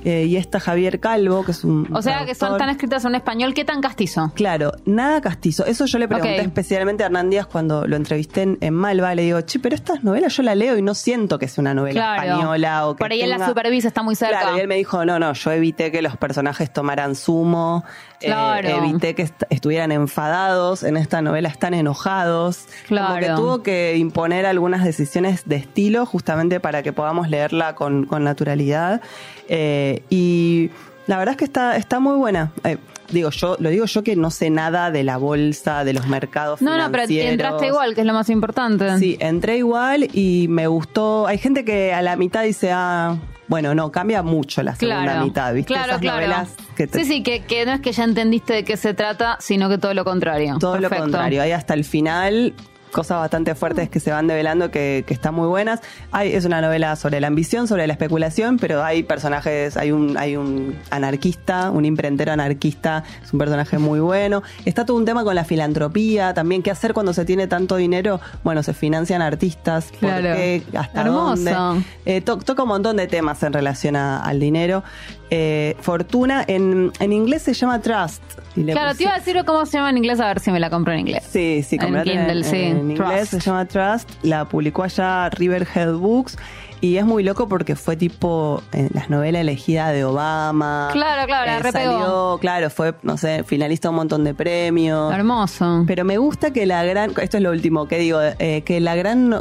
eh, 0.05 0.25
y 0.25 0.37
esta 0.37 0.59
Javier 0.59 0.99
Calvo, 0.99 1.45
que 1.45 1.53
es 1.53 1.63
un. 1.63 1.89
O 1.95 2.03
sea, 2.03 2.25
que 2.27 2.35
son 2.35 2.59
tan 2.59 2.71
escritas 2.71 3.05
en 3.05 3.15
español, 3.15 3.55
¿qué 3.55 3.65
tan 3.65 3.81
castizo? 3.81 4.33
Claro, 4.35 4.73
nada 4.87 5.21
castizo. 5.21 5.65
Eso 5.67 5.87
yo 5.87 5.99
le 5.99 6.09
pregunté 6.09 6.41
especialmente 6.41 7.03
a 7.03 7.07
Hernán 7.07 7.31
Díaz 7.31 7.47
cuando 7.47 7.87
lo 7.87 7.97
entrevisté 7.97 8.43
en, 8.43 8.59
en 8.61 8.75
Malva. 8.75 9.15
Le 9.15 9.23
digo, 9.23 9.41
che, 9.43 9.59
pero 9.61 9.75
estas 9.75 10.03
novelas 10.03 10.35
yo 10.37 10.43
la 10.43 10.55
leo 10.55 10.77
y 10.79 10.83
no 10.83 10.95
siento 10.95 11.39
que 11.39 11.49
sea 11.49 11.61
una 11.63 11.75
novela 11.75 12.01
Claro. 12.01 12.23
española 12.33 12.89
o 12.89 12.97
que 12.97 13.01
Por 13.01 13.13
ahí 13.13 13.21
él 13.21 13.29
la 13.31 13.37
tenga- 13.37 13.49
supervisa, 13.49 13.89
está 13.89 14.03
muy 14.03 14.15
cerca. 14.17 14.41
Claro, 14.41 14.57
y 14.57 14.61
él 14.61 14.69
me 14.69 14.77
dijo, 14.77 15.05
no, 15.05 15.19
no, 15.19 15.33
yo 15.35 15.51
evité 15.53 15.93
que 15.93 16.01
los 16.03 16.17
personajes 16.17 16.73
tomaran 16.73 17.15
zumo, 17.15 17.85
eh, 18.21 18.27
Claro. 18.27 18.69
Evité 18.91 19.15
que 19.15 19.23
est- 19.23 19.43
estuvieran 19.51 19.93
enfadados, 19.93 20.83
en 20.83 20.97
esta 20.97 21.23
novela 21.23 21.49
están 21.49 21.75
enojados. 21.75 22.67
Como 22.89 23.15
que 23.15 23.27
Claro. 23.27 23.35
tuvo 23.37 23.63
que 23.63 23.97
imponer 23.97 24.47
algunas 24.47 24.85
decisiones 24.85 25.43
de 25.47 25.57
estilo 25.57 26.07
justamente 26.07 26.61
para 26.61 26.83
que 26.83 26.93
podamos 26.93 27.29
leerla 27.29 27.75
con, 27.75 28.07
con 28.07 28.25
naturalidad. 28.25 29.01
Eh, 29.49 30.03
y 30.11 30.71
la 31.07 31.19
verdad 31.19 31.33
es 31.33 31.37
que 31.39 31.45
está, 31.45 31.77
está 31.77 32.01
muy 32.01 32.17
buena. 32.17 32.53
Eh, 32.65 32.79
digo 33.11 33.31
yo, 33.31 33.57
lo 33.61 33.71
digo 33.71 33.85
yo 33.87 34.03
que 34.03 34.17
no 34.17 34.31
sé 34.31 34.51
nada 34.51 34.91
de 34.91 35.05
la 35.05 35.17
bolsa, 35.17 35.85
de 35.85 35.93
los 35.93 36.07
mercados 36.09 36.61
No, 36.63 36.73
no, 36.77 36.91
pero 36.91 37.05
financieros. 37.07 37.33
entraste 37.33 37.67
igual, 37.69 37.95
que 37.95 38.01
es 38.01 38.07
lo 38.07 38.13
más 38.13 38.29
importante. 38.31 38.99
Sí, 38.99 39.17
entré 39.21 39.59
igual 39.59 40.09
y 40.13 40.47
me 40.49 40.67
gustó. 40.67 41.27
Hay 41.27 41.39
gente 41.39 41.65
que 41.65 41.95
a 41.95 42.03
la 42.03 42.17
mitad 42.17 42.43
dice, 42.43 42.71
ah, 42.73 43.17
bueno, 43.49 43.75
no, 43.77 43.93
cambia 43.93 44.25
mucho 44.25 44.63
la 44.65 44.75
segunda 44.75 45.03
Claro, 45.05 45.25
mitad, 45.25 45.55
¿viste? 45.55 45.69
claro, 45.73 45.91
Esas 45.91 46.01
claro. 46.01 46.17
novelas 46.17 46.49
que 46.77 46.89
te- 46.89 46.99
Sí, 46.99 47.05
sí, 47.05 47.23
que, 47.23 47.45
que 47.45 47.65
no 47.65 47.73
es 47.75 47.81
que 47.81 47.93
ya 47.93 48.03
entendiste 48.03 48.55
de 48.55 48.65
qué 48.65 48.77
se 48.77 48.93
trata, 48.93 49.37
sino 49.41 49.69
que 49.69 49.79
todo 49.79 49.95
lo 49.95 50.05
contrario. 50.05 50.57
todo 50.59 50.79
lo 50.79 50.91
contrario. 50.91 51.43
Hay 51.43 51.53
hasta 51.53 51.75
el 51.75 51.85
final 51.85 52.55
cosas 52.97 53.19
bastante 53.19 53.55
fuertes 53.55 53.91
que 53.91 54.01
se 54.01 54.11
van 54.11 54.27
develando 54.27 54.71
que, 54.71 55.05
que 55.07 55.13
están 55.13 55.35
muy 55.35 55.47
buenas. 55.49 55.81
Hay, 56.13 56.33
es 56.33 56.47
una 56.47 56.63
novela 56.63 56.97
sobre 56.97 57.21
la 57.21 57.27
ambición, 57.27 57.69
sobre 57.69 57.87
la 57.87 57.93
especulación, 57.93 58.57
pero 58.59 58.83
hay 58.83 59.03
personajes, 59.03 59.77
hay 59.77 59.93
un, 59.93 60.17
hay 60.17 60.37
un 60.37 60.75
anarquista, 60.91 61.71
un 61.71 61.85
imprentero 61.85 62.33
anarquista, 62.33 63.05
es 63.23 63.33
un 63.35 63.39
personaje 63.39 63.77
muy 63.77 64.01
bueno. 64.01 64.43
Está 64.65 64.87
todo 64.87 64.97
un 64.97 65.05
tema 65.05 65.25
con 65.25 65.35
la 65.35 65.45
filantropía, 65.45 66.33
también 66.33 66.63
qué 66.63 66.71
hacer 66.71 66.95
cuando 66.95 67.13
se 67.13 67.27
tiene 67.27 67.47
tanto 67.47 67.77
dinero. 67.77 68.19
Bueno, 68.45 68.63
se 68.63 68.73
financian 68.73 69.21
artistas, 69.21 69.87
¿por 69.91 69.99
Claro. 70.01 70.35
qué? 70.35 70.63
¿Hasta 70.75 71.03
Hermoso. 71.03 71.45
dónde? 71.51 71.85
Eh, 72.07 72.23
to- 72.23 72.39
toca 72.39 72.63
un 72.63 72.69
montón 72.71 72.97
de 72.97 73.07
temas 73.07 73.43
en 73.43 73.53
relación 73.53 73.95
a- 73.97 74.21
al 74.23 74.41
dinero. 74.41 74.83
Eh, 75.31 75.77
fortuna, 75.81 76.45
en, 76.47 76.93
en 77.01 77.13
inglés 77.13 77.43
se 77.43 77.53
llama 77.53 77.81
Trust. 77.81 78.23
Y 78.55 78.63
le 78.63 78.73
Claro, 78.73 78.91
puse- 78.91 78.99
te 78.99 79.03
iba 79.05 79.15
a 79.15 79.19
decir 79.19 79.43
cómo 79.45 79.67
se 79.67 79.77
llama 79.77 79.91
en 79.91 79.99
inglés, 79.99 80.21
a 80.21 80.27
ver 80.29 80.41
si 80.41 80.51
me 80.51 80.61
la 80.61 80.71
compro 80.71 80.93
en 80.93 81.01
inglés. 81.01 81.25
Sí, 81.29 81.63
sí, 81.67 81.77
En 81.81 82.03
Kindle, 82.03 82.45
sí. 82.45 82.57
en 82.57 82.91
inglés 82.93 83.31
Trust. 83.31 83.33
se 83.33 83.41
llama 83.41 83.65
Trust. 83.67 84.09
La 84.23 84.45
publicó 84.45 84.83
allá 84.85 85.29
Riverhead 85.31 85.95
Books. 85.95 86.37
Y 86.83 86.99
es 86.99 87.07
muy 87.07 87.23
loco 87.25 87.49
porque 87.49 87.75
fue 87.75 87.97
tipo 87.97 88.63
eh, 88.73 88.91
las 88.93 89.09
novelas 89.09 89.41
elegidas 89.41 89.93
de 89.95 90.05
Obama. 90.05 90.91
Claro, 90.93 91.27
claro, 91.27 91.47
la 91.47 91.59
Eh, 91.69 91.73
salió, 91.73 92.37
claro, 92.39 92.69
fue, 92.69 92.95
no 93.03 93.17
sé, 93.17 93.45
finalista 93.45 93.89
un 93.89 93.97
montón 93.97 94.25
de 94.25 94.35
premios. 94.35 95.13
Hermoso. 95.13 95.85
Pero 95.87 96.05
me 96.05 96.19
gusta 96.19 96.53
que 96.53 96.67
la 96.67 96.85
gran, 96.85 97.13
esto 97.21 97.39
es 97.39 97.43
lo 97.43 97.51
último 97.51 97.89
que 97.89 97.99
digo, 97.99 98.21
eh, 98.21 98.61
que 98.63 98.81
la 98.81 98.95
gran, 98.95 99.35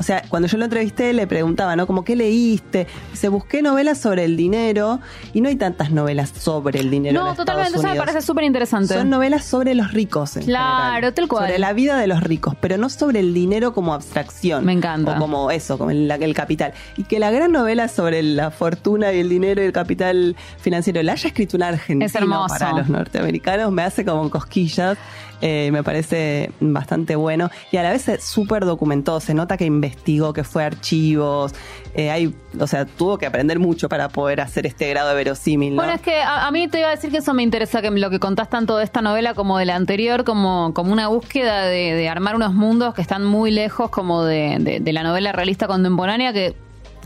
o 0.00 0.02
sea, 0.02 0.22
cuando 0.30 0.48
yo 0.48 0.56
lo 0.56 0.64
entrevisté 0.64 1.12
le 1.12 1.26
preguntaba, 1.26 1.76
¿no? 1.76 1.86
Como, 1.86 2.04
¿qué 2.04 2.16
leíste? 2.16 2.86
Se 3.12 3.28
busqué 3.28 3.60
novelas 3.60 3.98
sobre 3.98 4.24
el 4.24 4.34
dinero 4.36 4.98
y 5.34 5.42
no 5.42 5.48
hay 5.50 5.56
tantas 5.56 5.90
novelas 5.90 6.30
sobre 6.30 6.80
el 6.80 6.90
dinero. 6.90 7.22
no, 7.22 7.30
en 7.30 7.36
totalmente, 7.36 7.78
eso 7.78 7.86
me 7.86 7.94
parece 7.96 8.22
súper 8.22 8.44
interesante. 8.44 8.94
Son 8.94 9.10
novelas 9.10 9.44
sobre 9.44 9.74
los 9.74 9.92
ricos. 9.92 10.36
En 10.38 10.44
Claro, 10.44 10.94
general. 10.94 11.14
tal 11.14 11.28
cual. 11.28 11.44
Sobre 11.46 11.58
la 11.58 11.72
vida 11.74 11.98
de 11.98 12.06
los 12.06 12.22
ricos, 12.22 12.54
pero 12.60 12.78
no 12.78 12.88
sobre 12.88 13.20
el 13.20 13.34
dinero 13.34 13.74
como 13.74 13.92
abstracción. 13.94 14.64
Me 14.64 14.72
encanta. 14.72 15.16
O 15.16 15.18
como 15.18 15.50
eso, 15.50 15.76
como 15.78 15.90
el, 15.90 16.10
el 16.10 16.34
capital. 16.34 16.72
Y 16.96 17.04
que 17.04 17.18
la 17.18 17.30
gran 17.30 17.52
novela 17.52 17.86
sobre 17.88 18.22
la 18.22 18.50
fortuna 18.50 19.12
y 19.12 19.20
el 19.20 19.28
dinero 19.28 19.62
y 19.62 19.66
el 19.66 19.72
capital 19.72 20.34
financiero 20.58 21.02
la 21.02 21.12
haya 21.12 21.28
escrito 21.28 21.56
un 21.58 21.62
argentino 21.62 22.06
Es 22.06 22.14
hermoso. 22.14 22.54
para 22.58 22.72
los 22.72 22.88
norteamericanos 22.88 23.70
me 23.70 23.82
hace 23.82 24.04
como 24.04 24.30
cosquillas. 24.30 24.96
Eh, 25.42 25.70
me 25.72 25.82
parece 25.82 26.50
bastante 26.60 27.16
bueno 27.16 27.50
y 27.72 27.78
a 27.78 27.82
la 27.82 27.90
vez 27.92 28.08
es 28.08 28.22
súper 28.24 28.64
documentado. 28.66 29.20
Se 29.20 29.32
nota 29.32 29.56
que 29.56 29.64
investigó, 29.64 30.32
que 30.32 30.44
fue 30.44 30.64
archivos. 30.64 31.54
Eh, 31.94 32.10
hay, 32.10 32.34
o 32.58 32.66
sea, 32.66 32.84
tuvo 32.84 33.16
que 33.18 33.26
aprender 33.26 33.58
mucho 33.58 33.88
para 33.88 34.08
poder 34.10 34.40
hacer 34.40 34.66
este 34.66 34.88
grado 34.90 35.08
de 35.08 35.14
verosímil. 35.14 35.74
¿no? 35.74 35.82
Bueno, 35.82 35.94
es 35.94 36.02
que 36.02 36.20
a, 36.20 36.46
a 36.46 36.50
mí 36.50 36.68
te 36.68 36.78
iba 36.80 36.88
a 36.88 36.90
decir 36.92 37.10
que 37.10 37.18
eso 37.18 37.32
me 37.34 37.42
interesa, 37.42 37.80
que 37.80 37.90
lo 37.90 38.10
que 38.10 38.18
contás 38.20 38.50
tanto 38.50 38.76
de 38.76 38.84
esta 38.84 39.00
novela 39.02 39.34
como 39.34 39.56
de 39.58 39.64
la 39.64 39.76
anterior, 39.76 40.24
como, 40.24 40.72
como 40.74 40.92
una 40.92 41.08
búsqueda 41.08 41.64
de, 41.64 41.94
de 41.94 42.08
armar 42.08 42.36
unos 42.36 42.52
mundos 42.54 42.94
que 42.94 43.02
están 43.02 43.24
muy 43.24 43.50
lejos 43.50 43.90
como 43.90 44.24
de, 44.24 44.56
de- 44.60 44.80
de 44.80 44.92
la 44.92 45.02
novela 45.02 45.32
realista 45.32 45.66
contemporánea, 45.66 46.32
que 46.32 46.54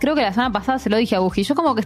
creo 0.00 0.14
que 0.14 0.22
la 0.22 0.32
semana 0.32 0.52
pasada 0.52 0.78
se 0.78 0.90
lo 0.90 0.96
dije 0.96 1.14
a 1.16 1.20
Buji. 1.20 1.44
Yo 1.44 1.54
como 1.54 1.74
que... 1.74 1.84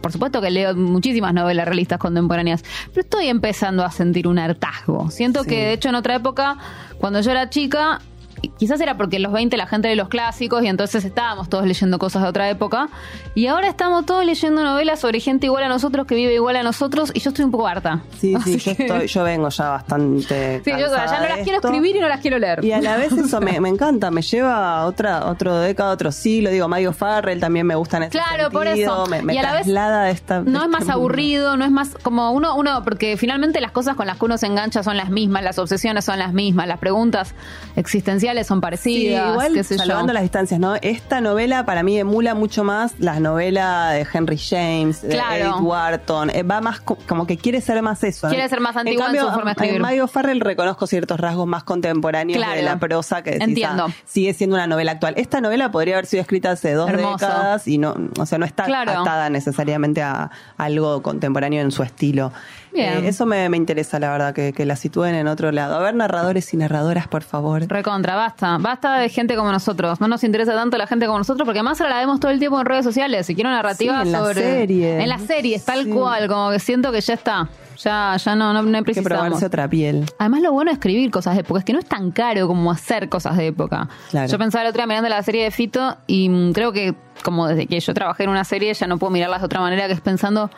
Por 0.00 0.12
supuesto 0.12 0.40
que 0.40 0.50
leo 0.50 0.74
muchísimas 0.74 1.32
novelas 1.34 1.66
realistas 1.66 1.98
contemporáneas, 1.98 2.62
pero 2.88 3.00
estoy 3.02 3.26
empezando 3.28 3.84
a 3.84 3.90
sentir 3.90 4.26
un 4.28 4.38
hartazgo. 4.38 5.10
Siento 5.10 5.42
Sí. 5.44 5.50
que, 5.50 5.56
de 5.56 5.72
hecho, 5.72 5.88
en 5.88 5.94
otra 5.94 6.14
época, 6.16 6.56
cuando 6.98 7.20
yo 7.20 7.30
era 7.30 7.48
chica, 7.50 8.00
quizás 8.48 8.80
era 8.80 8.96
porque 8.96 9.16
en 9.16 9.22
los 9.22 9.32
20 9.32 9.56
la 9.56 9.66
gente 9.66 9.88
lee 9.88 9.94
los 9.94 10.08
clásicos 10.08 10.62
y 10.62 10.68
entonces 10.68 11.04
estábamos 11.04 11.48
todos 11.48 11.66
leyendo 11.66 11.98
cosas 11.98 12.22
de 12.22 12.28
otra 12.28 12.48
época. 12.50 12.88
Y 13.34 13.46
ahora 13.46 13.68
estamos 13.68 14.06
todos 14.06 14.24
leyendo 14.24 14.62
novelas 14.62 15.00
sobre 15.00 15.20
gente 15.20 15.46
igual 15.46 15.64
a 15.64 15.68
nosotros, 15.68 16.06
que 16.06 16.14
vive 16.14 16.34
igual 16.34 16.56
a 16.56 16.62
nosotros, 16.62 17.12
y 17.14 17.20
yo 17.20 17.30
estoy 17.30 17.44
un 17.44 17.50
poco 17.50 17.66
harta. 17.66 18.02
Sí, 18.18 18.34
sí, 18.44 18.58
yo, 18.58 18.72
estoy, 18.72 19.06
yo 19.06 19.24
vengo 19.24 19.48
ya 19.48 19.68
bastante. 19.70 20.62
Sí, 20.64 20.70
yo 20.70 20.78
ya 20.78 21.06
no 21.06 21.22
de 21.22 21.28
las 21.28 21.38
quiero 21.40 21.58
escribir 21.60 21.96
y 21.96 22.00
no 22.00 22.08
las 22.08 22.20
quiero 22.20 22.38
leer. 22.38 22.64
Y 22.64 22.72
a 22.72 22.80
la 22.80 22.96
vez 22.96 23.12
eso 23.12 23.40
me, 23.40 23.60
me 23.60 23.68
encanta, 23.68 24.10
me 24.10 24.22
lleva 24.22 24.80
a 24.80 24.86
otra, 24.86 25.26
otro 25.26 25.58
década, 25.58 25.92
otro 25.92 26.12
siglo. 26.12 26.50
Digo, 26.50 26.68
Mario 26.68 26.92
Farrell 26.92 27.40
también 27.40 27.66
me 27.66 27.74
gusta 27.74 27.98
en 27.98 28.04
ese 28.04 28.12
Claro, 28.12 28.50
por 28.50 28.66
eso. 28.66 29.06
Me, 29.06 29.22
me 29.22 29.34
Y 29.34 29.38
a 29.38 29.42
la 29.42 29.52
vez 29.52 29.66
no 29.66 29.72
de 29.72 29.76
es 29.76 30.10
más 30.10 30.10
este 30.14 30.40
mundo. 30.40 30.92
aburrido, 30.92 31.56
no 31.56 31.64
es 31.64 31.70
más 31.70 31.90
como 32.02 32.32
uno, 32.32 32.56
uno, 32.56 32.82
porque 32.84 33.16
finalmente 33.16 33.60
las 33.60 33.72
cosas 33.72 33.96
con 33.96 34.06
las 34.06 34.16
que 34.18 34.24
uno 34.24 34.38
se 34.38 34.46
engancha 34.46 34.82
son 34.82 34.96
las 34.96 35.10
mismas, 35.10 35.42
las 35.42 35.58
obsesiones 35.58 36.04
son 36.04 36.18
las 36.18 36.32
mismas, 36.32 36.66
las 36.66 36.78
preguntas 36.78 37.34
existenciales 37.76 38.29
son 38.44 38.58
Sí, 38.58 38.60
parecidas, 38.62 39.30
igual 39.32 39.54
qué 39.54 39.64
sé 39.64 39.76
yo. 39.76 39.84
salvando 39.84 40.12
las 40.12 40.22
distancias, 40.22 40.58
¿no? 40.60 40.74
Esta 40.76 41.20
novela 41.20 41.64
para 41.66 41.82
mí 41.82 41.98
emula 41.98 42.34
mucho 42.34 42.64
más 42.64 42.92
las 42.98 43.20
novelas 43.20 43.92
de 43.94 44.06
Henry 44.12 44.38
James, 44.38 45.02
de. 45.02 45.16
Edith 45.18 45.60
Wharton. 45.60 46.30
Eh, 46.30 46.42
va 46.42 46.60
más 46.60 46.80
co- 46.80 46.98
como 47.08 47.26
que 47.26 47.36
quiere 47.36 47.60
ser 47.60 47.80
más 47.82 48.02
eso. 48.04 48.26
¿no? 48.26 48.32
Quiere 48.32 48.48
ser 48.48 48.60
más 48.60 48.76
antigua 48.76 49.06
en 49.06 49.06
cambio, 49.06 49.22
su 49.26 49.32
forma 49.34 49.50
de 49.54 49.58
En 49.58 49.64
escribir. 49.64 49.80
Mario 49.82 50.08
Farrell 50.08 50.40
reconozco 50.40 50.86
ciertos 50.86 51.18
rasgos 51.20 51.46
más 51.46 51.64
contemporáneos 51.64 52.38
Claro. 52.38 52.54
de 52.56 52.62
la 52.62 52.78
prosa 52.78 53.22
que 53.22 53.32
decís, 53.32 53.48
Entiendo. 53.48 53.86
ah, 53.88 53.92
sigue 54.06 54.32
siendo 54.34 54.56
una 54.56 54.66
novela 54.66 54.92
actual. 54.92 55.14
Esta 55.16 55.40
novela 55.40 55.70
podría 55.70 55.94
haber 55.94 56.06
sido 56.06 56.20
escrita 56.22 56.50
hace 56.52 56.72
dos 56.72 56.88
Hermoso. 56.90 57.26
décadas 57.26 57.68
y 57.68 57.78
no, 57.78 57.94
o 58.18 58.26
sea, 58.26 58.38
no 58.38 58.44
está 58.46 58.64
Claro. 58.64 58.92
atada 59.00 59.30
necesariamente 59.30 60.02
a 60.02 60.30
algo 60.56 61.02
contemporáneo 61.02 61.60
en 61.62 61.70
su 61.70 61.82
estilo. 61.82 62.32
Bien. 62.72 63.04
Eh, 63.04 63.08
eso 63.08 63.26
me, 63.26 63.48
me 63.48 63.56
interesa, 63.56 63.98
la 63.98 64.10
verdad, 64.10 64.34
que, 64.34 64.52
que 64.52 64.64
la 64.64 64.76
sitúen 64.76 65.14
en 65.14 65.26
otro 65.28 65.50
lado. 65.52 65.76
A 65.76 65.80
ver, 65.80 65.94
narradores 65.94 66.52
y 66.54 66.56
narradoras, 66.56 67.08
por 67.08 67.22
favor. 67.22 67.62
Recontra, 67.66 68.16
basta. 68.16 68.58
Basta 68.58 68.98
de 68.98 69.08
gente 69.08 69.36
como 69.36 69.50
nosotros. 69.52 70.00
No 70.00 70.08
nos 70.08 70.22
interesa 70.24 70.54
tanto 70.54 70.78
la 70.78 70.86
gente 70.86 71.06
como 71.06 71.18
nosotros 71.18 71.44
porque 71.46 71.58
además 71.60 71.80
ahora 71.80 71.94
la 71.94 72.00
vemos 72.00 72.20
todo 72.20 72.30
el 72.30 72.38
tiempo 72.38 72.58
en 72.60 72.66
redes 72.66 72.84
sociales. 72.84 73.26
Si 73.26 73.34
quiero 73.34 73.50
narrativa 73.50 74.02
Sí, 74.02 74.06
en 74.08 74.12
las 74.12 74.22
sobre. 74.22 74.42
series. 74.42 75.02
En 75.02 75.08
las 75.08 75.22
series, 75.22 75.64
tal 75.64 75.84
Sí. 75.84 75.90
cual. 75.90 76.28
Como 76.28 76.50
que 76.50 76.58
siento 76.60 76.92
que 76.92 77.00
ya 77.00 77.14
está. 77.14 77.48
Ya, 77.82 78.14
ya 78.22 78.36
no, 78.36 78.52
no, 78.52 78.62
no 78.62 78.68
Hay 78.68 78.84
que 78.84 78.92
precisamos. 78.92 79.18
probarse 79.20 79.46
otra 79.46 79.66
piel. 79.66 80.04
Además, 80.18 80.42
lo 80.42 80.52
bueno 80.52 80.70
de 80.70 80.74
escribir 80.74 81.10
cosas 81.10 81.34
de 81.34 81.40
época 81.40 81.60
es 81.60 81.64
que 81.64 81.72
no 81.72 81.78
es 81.78 81.86
tan 81.86 82.10
caro 82.10 82.46
como 82.46 82.70
hacer 82.70 83.08
cosas 83.08 83.38
de 83.38 83.46
época. 83.46 83.88
Claro. 84.10 84.28
Yo 84.28 84.36
pensaba 84.38 84.62
el 84.64 84.68
otro 84.68 84.80
día 84.80 84.86
mirando 84.86 85.08
la 85.08 85.22
serie 85.22 85.44
de 85.44 85.50
Fito 85.50 85.96
y 86.06 86.28
mm, 86.28 86.52
creo 86.52 86.72
que, 86.72 86.94
como 87.24 87.48
desde 87.48 87.66
que 87.66 87.80
yo 87.80 87.94
trabajé 87.94 88.24
en 88.24 88.30
una 88.30 88.44
serie, 88.44 88.74
ya 88.74 88.86
no 88.86 88.98
puedo 88.98 89.10
mirarlas 89.10 89.40
de 89.40 89.46
otra 89.46 89.60
manera 89.60 89.86
que 89.86 89.94
es 89.94 90.00
pensando 90.02 90.50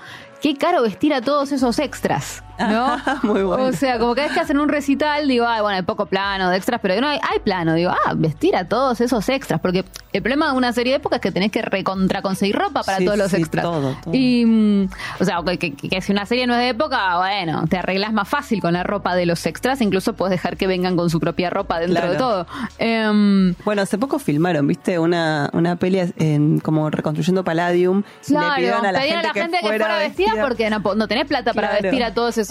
qué 0.42 0.56
caro 0.56 0.82
vestir 0.82 1.14
a 1.14 1.20
todos 1.20 1.52
esos 1.52 1.78
extras, 1.78 2.42
¿no? 2.58 2.96
Muy 3.22 3.42
bueno. 3.42 3.64
O 3.64 3.72
sea, 3.72 3.98
como 3.98 4.14
cada 4.14 4.28
vez 4.28 4.34
que 4.34 4.40
hacen 4.40 4.58
un 4.58 4.68
recital, 4.68 5.26
digo, 5.28 5.46
ay, 5.46 5.60
bueno, 5.62 5.76
hay 5.76 5.82
poco 5.82 6.06
plano 6.06 6.50
de 6.50 6.56
extras, 6.56 6.80
pero 6.82 7.00
no 7.00 7.08
hay, 7.08 7.18
hay 7.22 7.38
plano. 7.40 7.74
Digo, 7.74 7.90
ah, 7.90 8.12
vestir 8.16 8.56
a 8.56 8.68
todos 8.68 9.00
esos 9.00 9.28
extras. 9.28 9.60
Porque 9.60 9.84
el 10.12 10.22
problema 10.22 10.50
de 10.50 10.56
una 10.56 10.72
serie 10.72 10.92
de 10.92 10.96
época 10.98 11.16
es 11.16 11.22
que 11.22 11.32
tenés 11.32 11.50
que 11.50 11.62
recontra 11.62 12.22
conseguir 12.22 12.56
ropa 12.56 12.82
para 12.82 12.98
Sí, 12.98 13.04
todos 13.04 13.18
los 13.18 13.30
sí, 13.30 13.36
extras. 13.38 13.62
todo, 13.64 13.96
todo. 14.02 14.14
Y, 14.14 14.44
mm, 14.44 14.88
o 15.20 15.24
sea, 15.24 15.38
que, 15.46 15.58
que- 15.58 15.88
que 15.88 16.00
si 16.00 16.12
una 16.12 16.26
serie 16.26 16.46
no 16.46 16.54
es 16.54 16.60
de 16.60 16.68
época, 16.70 17.16
bueno, 17.18 17.64
te 17.68 17.76
arreglas 17.78 18.12
más 18.12 18.28
fácil 18.28 18.60
con 18.60 18.72
la 18.74 18.82
ropa 18.82 19.14
de 19.14 19.26
los 19.26 19.44
extras. 19.46 19.80
Incluso 19.80 20.12
puedes 20.14 20.30
dejar 20.32 20.56
que 20.56 20.66
vengan 20.66 20.96
con 20.96 21.10
su 21.10 21.20
propia 21.20 21.50
ropa 21.50 21.78
dentro 21.80 21.96
Claro. 22.00 22.12
de 22.12 22.18
todo. 22.18 22.46
Em, 22.78 23.54
Bueno, 23.64 23.82
hace 23.82 23.98
poco 23.98 24.18
filmaron, 24.18 24.66
¿viste? 24.66 24.98
Una, 24.98 25.48
una 25.52 25.76
peli 25.76 26.00
en, 26.18 26.58
como 26.60 26.90
reconstruyendo 26.90 27.44
Palladium. 27.44 28.02
claro, 28.26 28.48
le 28.50 28.56
pidieron 28.56 28.86
a 28.86 28.92
la 28.92 29.00
pedían 29.00 29.24
gente, 29.32 29.58
que 29.60 29.66
fuera 29.66 29.98
vestida, 29.98 30.32
porque 30.46 30.68
no, 30.70 30.80
no 30.94 31.08
tenés 31.08 31.26
plata 31.26 31.52
para 31.54 31.68
Claro. 31.68 31.82
vestir 31.84 32.04
a 32.04 32.12
todos 32.14 32.36
esos 32.38 32.41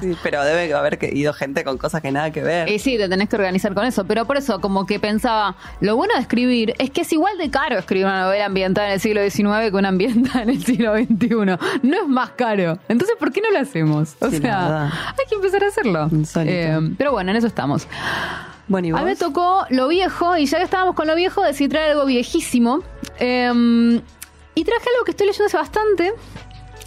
Sí, 0.00 0.12
sí, 0.12 0.18
pero 0.22 0.44
debe 0.44 0.72
haber 0.74 0.98
ido 1.14 1.32
gente 1.32 1.64
con 1.64 1.78
cosas 1.78 2.02
que 2.02 2.10
nada 2.12 2.30
que 2.30 2.42
ver. 2.42 2.68
Y 2.68 2.78
sí, 2.78 2.96
te 2.96 3.08
tenés 3.08 3.28
que 3.28 3.36
organizar 3.36 3.74
con 3.74 3.84
eso. 3.84 4.04
Pero 4.04 4.24
por 4.24 4.36
eso, 4.36 4.60
como 4.60 4.86
que 4.86 5.00
pensaba, 5.00 5.56
lo 5.80 5.96
bueno 5.96 6.14
de 6.14 6.20
escribir 6.20 6.74
es 6.78 6.90
que 6.90 7.02
es 7.02 7.12
igual 7.12 7.36
de 7.38 7.50
caro 7.50 7.78
escribir 7.78 8.06
una 8.06 8.22
novela 8.22 8.46
ambientada 8.46 8.88
en 8.88 8.94
el 8.94 9.00
siglo 9.00 9.22
XIX 9.22 9.70
que 9.70 9.76
una 9.76 9.88
ambientada 9.88 10.42
en 10.42 10.50
el 10.50 10.64
siglo 10.64 10.94
XXI. 10.94 11.28
No 11.82 11.96
es 12.02 12.08
más 12.08 12.30
caro. 12.30 12.78
Entonces, 12.88 13.16
¿por 13.18 13.32
qué 13.32 13.40
no 13.40 13.50
lo 13.50 13.58
hacemos? 13.58 14.16
O 14.20 14.30
sea, 14.30 14.86
hay 14.86 15.26
que 15.28 15.34
empezar 15.34 15.64
a 15.64 15.68
hacerlo. 15.68 16.10
Eh, 16.36 16.78
pero 16.96 17.12
bueno, 17.12 17.30
en 17.30 17.36
eso 17.36 17.46
estamos. 17.46 17.86
Bueno, 18.66 18.88
¿y 18.88 18.90
A 18.92 18.96
mí 18.96 19.04
me 19.04 19.16
tocó 19.16 19.66
lo 19.68 19.88
viejo, 19.88 20.36
y 20.38 20.46
ya 20.46 20.58
que 20.58 20.64
estábamos 20.64 20.94
con 20.94 21.06
lo 21.06 21.14
viejo, 21.14 21.42
decidí 21.42 21.68
traer 21.68 21.92
algo 21.92 22.06
viejísimo. 22.06 22.82
Eh, 23.18 24.00
y 24.56 24.64
traje 24.64 24.88
algo 24.94 25.04
que 25.04 25.10
estoy 25.10 25.26
leyendo 25.26 25.46
hace 25.46 25.56
bastante, 25.56 26.12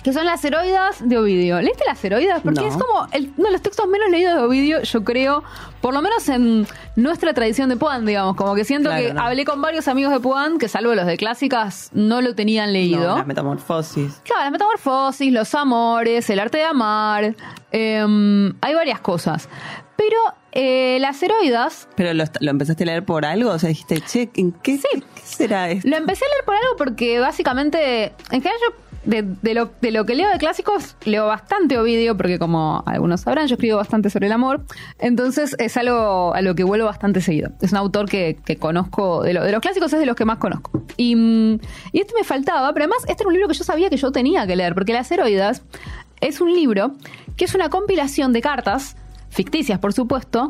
que 0.08 0.14
son 0.14 0.26
las 0.26 0.46
heroidas 0.46 1.06
de 1.06 1.18
Ovidio. 1.18 1.62
¿Leíste 1.62 1.84
las 1.86 2.02
heroidas? 2.02 2.40
Porque 2.42 2.62
No. 2.62 2.68
es 2.68 2.78
como 2.78 3.08
el- 3.12 3.34
uno 3.36 3.48
de 3.48 3.52
los 3.52 3.62
textos 3.62 3.88
menos 3.90 4.10
leídos 4.10 4.36
de 4.36 4.42
Ovidio, 4.42 4.82
yo 4.82 5.04
creo, 5.04 5.44
por 5.82 5.94
lo 5.94 6.02
menos 6.02 6.30
en 6.30 6.66
nuestra 6.96 7.34
tradición 7.34 7.68
de 7.68 7.76
Puan, 7.76 8.06
digamos. 8.06 8.38
Como 8.38 8.56
que 8.56 8.64
siento 8.64 8.88
Claro, 8.90 9.06
que 9.06 9.14
no. 9.14 9.22
hablé 9.22 9.44
con 9.44 9.62
varios 9.62 9.90
amigos 9.90 10.14
de 10.14 10.22
Puan, 10.22 10.60
que 10.60 10.70
salvo 10.70 10.96
los 10.96 11.06
de 11.06 11.18
clásicas, 11.18 11.90
no 11.92 12.22
lo 12.22 12.36
tenían 12.36 12.72
leído. 12.72 13.06
No, 13.06 13.18
las 13.18 13.28
metamorfosis. 13.28 14.22
Claro, 14.24 14.46
la 14.46 14.52
metamorfosis, 14.52 15.30
los 15.34 15.54
amores, 15.56 16.30
el 16.30 16.40
arte 16.40 16.60
de 16.60 16.64
amar, 16.64 17.36
em, 17.74 18.54
hay 18.62 18.74
varias 18.76 19.02
cosas. 19.02 19.50
Pero 19.98 20.16
eh, 20.54 20.98
las 21.02 21.22
heroidas 21.22 21.88
¿Pero 21.96 22.14
lo, 22.14 22.24
lo 22.40 22.52
empezaste 22.52 22.84
a 22.84 22.86
leer 22.88 23.04
por 23.04 23.26
algo? 23.26 23.52
O 23.52 23.60
sea, 23.60 23.68
dijiste, 23.70 24.00
che, 24.02 24.30
¿en 24.36 24.52
qué, 24.54 24.78
Sí. 24.78 24.88
qué 25.16 25.22
será 25.22 25.70
esto? 25.70 25.88
Lo 25.88 25.98
empecé 25.98 26.24
a 26.24 26.28
leer 26.30 26.46
por 26.46 26.56
algo 26.56 26.76
porque 26.78 27.20
básicamente, 27.20 28.06
en 28.32 28.42
general 28.42 28.58
yo 28.70 28.76
de, 29.08 29.54
lo, 29.54 29.72
de 29.82 29.92
lo 29.92 30.06
que 30.06 30.16
leo 30.16 30.30
de 30.30 30.38
clásicos, 30.38 30.96
leo 31.06 31.26
bastante 31.26 31.78
Ovidio, 31.80 32.18
porque 32.18 32.38
como 32.38 32.84
algunos 32.86 33.22
sabrán, 33.22 33.48
yo 33.48 33.56
escribo 33.56 33.78
bastante 33.78 34.10
sobre 34.10 34.28
el 34.28 34.34
amor. 34.34 34.66
Entonces 35.00 35.56
es 35.60 35.78
algo 35.78 36.34
a 36.34 36.42
lo 36.42 36.56
que 36.56 36.64
vuelvo 36.64 36.86
bastante 36.86 37.22
seguido. 37.22 37.52
Es 37.62 37.72
un 37.72 37.78
autor 37.78 38.10
que, 38.10 38.38
que 38.46 38.58
conozco, 38.58 39.24
de 39.24 39.34
los 39.34 39.62
clásicos 39.62 39.94
es 39.94 40.00
de 40.00 40.06
los 40.06 40.16
que 40.16 40.26
más 40.26 40.38
conozco. 40.38 40.84
Y, 40.98 41.16
mm, 41.16 41.60
y 41.94 42.02
este 42.02 42.14
me 42.16 42.24
faltaba, 42.24 42.74
pero 42.74 42.84
además 42.84 43.04
este 43.08 43.24
era 43.24 43.28
un 43.28 43.34
libro 43.34 43.48
que 43.48 43.54
yo 43.54 43.64
sabía 43.64 43.90
que 43.90 43.98
yo 43.98 44.12
tenía 44.12 44.46
que 44.46 44.56
leer, 44.56 44.74
porque 44.74 44.94
Las 44.94 45.10
Heroidas 45.10 45.64
es 46.20 46.42
un 46.42 46.54
libro 46.54 46.94
que 47.38 47.46
es 47.46 47.56
una 47.56 47.70
compilación 47.70 48.34
de 48.34 48.42
cartas, 48.42 48.98
ficticias 49.30 49.80
por 49.80 49.94
supuesto, 49.94 50.50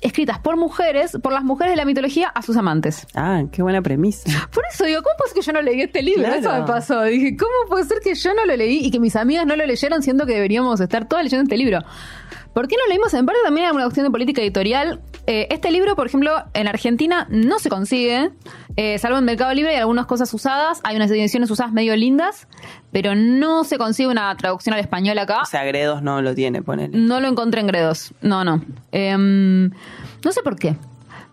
escritas 0.00 0.38
por 0.38 0.56
mujeres, 0.56 1.18
por 1.22 1.32
las 1.32 1.44
mujeres 1.44 1.72
de 1.72 1.76
la 1.76 1.84
mitología 1.84 2.28
a 2.28 2.42
sus 2.42 2.56
amantes. 2.56 3.06
Ah, 3.14 3.42
qué 3.52 3.62
buena 3.62 3.82
premisa. 3.82 4.48
Por 4.52 4.64
eso 4.72 4.84
digo, 4.84 5.02
¿cómo 5.02 5.14
puede 5.18 5.30
ser 5.30 5.34
que 5.34 5.42
yo 5.42 5.52
no 5.52 5.62
leí 5.62 5.82
este 5.82 6.02
libro? 6.02 6.22
Claro. 6.22 6.40
Eso 6.40 6.52
me 6.52 6.62
pasó. 6.66 7.02
Dije, 7.04 7.36
¿cómo 7.36 7.68
puede 7.68 7.84
ser 7.84 7.98
que 8.00 8.14
yo 8.14 8.34
no 8.34 8.46
lo 8.46 8.56
leí 8.56 8.80
y 8.84 8.90
que 8.90 8.98
mis 8.98 9.16
amigas 9.16 9.46
no 9.46 9.56
lo 9.56 9.66
leyeron, 9.66 10.02
siendo 10.02 10.26
que 10.26 10.34
deberíamos 10.34 10.80
estar 10.80 11.08
todas 11.08 11.24
leyendo 11.24 11.44
este 11.44 11.56
libro? 11.56 11.80
¿Por 12.52 12.66
qué 12.66 12.76
no 12.76 12.82
lo 12.84 12.88
leímos? 12.88 13.14
En 13.14 13.26
parte 13.26 13.40
también 13.44 13.66
hay 13.66 13.72
una 13.72 13.84
cuestión 13.84 14.06
de 14.06 14.10
política 14.10 14.42
editorial. 14.42 15.00
Eh, 15.26 15.48
este 15.50 15.70
libro, 15.70 15.94
por 15.94 16.06
ejemplo, 16.06 16.32
en 16.54 16.66
Argentina 16.66 17.26
no 17.30 17.58
se 17.58 17.68
consigue, 17.68 18.30
eh, 18.76 18.98
salvo 18.98 19.18
en 19.18 19.24
Mercado 19.24 19.52
Libre 19.52 19.72
y 19.74 19.76
algunas 19.76 20.06
cosas 20.06 20.32
usadas. 20.32 20.80
Hay 20.84 20.96
unas 20.96 21.10
ediciones 21.10 21.50
usadas 21.50 21.72
medio 21.72 21.96
lindas, 21.96 22.46
pero 22.92 23.14
no 23.14 23.64
se 23.64 23.78
consigue 23.78 24.08
una 24.08 24.34
traducción 24.36 24.74
al 24.74 24.80
español 24.80 25.18
acá. 25.18 25.42
O 25.42 25.46
sea, 25.46 25.64
Gredos 25.64 26.02
no 26.02 26.22
lo 26.22 26.34
tiene, 26.34 26.62
ponele. 26.62 26.96
No 26.96 27.20
lo 27.20 27.28
encontré 27.28 27.60
en 27.60 27.66
Gredos. 27.66 28.12
No, 28.20 28.44
no. 28.44 28.62
Em, 28.92 29.70
no 30.24 30.32
sé 30.32 30.42
por 30.42 30.56
qué. 30.56 30.76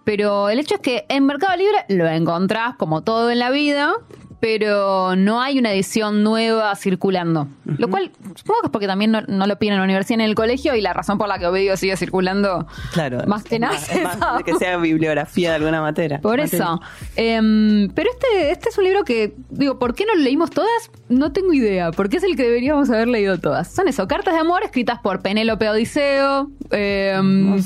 Pero 0.03 0.49
el 0.49 0.59
hecho 0.59 0.75
es 0.75 0.81
que 0.81 1.05
en 1.09 1.25
Mercado 1.25 1.57
Libre 1.57 1.85
lo 1.89 2.07
encontrás 2.07 2.75
como 2.75 3.01
todo 3.01 3.29
en 3.29 3.39
la 3.39 3.49
vida, 3.49 3.93
pero 4.39 5.15
no 5.15 5.41
hay 5.41 5.57
una 5.59 5.71
edición 5.73 6.23
nueva 6.23 6.75
circulando. 6.75 7.47
Lo 7.65 7.87
cual 7.89 8.11
supongo 8.35 8.61
que 8.61 8.67
es 8.67 8.71
porque 8.71 8.87
también 8.87 9.11
no, 9.11 9.21
no 9.27 9.47
lo 9.47 9.57
piden 9.57 9.73
en 9.73 9.79
la 9.79 9.85
universidad 9.85 10.17
ni 10.17 10.23
en 10.25 10.29
el 10.29 10.35
colegio 10.35 10.75
y 10.75 10.81
la 10.81 10.93
razón 10.93 11.17
por 11.17 11.27
la 11.27 11.39
que 11.39 11.47
Ovidio 11.47 11.75
sigue 11.77 11.97
circulando 11.97 12.67
Claro. 12.93 13.19
más 13.27 13.43
que 13.43 13.57
nada. 13.59 13.73
más- 13.73 13.89
es 13.91 14.03
más 14.03 14.37
de 14.37 14.43
que 14.43 14.53
sea 14.55 14.77
bibliografía 14.77 15.49
de 15.49 15.55
alguna 15.55 15.81
materia. 15.81 16.19
Por 16.21 16.39
Materia. 16.39 16.63
eso. 16.65 16.81
Em, 17.15 17.89
pero 17.95 18.09
este, 18.11 18.51
este 18.51 18.69
es 18.69 18.77
un 18.77 18.83
libro 18.83 19.03
que, 19.03 19.33
digo, 19.49 19.79
¿por 19.79 19.95
qué 19.95 20.05
no 20.05 20.15
lo 20.15 20.21
leímos 20.21 20.51
todas? 20.51 20.91
No 21.09 21.31
tengo 21.31 21.53
idea, 21.53 21.91
porque 21.91 22.17
es 22.17 22.23
el 22.23 22.35
que 22.35 22.43
deberíamos 22.43 22.89
haber 22.89 23.07
leído 23.07 23.39
todas. 23.39 23.73
Son 23.73 23.87
eso, 23.87 24.07
cartas 24.07 24.33
de 24.35 24.39
amor 24.41 24.63
escritas 24.63 24.99
por 24.99 25.21
Penélope 25.21 25.67
Odiseo. 25.69 26.49
em, 26.71 27.61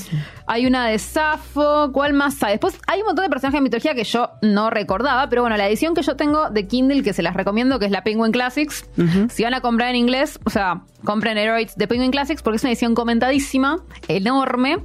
hay 0.48 0.66
una 0.68 0.88
de 0.88 1.00
Safo, 1.00 1.92
¿cuál 1.92 2.14
más 2.14 2.42
hay? 2.44 2.52
Después 2.54 2.78
hay 2.88 3.00
un 3.02 3.08
montón 3.08 3.24
de 3.26 3.30
personajes 3.30 3.60
de 3.60 3.64
mitología 3.64 3.96
que 3.96 4.04
yo 4.04 4.30
no 4.42 4.70
recordaba, 4.70 5.28
pero 5.30 5.42
bueno, 5.42 5.58
la 5.58 5.68
edición 5.68 5.94
que 5.96 6.02
yo 6.02 6.16
tengo 6.16 6.50
de 6.50 6.61
Kindle, 6.68 7.04
que 7.04 7.14
se 7.14 7.22
las 7.22 7.36
recomiendo, 7.36 7.80
que 7.80 7.86
es 7.86 7.92
la 7.92 8.04
Penguin 8.04 8.32
Classics. 8.32 8.90
Si 9.30 9.44
van 9.44 9.54
a 9.54 9.62
comprar 9.62 9.90
en 9.90 9.96
inglés, 9.96 10.40
o 10.44 10.50
sea, 10.50 10.82
compren 11.04 11.38
Heroids 11.38 11.76
de 11.76 11.88
Penguin 11.88 12.12
Classics 12.12 12.42
porque 12.42 12.58
es 12.58 12.64
una 12.64 12.72
edición 12.72 12.96
comentadísima, 12.96 13.80
enorme 14.08 14.78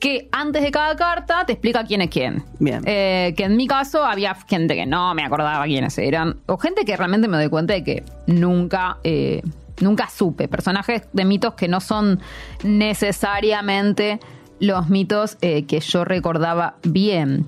que 0.00 0.28
antes 0.32 0.62
de 0.62 0.70
cada 0.70 0.96
carta 0.96 1.46
te 1.46 1.52
explica 1.52 1.84
quién 1.84 2.02
es 2.02 2.10
quién. 2.10 2.44
Bien. 2.58 2.82
Eh, 2.84 3.34
que 3.36 3.44
en 3.44 3.56
mi 3.56 3.66
caso 3.66 4.04
había 4.04 4.34
gente 4.34 4.74
que 4.74 4.86
no 4.86 5.14
me 5.14 5.24
acordaba 5.24 5.64
quiénes 5.64 5.96
eran, 5.98 6.36
o 6.46 6.56
gente 6.58 6.84
que 6.84 6.96
realmente 6.96 7.28
me 7.28 7.36
doy 7.36 7.48
cuenta 7.48 7.74
de 7.74 7.84
que 7.84 8.04
nunca, 8.26 8.98
eh, 9.04 9.42
nunca 9.80 10.08
supe. 10.08 10.48
Personajes 10.48 11.02
de 11.12 11.24
mitos 11.24 11.54
que 11.54 11.68
no 11.68 11.80
son 11.80 12.20
necesariamente 12.62 14.20
los 14.60 14.88
mitos 14.88 15.38
eh, 15.40 15.64
que 15.64 15.80
yo 15.80 16.04
recordaba 16.04 16.76
bien. 16.82 17.46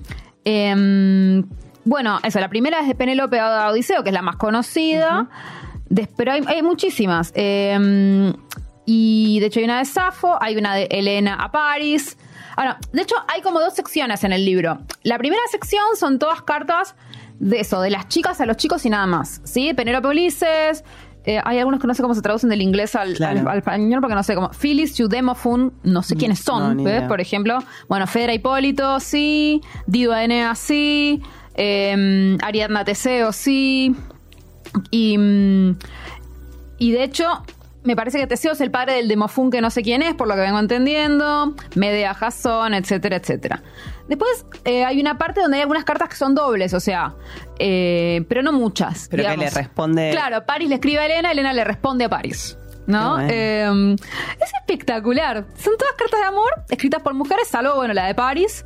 Bueno, 1.85 2.19
eso, 2.23 2.39
la 2.39 2.49
primera 2.49 2.79
es 2.81 2.87
de 2.87 2.95
Penélope 2.95 3.41
Odiseo, 3.41 4.03
que 4.03 4.09
es 4.09 4.13
la 4.13 4.21
más 4.21 4.35
conocida. 4.35 5.27
Des- 5.89 6.09
pero 6.15 6.33
hay, 6.33 6.41
hay 6.47 6.61
muchísimas. 6.61 7.31
Em, 7.35 8.33
y 8.85 9.39
de 9.39 9.45
hecho 9.47 9.59
hay 9.59 9.65
una 9.65 9.79
de 9.79 9.85
Safo, 9.85 10.37
hay 10.41 10.55
una 10.57 10.75
de 10.75 10.83
Elena 10.91 11.35
a 11.35 11.51
Paris, 11.51 12.17
Ahora, 12.55 12.77
de 12.91 13.01
hecho, 13.03 13.15
hay 13.33 13.41
como 13.41 13.61
dos 13.61 13.73
secciones 13.73 14.25
en 14.25 14.33
el 14.33 14.43
libro. 14.43 14.79
La 15.03 15.17
primera 15.17 15.41
sección 15.49 15.81
son 15.97 16.19
todas 16.19 16.41
cartas 16.41 16.93
de 17.39 17.61
eso, 17.61 17.79
de 17.79 17.89
las 17.89 18.09
chicas 18.09 18.41
a 18.41 18.45
los 18.45 18.57
chicos 18.57 18.85
y 18.85 18.89
nada 18.89 19.05
más. 19.05 19.39
¿Sí? 19.45 19.73
Penélope 19.73 20.09
Ulises. 20.09 20.83
eh, 21.23 21.39
hay 21.45 21.59
algunos 21.59 21.79
que 21.79 21.87
no 21.87 21.93
sé 21.93 22.01
cómo 22.01 22.15
se 22.15 22.21
traducen 22.21 22.49
del 22.49 22.61
inglés 22.61 22.95
al, 22.97 23.13
Claro. 23.13 23.39
al- 23.41 23.47
al 23.47 23.57
español 23.59 24.01
porque 24.01 24.15
no 24.15 24.23
sé 24.23 24.35
cómo. 24.35 24.49
Phyllis, 24.51 24.99
Eudemofun, 24.99 25.71
no 25.83 26.03
sé 26.03 26.17
quiénes 26.17 26.45
no, 26.47 26.57
son, 26.59 26.83
¿ves? 26.83 27.03
Por 27.03 27.21
ejemplo, 27.21 27.59
bueno, 27.87 28.05
Fedra 28.07 28.33
Hipólito, 28.33 28.99
sí. 28.99 29.61
Dido 29.87 30.13
Enea, 30.13 30.53
sí. 30.55 31.21
Eh, 31.59 32.37
Ariadna 32.41 32.83
Teseo, 32.85 33.31
sí. 33.31 33.95
Y, 34.91 35.17
mm, 35.17 35.77
y 36.77 36.91
de 36.91 37.03
hecho, 37.03 37.25
me 37.83 37.95
parece 37.95 38.19
que 38.19 38.27
Teseo 38.27 38.53
es 38.53 38.61
el 38.61 38.71
padre 38.71 38.93
del 38.95 39.07
Demofun 39.07 39.51
que 39.51 39.61
no 39.61 39.69
sé 39.69 39.81
quién 39.83 40.01
es, 40.01 40.13
por 40.15 40.27
lo 40.27 40.35
que 40.35 40.41
vengo 40.41 40.59
entendiendo. 40.59 41.55
Medea 41.75 42.13
Jasón, 42.13 42.73
etcétera, 42.73 43.17
etcétera. 43.17 43.63
Después 44.07 44.45
eh, 44.65 44.85
hay 44.85 44.99
una 44.99 45.17
parte 45.17 45.41
donde 45.41 45.57
hay 45.57 45.61
algunas 45.61 45.83
cartas 45.85 46.09
que 46.09 46.15
son 46.15 46.33
dobles, 46.33 46.73
o 46.73 46.79
sea, 46.79 47.13
eh, 47.59 48.25
pero 48.27 48.41
no 48.41 48.51
muchas. 48.51 49.07
Pero 49.09 49.23
que 49.23 49.37
le 49.37 49.49
responde- 49.49 50.11
Claro, 50.11 50.45
Paris 50.45 50.69
le 50.69 50.75
escribe 50.75 50.99
a 50.99 51.05
Elena, 51.05 51.31
Elena 51.31 51.53
le 51.53 51.63
responde 51.63 52.05
a 52.05 52.09
Paris. 52.09 52.57
¿No? 52.87 53.13
Bueno. 53.15 53.29
Eh, 53.31 53.95
es 54.41 54.51
espectacular. 54.61 55.45
Son 55.63 55.77
todas 55.77 55.93
cartas 55.93 56.21
de 56.21 56.25
amor 56.25 56.49
escritas 56.71 57.03
por 57.03 57.13
mujeres, 57.13 57.47
salvo, 57.47 57.75
bueno, 57.75 57.93
la 57.93 58.07
de 58.07 58.15
Paris. 58.15 58.63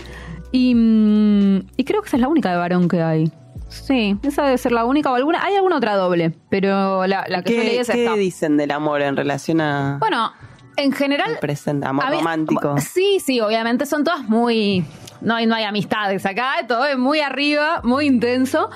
Y, 0.54 0.76
mm, 0.76 1.68
y 1.76 1.84
creo 1.84 2.02
que 2.02 2.08
esa 2.08 2.18
es 2.18 2.22
la 2.22 2.30
única 2.30 2.52
de 2.52 2.58
varón 2.58 2.88
que 2.88 3.02
hay. 3.02 3.32
Sí, 3.70 4.16
esa 4.22 4.44
debe 4.44 4.58
ser 4.60 4.72
la 4.72 4.86
única 4.86 5.12
o 5.12 5.16
alguna. 5.16 5.44
Hay 5.44 5.56
alguna 5.56 5.78
otra 5.78 5.96
doble, 5.96 6.32
pero 6.50 7.08
la, 7.08 7.26
la 7.28 7.42
que 7.42 7.56
yo 7.56 7.64
leí 7.64 7.72
¿Qué, 7.72 7.80
es 7.80 7.90
qué 7.90 8.04
esta. 8.06 8.16
dicen 8.16 8.56
del 8.56 8.70
amor 8.70 9.02
en 9.02 9.18
relación 9.18 9.60
a 9.62 9.98
Bueno, 10.00 10.32
en 10.78 10.92
general. 10.92 11.40
Amor 11.84 12.06
romántico. 12.12 12.76
Sí, 12.78 13.20
sí, 13.20 13.42
obviamente 13.42 13.88
son 13.88 14.04
todas 14.04 14.30
muy. 14.30 14.86
No 15.22 15.36
hay, 15.36 15.48
no 15.48 15.56
hay 15.56 15.64
amistades 15.64 16.24
acá, 16.26 16.54
todo 16.68 16.86
es 16.86 16.98
muy 16.98 17.20
arriba, 17.20 17.82
muy 17.84 18.06
intenso. 18.06 18.70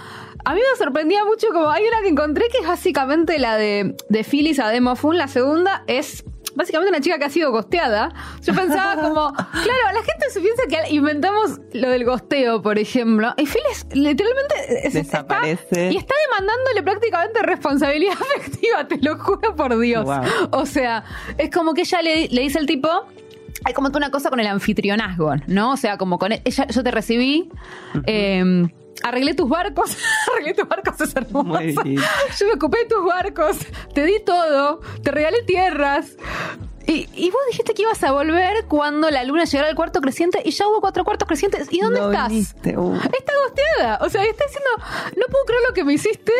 A 0.46 0.54
mí 0.54 0.60
me 0.60 0.78
sorprendía 0.84 1.26
mucho 1.26 1.48
como 1.54 1.70
hay 1.70 1.84
una 1.84 2.02
que 2.02 2.08
encontré 2.08 2.46
que 2.50 2.60
es 2.60 2.68
básicamente 2.68 3.38
la 3.38 3.56
de, 3.58 3.96
de 4.10 4.24
Phyllis 4.24 4.60
a 4.60 4.70
Demofun. 4.70 5.18
La 5.18 5.28
segunda 5.28 5.84
es 5.86 6.24
básicamente 6.58 6.90
una 6.90 7.00
chica 7.02 7.18
que 7.20 7.26
ha 7.26 7.30
sido 7.30 7.52
gosteada. 7.52 8.14
Yo 8.44 8.54
pensaba 8.54 8.96
como, 9.02 9.32
claro, 9.52 9.84
la 9.94 10.02
gente 10.04 10.30
se 10.32 10.42
piensa 10.42 10.64
que 10.68 10.94
inventamos 10.94 11.60
lo 11.74 11.90
del 11.90 12.04
gosteo, 12.04 12.62
por 12.62 12.78
ejemplo. 12.80 13.34
Y 13.38 13.46
literalmente 13.96 14.56
es- 14.88 14.96
está- 14.96 15.20
Desaparece. 15.24 15.92
y 15.94 15.98
está 15.98 16.16
demandándole 16.30 16.84
prácticamente 16.84 17.42
responsabilidad 17.44 18.14
afectiva, 18.38 18.88
te 18.88 18.98
lo 18.98 19.18
juro 19.20 19.56
por 19.56 19.78
Dios. 19.80 20.04
Wow. 20.04 20.50
O 20.52 20.66
sea, 20.66 21.04
es 21.38 21.50
como 21.52 21.74
que 21.74 21.82
ella 21.82 22.02
le, 22.02 22.28
le 22.28 22.42
dice 22.42 22.58
al 22.60 22.66
tipo. 22.66 22.90
Hay 23.66 23.74
como 23.74 23.90
una 23.96 24.12
cosa 24.12 24.30
con 24.30 24.40
el 24.40 24.46
anfitrionazgo, 24.48 25.34
¿no? 25.48 25.72
O 25.72 25.78
sea, 25.78 25.98
como 25.98 26.20
con 26.20 26.32
e, 26.32 26.42
ella, 26.46 26.68
yo 26.68 26.84
te 26.84 26.92
recibí, 26.92 27.50
eh, 28.06 28.68
arreglé 29.04 29.34
tus 29.34 29.48
barcos, 29.50 29.98
arreglé 30.34 30.54
tus 30.54 30.68
barcos 30.68 31.02
es 31.02 31.16
hermoso. 31.16 31.60
Yo 31.84 32.46
me 32.48 32.54
ocupé 32.54 32.80
de 32.80 32.86
tus 32.86 33.06
barcos, 33.06 33.58
te 33.94 34.06
di 34.06 34.20
todo, 34.24 34.80
te 35.04 35.12
regalé 35.12 35.44
tierras. 35.44 36.16
Y, 36.86 37.10
y 37.16 37.30
vos 37.32 37.42
dijiste 37.52 37.74
que 37.74 37.82
ibas 37.82 38.02
a 38.06 38.14
volver 38.14 38.64
cuando 38.70 39.10
la 39.12 39.24
luna 39.26 39.44
llegara 39.44 39.68
al 39.68 39.76
cuarto 39.76 40.00
creciente 40.00 40.42
y 40.46 40.52
ya 40.52 40.68
hubo 40.70 40.80
cuatro 40.80 41.04
cuartos 41.04 41.28
crecientes. 41.28 41.68
¿Y 41.70 41.82
dónde 41.82 42.00
No 42.00 42.12
estás? 42.12 42.30
viniste, 42.30 42.78
uh. 42.78 42.96
Está 42.96 43.34
gosteada. 43.46 44.00
O 44.04 44.10
sea, 44.10 44.24
está 44.24 44.46
diciendo, 44.46 44.70
no 45.18 45.26
puedo 45.30 45.44
creer 45.46 45.62
lo 45.68 45.74
que 45.74 45.84
me 45.84 45.94
hiciste. 45.94 46.32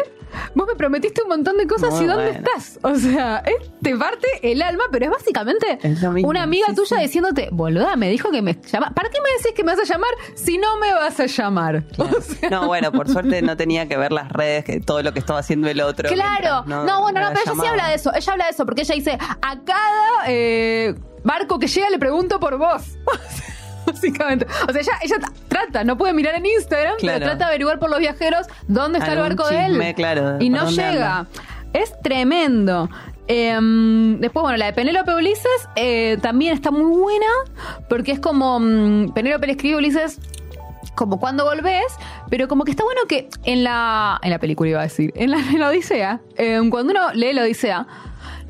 Vos 0.56 0.68
me 0.68 0.76
prometiste 0.76 1.22
un 1.24 1.30
montón 1.30 1.58
de 1.58 1.68
cosas 1.68 1.92
Muy 1.94 2.04
y 2.04 2.08
¿dónde 2.08 2.32
bueno. 2.32 2.40
estás? 2.48 2.80
O 2.84 2.96
sea, 2.96 3.38
es- 3.46 3.72
te 3.82 3.96
parte 3.96 4.28
el 4.44 4.62
alma, 4.62 4.84
pero 4.92 5.06
es 5.06 5.12
básicamente 5.12 5.80
Es 5.84 6.02
una 6.04 6.44
amiga 6.44 6.68
sí, 6.70 6.76
tuya 6.76 6.98
sí. 6.98 7.04
diciéndote, 7.04 7.50
boluda, 7.52 7.96
me 7.96 8.10
dijo 8.10 8.32
que 8.32 8.42
me 8.42 8.54
llama. 8.62 8.92
¿Para 8.94 9.10
qué 9.10 9.20
me 9.22 9.30
decís 9.38 9.54
que 9.56 9.64
me 9.64 9.76
vas 9.76 9.80
a 9.90 9.92
llamar 9.94 10.10
si 10.36 10.58
no 10.58 10.78
me 10.78 10.94
vas 10.94 11.20
a 11.20 11.26
llamar? 11.26 11.84
O 11.98 12.22
sea, 12.22 12.50
No, 12.50 12.68
bueno, 12.68 12.92
por 12.92 13.10
suerte 13.10 13.42
no 13.42 13.56
tenía 13.58 13.88
que 13.88 13.98
ver 13.98 14.12
las 14.12 14.30
redes, 14.32 14.64
que 14.66 14.80
todo 14.80 15.02
lo 15.04 15.14
que 15.14 15.20
estaba 15.20 15.40
haciendo 15.40 15.68
el 15.70 15.82
otro. 15.82 16.10
Claro, 16.10 16.64
mientras 16.66 16.86
no, 16.86 17.02
bueno, 17.02 17.20
no, 17.22 17.28
pero 17.30 17.42
ella 17.46 17.62
sí 17.62 17.68
habla 17.68 17.88
de 17.90 17.96
eso, 17.96 18.12
ella 18.16 18.32
habla 18.34 18.46
de 18.46 18.52
eso, 18.52 18.66
porque 18.66 18.82
ella 18.82 18.96
dice, 18.96 19.18
a 19.20 19.60
cada 19.64 20.24
eh, 20.28 20.96
barco 21.24 21.60
que 21.60 21.68
llega 21.68 21.90
le 21.90 22.00
pregunto 22.00 22.40
por 22.40 22.58
vos. 22.58 22.84
Básicamente. 23.88 24.46
O 24.68 24.72
sea, 24.72 24.82
ella, 24.82 24.92
ella 25.02 25.16
trata, 25.48 25.84
no 25.84 25.98
puede 25.98 26.14
mirar 26.14 26.36
en 26.36 26.46
Instagram, 26.46 26.96
Claro. 27.00 27.20
pero 27.20 27.26
trata 27.32 27.46
de 27.46 27.50
averiguar 27.52 27.80
por 27.80 27.90
los 27.90 28.00
viajeros 28.00 28.46
dónde 28.68 29.00
está 29.00 29.14
el 29.14 29.20
barco 29.20 29.48
de 29.48 29.66
él. 29.66 29.94
claro, 29.96 30.38
y 30.40 30.50
no 30.50 30.70
llega. 30.70 31.20
anda. 31.20 31.28
Es 31.74 31.94
tremendo. 32.02 32.90
Em, 33.28 34.20
después, 34.20 34.42
bueno, 34.42 34.58
la 34.58 34.68
de 34.68 34.74
Penélope 34.74 35.14
Ulises 35.14 35.68
eh, 35.76 36.18
también 36.22 36.54
está 36.54 36.72
muy 36.72 36.98
buena, 36.98 37.26
porque 37.90 38.14
es 38.14 38.20
como 38.20 38.58
mm, 38.60 39.12
Penélope 39.14 39.48
le 39.48 39.54
escribe 39.54 39.78
Ulises 39.78 40.20
como 40.96 41.20
cuando 41.20 41.44
volvés, 41.44 41.86
pero 42.30 42.48
como 42.48 42.64
que 42.64 42.72
está 42.72 42.84
bueno 42.84 43.02
que 43.08 43.30
en 43.44 43.64
la, 43.64 44.18
en 44.24 44.30
la 44.32 44.40
película 44.40 44.70
iba 44.70 44.80
a 44.80 44.84
decir, 44.84 45.12
en 45.16 45.30
la, 45.32 45.38
en 45.40 45.60
la 45.60 45.68
Odisea, 45.68 46.22
eh, 46.38 46.60
cuando 46.72 46.92
uno 46.94 47.12
lee 47.14 47.34
la 47.34 47.44
Odisea, 47.44 47.86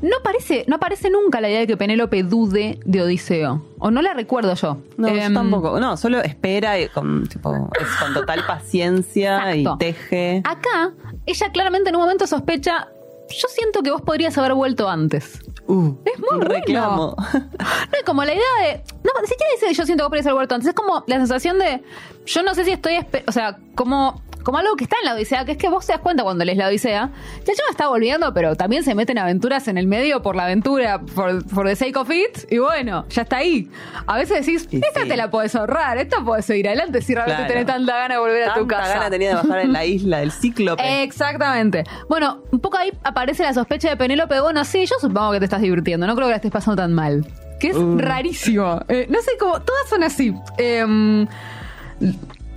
no 0.02 0.16
parece, 0.22 0.64
no 0.68 0.76
aparece 0.76 1.10
nunca 1.10 1.40
la 1.40 1.48
idea 1.48 1.60
de 1.60 1.66
que 1.66 1.76
Penélope 1.76 2.22
dude 2.22 2.78
de 2.84 3.02
Odiseo. 3.02 3.62
O 3.78 3.90
no 3.90 4.00
la 4.02 4.14
recuerdo 4.14 4.54
yo. 4.54 4.78
No, 4.96 5.08
yo 5.08 5.14
Em, 5.14 5.34
tampoco. 5.34 5.78
No, 5.80 5.96
solo 5.96 6.20
espera 6.22 6.78
y 6.78 6.88
con, 6.88 7.26
tipo, 7.28 7.52
es 7.80 7.86
con 8.00 8.14
total 8.14 8.44
paciencia 8.46 9.52
Exacto. 9.52 9.74
y 9.74 9.78
teje. 9.78 10.42
Acá, 10.44 10.92
ella 11.26 11.50
claramente 11.52 11.90
en 11.90 11.96
un 11.96 12.02
momento 12.02 12.26
sospecha. 12.26 12.88
Yo 13.30 13.46
siento 13.48 13.82
que 13.82 13.90
vos 13.90 14.00
podrías 14.00 14.38
haber 14.38 14.54
vuelto 14.54 14.88
antes. 14.88 15.40
Uh, 15.66 15.92
Es 16.06 16.18
muy 16.18 16.28
bueno. 16.30 16.44
reclamo. 16.48 17.16
No 17.34 17.98
es 17.98 18.04
como 18.06 18.24
la 18.24 18.32
idea 18.32 18.44
de. 18.62 18.82
No, 19.04 19.10
ni 19.20 19.26
siquiera 19.26 19.52
dice 19.52 19.74
yo 19.74 19.84
siento 19.84 20.02
que 20.02 20.04
vos 20.04 20.08
podrías 20.10 20.26
haber 20.26 20.36
vuelto 20.36 20.54
antes. 20.54 20.68
Es 20.68 20.74
como 20.74 21.04
la 21.06 21.16
sensación 21.16 21.58
de. 21.58 21.82
Yo 22.24 22.42
no 22.42 22.54
sé 22.54 22.64
si 22.64 22.70
estoy. 22.70 22.94
O 23.26 23.32
sea, 23.32 23.58
como. 23.74 24.22
Como 24.48 24.56
algo 24.56 24.76
que 24.76 24.84
está 24.84 24.96
en 25.02 25.04
la 25.04 25.14
Odisea, 25.14 25.44
que 25.44 25.52
es 25.52 25.58
que 25.58 25.68
vos 25.68 25.84
te 25.86 25.92
das 25.92 26.00
cuenta 26.00 26.22
cuando 26.22 26.42
lees 26.42 26.56
la 26.56 26.68
Odisea, 26.68 27.10
que 27.44 27.52
ella 27.52 27.62
está 27.70 27.88
volviendo, 27.88 28.32
pero 28.32 28.56
también 28.56 28.82
se 28.82 28.94
meten 28.94 29.18
aventuras 29.18 29.68
en 29.68 29.76
el 29.76 29.86
medio 29.86 30.22
por 30.22 30.36
la 30.36 30.44
aventura, 30.44 31.00
por, 31.02 31.46
por 31.48 31.66
the 31.66 31.76
sake 31.76 31.94
of 31.98 32.10
it, 32.10 32.50
y 32.50 32.56
bueno, 32.56 33.04
ya 33.10 33.20
está 33.22 33.36
ahí. 33.36 33.70
A 34.06 34.16
veces 34.16 34.46
decís, 34.46 34.66
esta 34.72 35.02
sí. 35.02 35.08
te 35.08 35.18
la 35.18 35.28
podés 35.30 35.54
ahorrar, 35.54 35.98
esta 35.98 36.22
podés 36.24 36.46
seguir 36.46 36.66
adelante 36.68 37.02
si 37.02 37.14
realmente 37.14 37.42
Claro. 37.42 37.52
tenés 37.52 37.66
tanta 37.66 37.94
gana 37.94 38.14
de 38.14 38.20
volver 38.20 38.42
a 38.44 38.54
tu 38.54 38.60
Tanta 38.60 38.76
casa. 38.78 38.94
gana 38.94 39.10
tenía 39.10 39.28
de 39.28 39.34
bajar 39.34 39.58
en 39.58 39.72
la 39.74 39.84
isla 39.84 40.20
del 40.20 40.32
cíclope. 40.32 41.02
Exactamente. 41.02 41.84
Bueno, 42.08 42.42
un 42.50 42.60
poco 42.60 42.78
ahí 42.78 42.90
aparece 43.04 43.42
la 43.42 43.52
sospecha 43.52 43.90
de 43.90 43.98
Penélope. 43.98 44.40
Bueno, 44.40 44.64
sí, 44.64 44.86
yo 44.86 44.94
supongo 44.98 45.32
que 45.32 45.40
te 45.40 45.44
estás 45.44 45.60
divirtiendo. 45.60 46.06
No 46.06 46.14
creo 46.14 46.26
que 46.28 46.30
la 46.32 46.36
estés 46.36 46.50
pasando 46.52 46.80
tan 46.80 46.94
mal. 46.94 47.26
Que 47.60 47.68
es 47.68 47.76
Uh. 47.76 47.98
rarísimo. 47.98 48.80
Eh, 48.88 49.06
no 49.10 49.20
sé 49.20 49.32
cómo. 49.38 49.60
Todas 49.60 49.90
son 49.90 50.04
así. 50.04 50.32
Em, 50.56 51.26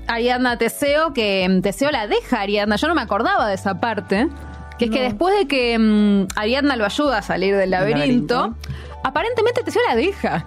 Ariadna 0.08 0.58
Teseo, 0.58 1.14
que 1.14 1.43
em, 1.43 1.62
Teseo 1.62 1.91
la 1.91 2.08
deja 2.08 2.38
a 2.38 2.41
Ariadna. 2.41 2.76
Yo 2.76 2.88
no 2.88 2.95
me 2.95 3.02
acordaba 3.02 3.47
de 3.47 3.56
esa 3.56 3.80
parte. 3.80 4.28
Que 4.78 4.86
es 4.86 4.91
que 4.91 5.02
después 5.02 5.38
de 5.38 5.47
que 5.47 5.74
em, 5.74 6.28
Ariadna 6.36 6.76
lo 6.76 6.86
ayuda 6.86 7.20
a 7.20 7.22
salir 7.22 7.56
del 7.56 7.70
laberinto, 7.70 8.36
laberinto. 8.36 8.56
aparentemente 9.04 9.64
Teseo 9.64 9.82
la 9.88 9.95
deja. 9.95 10.45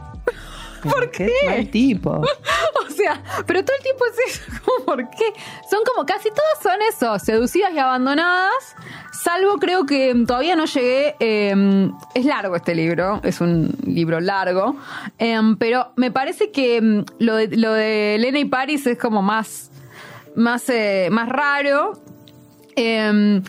¿Por 0.91 1.11
qué? 1.11 1.30
Mal 1.47 1.68
tipo. 1.70 2.22
O 2.87 2.97
sea, 2.97 3.20
pero 3.47 3.64
todo 3.64 3.76
el 3.76 3.82
tiempo 3.82 4.05
es 4.07 4.37
eso, 4.37 4.53
por 4.87 4.99
qué. 5.11 5.24
Son 5.68 5.80
como 5.85 6.07
casi 6.07 6.28
todas 6.28 6.62
son 6.62 6.80
eso, 6.89 7.18
seducidas 7.18 7.72
y 7.74 7.78
abandonadas. 7.78 8.53
Salvo 9.12 9.59
creo 9.59 9.85
que 9.85 10.14
todavía 10.26 10.55
no 10.55 10.64
llegué. 10.66 11.16
eh, 11.18 11.91
es 12.14 12.24
largo 12.24 12.55
este 12.55 12.74
libro, 12.74 13.20
es 13.24 13.41
un 13.41 13.74
libro 13.85 14.20
largo. 14.20 14.76
eh, 15.18 15.41
pero 15.59 15.93
me 15.97 16.12
parece 16.12 16.53
que 16.53 16.80
mm, 16.80 17.05
lo 17.18 17.35
de, 17.37 17.49
lo 17.57 17.72
de 17.72 18.14
Elena 18.14 18.39
y 18.39 18.45
Paris 18.45 18.87
es 18.87 18.97
como 18.99 19.22
más, 19.22 19.70
más, 20.37 20.68
eh, 20.68 21.09
más 21.11 21.28
raro. 21.28 21.95
Eh, 22.76 23.41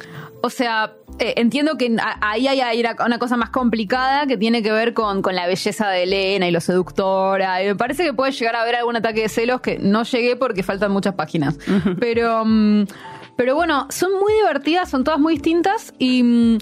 o 0.42 0.50
sea, 0.50 0.94
eh, 1.20 1.34
entiendo 1.38 1.78
que 1.78 1.96
ahí 2.22 2.48
hay, 2.48 2.80
una- 2.82 3.18
cosa 3.20 3.38
más 3.38 3.50
complicada 3.50 4.28
que 4.28 4.38
tiene 4.38 4.62
que 4.62 4.72
ver 4.72 4.94
con, 4.94 5.22
con 5.22 5.36
la 5.36 5.48
belleza 5.48 5.90
de 5.90 6.04
Elena 6.04 6.48
y 6.48 6.52
lo 6.52 6.62
seductora. 6.62 7.64
Y 7.64 7.68
me 7.68 7.76
parece 7.76 8.04
que 8.04 8.14
puede 8.14 8.32
llegar 8.32 8.56
a 8.56 8.62
haber 8.62 8.76
algún 8.76 8.96
ataque 8.96 9.22
de 9.22 9.30
celos 9.30 9.62
que 9.62 9.80
no 9.80 10.04
llegué 10.04 10.36
porque 10.36 10.62
faltan 10.64 10.92
muchas 10.92 11.16
páginas. 11.16 11.58
Pero, 12.00 12.44
mm, 12.46 12.84
pero 13.38 13.56
bueno, 13.56 13.88
son 13.90 14.12
muy 14.20 14.34
divertidas, 14.34 14.90
son 14.90 15.04
todas 15.04 15.20
muy 15.20 15.34
distintas 15.34 15.94
y. 16.00 16.24
mm, 16.24 16.58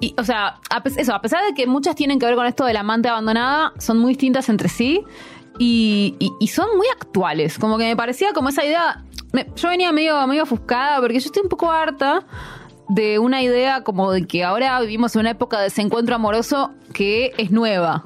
y, 0.00 0.14
o 0.18 0.24
sea, 0.24 0.56
a, 0.70 0.82
eso, 0.96 1.14
a 1.14 1.22
pesar 1.22 1.44
de 1.46 1.54
que 1.54 1.66
muchas 1.66 1.94
tienen 1.94 2.18
que 2.18 2.26
ver 2.26 2.34
con 2.34 2.46
esto 2.46 2.64
de 2.66 2.74
la 2.74 2.80
amante 2.80 3.08
abandonada, 3.08 3.72
son 3.78 3.98
muy 3.98 4.10
distintas 4.10 4.48
entre 4.48 4.68
sí 4.68 5.02
y, 5.58 6.16
y- 6.18 6.32
y 6.40 6.48
son 6.48 6.66
muy 6.76 6.86
actuales. 6.88 7.58
Como 7.58 7.78
que 7.78 7.84
me 7.84 7.96
parecía 7.96 8.32
como 8.32 8.48
esa 8.48 8.64
idea. 8.64 9.02
me- 9.32 9.46
yo 9.56 9.68
venía 9.68 9.92
medio, 9.92 10.26
medio 10.26 10.42
ofuscada 10.42 11.00
porque 11.00 11.20
yo 11.20 11.26
estoy 11.26 11.42
un 11.42 11.48
poco 11.48 11.70
harta 11.70 12.24
de 12.88 13.18
una 13.18 13.42
idea 13.42 13.82
como 13.82 14.12
de 14.12 14.26
que 14.26 14.44
ahora 14.44 14.80
vivimos 14.80 15.16
una 15.16 15.30
época 15.30 15.58
de 15.58 15.64
desencuentro 15.64 16.14
amoroso 16.14 16.72
que 16.92 17.32
es 17.38 17.50
nueva. 17.50 18.04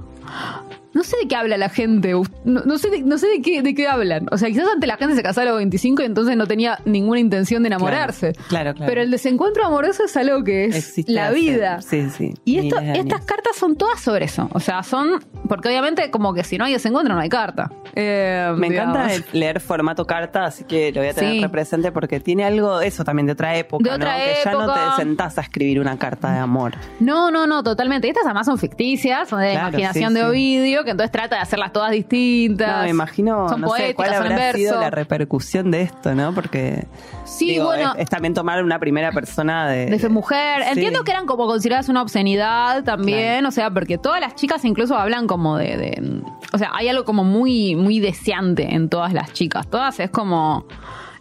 No 0.99 1.05
sé 1.05 1.17
de 1.23 1.29
qué 1.29 1.37
habla 1.37 1.57
la 1.57 1.69
gente, 1.69 2.13
no, 2.45 2.61
no 2.65 2.79
sé, 2.79 2.91
de, 2.91 3.03
no 3.03 3.17
sé 3.19 3.29
de, 3.29 3.41
qué, 3.41 3.63
de 3.63 3.75
qué 3.75 3.87
hablan. 3.89 4.27
O 4.31 4.37
sea, 4.39 4.49
quizás 4.49 4.67
antes 4.73 4.87
la 4.87 4.97
gente 4.97 5.15
se 5.17 5.23
casaba 5.23 5.47
a 5.47 5.51
los 5.53 5.59
25 5.59 6.03
y 6.03 6.05
entonces 6.07 6.37
no 6.37 6.47
tenía 6.47 6.79
ninguna 6.85 7.21
intención 7.21 7.63
de 7.63 7.69
enamorarse. 7.69 8.33
Claro, 8.49 8.75
claro. 8.75 8.91
Pero 8.91 9.03
el 9.03 9.11
desencuentro 9.11 9.65
amoroso 9.65 10.05
es 10.05 10.17
algo 10.17 10.45
que 10.45 10.67
es 10.67 10.77
Existe 10.77 11.13
la 11.13 11.31
vida. 11.31 11.81
sí, 11.81 12.11
sí, 12.11 12.35
Y 12.45 12.59
esto, 12.59 12.79
estas 12.81 13.25
cartas 13.25 13.57
son 13.57 13.77
todas 13.77 14.01
sobre 14.01 14.27
eso. 14.27 14.49
O 14.53 14.61
sea, 14.61 14.83
son. 14.83 15.21
Porque 15.49 15.69
obviamente, 15.69 16.11
como 16.11 16.35
que 16.35 16.45
si 16.45 16.59
no 16.59 16.65
hay 16.65 16.73
desencuentro, 16.75 17.15
no 17.15 17.21
hay 17.21 17.29
carta. 17.29 17.71
Eh, 17.95 18.53
Me 18.57 18.67
encanta 18.69 19.07
digamos. 19.07 19.35
leer 19.35 19.61
formato 19.61 20.07
carta, 20.07 20.45
así 20.45 20.65
que 20.65 20.93
lo 20.93 21.01
voy 21.01 21.11
a 21.11 21.15
tener 21.15 21.41
Sí. 21.43 21.49
presente 21.49 21.93
porque 21.93 22.21
tiene 22.21 22.45
algo, 22.45 22.81
eso 22.81 23.05
también, 23.05 23.27
de 23.27 23.33
otra 23.33 23.57
época, 23.57 23.83
De 23.89 23.95
otra 23.95 24.13
¿no? 24.19 24.25
Que 24.25 24.35
ya 24.45 24.53
no 24.53 24.63
época. 24.65 24.95
te 24.97 25.03
sentás 25.03 25.39
a 25.39 25.43
escribir 25.43 25.81
una 25.81 25.99
carta 25.99 26.33
de 26.33 26.39
amor. 26.39 26.75
No, 27.01 27.31
no, 27.31 27.47
no, 27.47 27.63
totalmente. 27.63 28.09
Estas 28.09 28.25
además 28.25 28.47
son 28.47 28.59
ficticias, 28.59 29.29
son 29.29 29.41
de 29.41 29.53
Claro, 29.53 29.69
imaginación 29.69 30.09
sí, 30.11 30.15
de 30.15 30.21
sí. 30.21 30.27
Ovidio, 30.27 30.85
que 30.89 30.93
entonces 30.93 31.12
trata 31.12 31.36
de 31.36 31.43
hacerlas 31.43 31.72
todas 31.72 31.91
distintas. 31.93 32.76
No, 32.78 32.82
me 32.82 32.89
imagino, 32.91 33.49
Son 33.49 33.61
no 33.61 33.68
sé, 33.68 33.74
poéticas, 33.76 33.95
cuál 33.95 34.14
son 34.14 34.26
en 34.26 34.32
habrá 34.32 34.53
sido 34.53 34.70
verso. 34.72 34.80
la 34.80 34.91
repercusión 34.91 35.70
de 35.70 35.82
esto, 35.82 36.14
¿no? 36.14 36.32
Porque 36.34 36.86
Sí, 37.24 37.51
digo, 37.51 37.66
bueno. 37.66 37.93
es, 37.97 38.03
es 38.05 38.09
también 38.11 38.34
tomar 38.34 38.62
una 38.64 38.78
primera 38.78 39.12
persona 39.12 39.68
de... 39.68 39.86
De 39.86 39.99
fe 39.99 40.09
mujer. 40.09 40.62
Sí. 40.64 40.68
Entiendo 40.70 41.05
que 41.05 41.11
eran 41.12 41.26
como 41.26 41.47
consideradas 41.47 41.89
una 41.89 42.03
obscenidad 42.03 42.82
también, 42.84 43.34
Claro. 43.41 43.49
o 43.49 43.53
sea, 43.53 43.70
porque 43.70 43.99
todas 43.99 44.20
las 44.20 44.34
chicas 44.34 44.64
incluso 44.64 44.97
hablan 44.97 45.26
como 45.26 45.57
de, 45.59 45.76
de- 45.76 46.22
O 46.53 46.59
sea, 46.59 46.70
hay 46.74 46.89
algo 46.89 47.05
como 47.05 47.24
muy, 47.24 47.74
muy 47.76 48.01
deseante 48.01 48.74
en 48.74 48.89
todas 48.89 49.12
las 49.12 49.32
chicas. 49.32 49.66
Todas 49.68 50.01
es 50.01 50.11
como. 50.11 50.66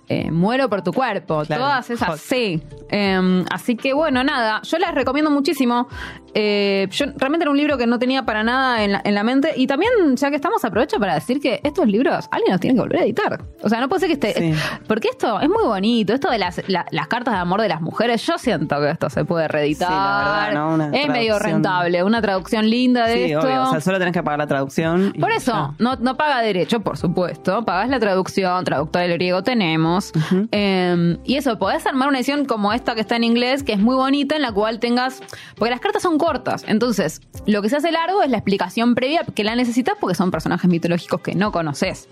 eh, 0.10 0.32
muero 0.32 0.70
por 0.70 0.82
tu 0.84 0.94
cuerpo. 0.94 1.44
Claro, 1.46 1.64
Todas 1.64 1.90
es 1.90 2.00
hot. 2.00 2.12
así. 2.12 2.64
Eh, 2.90 3.44
así 3.52 3.76
que 3.76 3.94
bueno, 3.94 4.24
nada. 4.24 4.62
Yo 4.64 4.78
las 4.78 4.96
recomiendo 4.96 5.30
muchísimo. 5.30 5.90
Eh, 6.40 6.88
yo 6.92 7.08
realmente 7.16 7.46
era 7.46 7.52
un 7.52 7.58
libro 7.58 7.80
que 7.80 7.88
no 7.88 7.98
tenía 7.98 8.24
para 8.24 8.44
nada 8.44 8.84
en 8.84 8.92
la, 8.92 9.02
en 9.04 9.16
la 9.16 9.24
mente. 9.24 9.54
Y 9.56 9.66
también, 9.66 9.92
ya 10.16 10.30
que 10.30 10.36
estamos, 10.36 10.64
aprovecho 10.64 11.00
para 11.00 11.16
decir 11.16 11.40
que 11.42 11.60
estos 11.64 11.88
libros 11.88 12.28
alguien 12.30 12.52
los 12.52 12.62
tiene 12.62 12.76
que 12.76 12.82
volver 12.82 13.00
a 13.00 13.04
editar. 13.06 13.42
O 13.64 13.70
sea, 13.70 13.80
no 13.80 13.90
puede 13.90 14.02
ser 14.02 14.10
que 14.10 14.28
esté. 14.28 14.34
Sí. 14.54 14.60
Porque 14.88 15.08
esto 15.10 15.40
es 15.42 15.50
muy 15.50 15.64
bonito. 15.64 16.14
Esto 16.14 16.30
de 16.30 16.38
las, 16.38 16.62
la- 16.68 16.86
las 16.92 17.08
cartas 17.08 17.34
de 17.34 17.40
amor 17.40 17.60
de 17.62 17.70
las 17.70 17.82
mujeres, 17.82 18.24
yo 18.28 18.38
siento 18.38 18.80
que 18.80 18.92
esto 18.92 19.10
se 19.10 19.26
puede 19.26 19.48
reeditar. 19.48 19.88
Sí, 19.88 19.94
la 19.96 20.44
verdad, 20.48 20.54
¿no? 20.54 20.74
Una 20.76 20.96
es 20.96 21.08
medio 21.10 21.40
rentable. 21.40 22.04
Una 22.04 22.22
traducción 22.22 22.70
linda 22.70 23.08
de 23.08 23.14
Sí, 23.16 23.32
esto. 23.34 23.40
obvio, 23.48 23.64
o 23.64 23.72
sea, 23.72 23.82
solo 23.82 23.98
tenés 23.98 24.14
que 24.14 24.22
pagar 24.22 24.38
la 24.38 24.48
traducción. 24.48 25.14
Por 25.20 25.32
eso, 25.32 25.74
no, 25.80 25.96
no 25.96 26.18
paga 26.18 26.42
derecho, 26.42 26.82
por 26.82 26.98
supuesto. 26.98 27.66
Pagás 27.66 27.90
la 27.90 28.00
traducción, 28.00 28.64
traductor 28.64 29.02
del 29.02 29.14
griego 29.14 29.42
tenemos. 29.42 30.12
Eh, 30.52 31.18
y 31.26 31.36
eso, 31.38 31.58
podés 31.58 31.86
armar 31.88 32.08
una 32.10 32.20
edición 32.20 32.46
como 32.46 32.74
esta 32.74 32.94
que 32.94 33.02
está 33.02 33.16
en 33.16 33.24
inglés, 33.24 33.64
que 33.64 33.74
es 33.74 33.80
muy 33.80 33.96
bonita, 33.96 34.36
en 34.36 34.42
la 34.44 34.52
cual 34.52 34.80
tengas. 34.80 35.22
Porque 35.56 35.72
las 35.72 35.80
cartas 35.80 36.04
son 36.04 36.18
cortas. 36.28 36.66
Entonces, 36.68 37.22
lo 37.46 37.62
que 37.62 37.70
se 37.70 37.78
hace 37.78 37.92
largo 37.92 38.22
es 38.22 38.30
la 38.30 38.38
explicación 38.38 38.96
previa 38.96 39.24
que 39.34 39.44
la 39.46 39.56
necesitas 39.56 39.96
porque 40.00 40.16
son 40.16 40.30
personajes 40.32 40.70
mitológicos 40.70 41.22
que 41.22 41.36
no 41.36 41.52
conoces. 41.54 42.10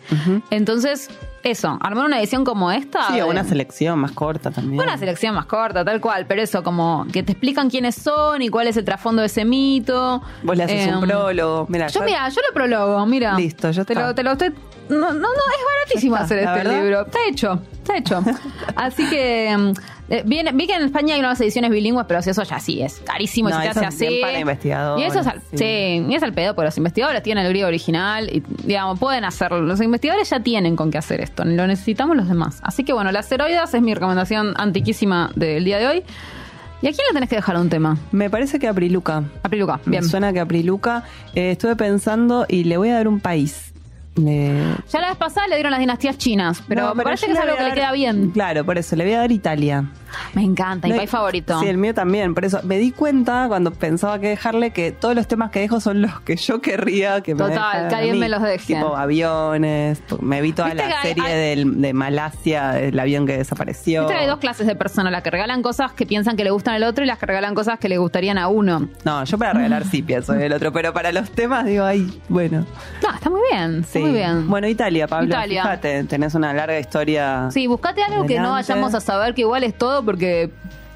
Entonces, 0.49 1.09
eso, 1.43 1.77
armar 1.81 2.05
una 2.05 2.19
edición 2.19 2.43
como 2.45 2.71
esta. 2.71 3.07
Sí, 3.09 3.19
o 3.21 3.25
de- 3.25 3.31
una 3.31 3.43
selección 3.43 3.99
más 3.99 4.11
corta 4.13 4.51
también. 4.51 4.81
una 4.81 4.97
selección 4.97 5.35
más 5.35 5.45
corta, 5.45 5.83
tal 5.85 5.99
cual, 6.01 6.25
pero 6.27 6.41
eso, 6.41 6.63
como 6.63 7.05
que 7.11 7.23
te 7.23 7.33
explican 7.33 7.69
quiénes 7.69 7.95
son 7.95 8.41
y 8.41 8.49
cuál 8.49 8.67
es 8.67 8.77
el 8.77 8.85
trasfondo 8.85 9.21
de 9.21 9.27
ese 9.27 9.45
mito. 9.45 10.21
Vos 10.43 10.57
le 10.57 10.63
haces 10.63 10.87
Em, 10.87 10.95
un 10.95 11.01
prólogo. 11.01 11.65
Mira, 11.69 11.87
yo, 11.87 12.01
mira, 12.03 12.27
yo 12.29 12.41
lo 12.47 12.53
prologo, 12.53 13.05
mira. 13.05 13.35
Listo, 13.37 13.69
ya 13.71 13.83
te 13.83 13.93
lo, 13.95 14.15
te 14.15 14.23
lo 14.23 14.31
estoy. 14.31 14.53
No, 14.89 14.97
no, 14.97 15.13
no, 15.13 15.27
es 15.27 15.63
baratísimo 15.85 16.15
está, 16.15 16.25
hacer 16.25 16.39
este 16.39 16.51
verdad. 16.53 16.81
libro. 16.81 17.01
Está 17.07 17.19
hecho, 17.27 17.59
está 17.73 17.97
hecho. 17.97 18.23
Así 18.75 19.07
que. 19.09 19.73
Eh, 20.09 20.23
vi 20.25 20.67
que 20.67 20.73
en 20.75 20.83
España 20.83 21.15
hay 21.15 21.21
nuevas 21.21 21.39
ediciones 21.41 21.71
bilingües, 21.71 22.05
pero 22.07 22.21
si 22.21 22.29
eso 22.29 22.43
ya 22.43 22.59
sí 22.59 22.81
es 22.81 22.99
carísimo 23.05 23.49
No, 23.49 23.55
se 23.57 23.61
te 23.63 23.67
hace 23.69 23.79
es 23.81 23.87
así. 23.87 24.19
para 24.21 24.39
investigadores, 24.39 25.03
Y 25.03 25.07
eso 25.09 25.19
es 25.21 25.27
al, 25.27 25.41
sí. 25.51 25.57
sí. 25.57 26.05
y 26.09 26.15
es 26.15 26.23
al 26.23 26.33
pedo, 26.33 26.53
porque 26.55 26.65
los 26.67 26.77
investigadores 26.77 27.23
tienen 27.23 27.43
el 27.45 27.49
griego 27.51 27.67
original 27.67 28.29
y, 28.31 28.43
digamos, 28.63 28.99
pueden 28.99 29.25
hacerlo. 29.25 29.61
Los 29.61 29.81
investigadores 29.81 30.29
ya 30.29 30.39
tienen 30.39 30.75
con 30.75 30.91
qué 30.91 30.97
hacer 30.97 31.21
esto. 31.21 31.43
Lo 31.45 31.67
necesitamos 31.67 32.15
los 32.17 32.27
demás. 32.27 32.59
Así 32.63 32.83
que 32.83 32.93
bueno, 32.93 33.11
las 33.11 33.25
asteroides 33.25 33.73
es 33.73 33.81
mi 33.81 33.93
recomendación 33.93 34.53
antiquísima 34.57 35.31
del 35.35 35.63
día 35.65 35.77
de 35.79 35.87
hoy. 35.87 36.03
¿Y 36.81 36.87
a 36.87 36.91
quién 36.91 37.07
le 37.09 37.13
tenés 37.13 37.29
que 37.29 37.37
dejar 37.37 37.57
un 37.57 37.69
tema? 37.69 37.97
Me 38.11 38.29
parece 38.29 38.59
que 38.59 38.67
Apriluca. 38.67 39.23
Apriluca, 39.41 39.79
Me 39.85 39.91
bien. 39.91 40.03
suena 40.03 40.31
que 40.33 40.39
Apriluca. 40.39 41.03
Eh, 41.33 41.51
estuve 41.51 41.75
pensando 41.75 42.45
y 42.47 42.65
le 42.65 42.77
voy 42.77 42.89
a 42.89 42.95
dar 42.95 43.07
un 43.07 43.19
país. 43.21 43.64
Le- 44.15 44.75
Ya 44.91 45.01
la 45.01 45.09
vez 45.09 45.17
pasada 45.17 45.47
le 45.47 45.55
dieron 45.55 45.71
las 45.71 45.79
dinastías 45.79 46.17
chinas, 46.17 46.63
pero 46.67 46.83
No, 46.89 46.95
me 46.95 47.03
parece 47.03 47.25
que 47.25 47.33
es 47.33 47.39
algo 47.39 47.57
que 47.57 47.63
le 47.63 47.73
queda 47.73 47.91
bien. 47.91 48.31
Claro, 48.31 48.63
por 48.65 48.77
eso 48.77 48.95
le 48.95 49.03
voy 49.03 49.13
a 49.13 49.19
dar 49.19 49.31
Italia. 49.31 49.85
Me 50.33 50.43
encanta, 50.43 50.87
mi 50.87 50.91
No, 50.93 50.97
país 50.99 51.09
favorito. 51.09 51.59
Sí, 51.59 51.67
el 51.67 51.77
mío 51.77 51.93
también. 51.93 52.33
Por 52.33 52.45
eso 52.45 52.61
me 52.63 52.77
di 52.77 52.91
cuenta 52.91 53.45
cuando 53.49 53.71
pensaba 53.71 54.17
que 54.19 54.29
dejarle 54.29 54.71
que 54.71 54.93
todos 54.93 55.13
los 55.13 55.27
temas 55.27 55.51
que 55.51 55.59
dejo 55.59 55.81
son 55.81 56.01
los 56.01 56.21
que 56.21 56.37
yo 56.37 56.61
querría 56.61 57.19
que 57.19 57.35
me 57.35 57.39
Total, 57.43 57.89
que 57.89 57.95
alguien 57.95 58.19
me 58.19 58.29
los 58.29 58.41
deje. 58.41 58.75
Tipo 58.75 58.95
aviones. 58.95 60.01
Me 60.21 60.41
vi 60.41 60.53
toda 60.53 60.73
la 60.73 61.01
serie 61.01 61.21
hay- 61.23 61.55
del- 61.57 61.81
de 61.81 61.93
Malasia, 61.93 62.79
el 62.79 62.97
avión 62.97 63.25
que 63.27 63.37
desapareció. 63.37 64.01
Viste 64.03 64.13
que 64.15 64.21
hay 64.21 64.27
dos 64.27 64.39
clases 64.39 64.67
de 64.67 64.75
personas, 64.75 65.11
las 65.11 65.21
que 65.23 65.31
regalan 65.31 65.61
cosas 65.61 65.91
que 65.91 66.05
piensan 66.05 66.37
que 66.37 66.45
le 66.45 66.51
gustan 66.51 66.75
al 66.75 66.83
otro 66.83 67.03
y 67.03 67.07
las 67.07 67.17
que 67.17 67.25
regalan 67.25 67.53
cosas 67.53 67.77
que 67.79 67.89
le 67.89 67.97
gustarían 67.97 68.37
a 68.37 68.47
uno. 68.47 68.87
No, 69.03 69.23
yo 69.25 69.37
para 69.37 69.51
regalar 69.51 69.83
sí 69.85 70.01
pienso 70.01 70.33
en 70.33 70.41
el 70.41 70.53
otro, 70.53 70.71
pero 70.71 70.93
para 70.93 71.11
los 71.11 71.29
temas 71.31 71.65
digo, 71.65 71.83
ay, 71.83 72.21
bueno. 72.29 72.65
No, 73.03 73.13
está 73.13 73.29
muy 73.29 73.41
bien, 73.51 73.83
Sí. 73.83 74.04
Muy 74.05 74.13
bien. 74.13 74.49
Bueno, 74.49 74.67
Italia, 74.67 75.07
Pablo, 75.07 75.27
Italia. 75.27 75.63
fíjate, 75.63 76.03
tenés 76.05 76.35
una 76.35 76.53
larga 76.53 76.79
historia. 76.79 77.49
Sí, 77.51 77.67
buscate 77.67 78.03
algo 78.03 78.25
que 78.25 78.39
no 78.39 78.51
vayamos 78.51 78.93
a 78.93 79.01
saber, 79.01 79.33
que 79.33 79.41
igual 79.41 79.63
es 79.63 79.77
todo, 79.77 80.03
porque 80.03 80.51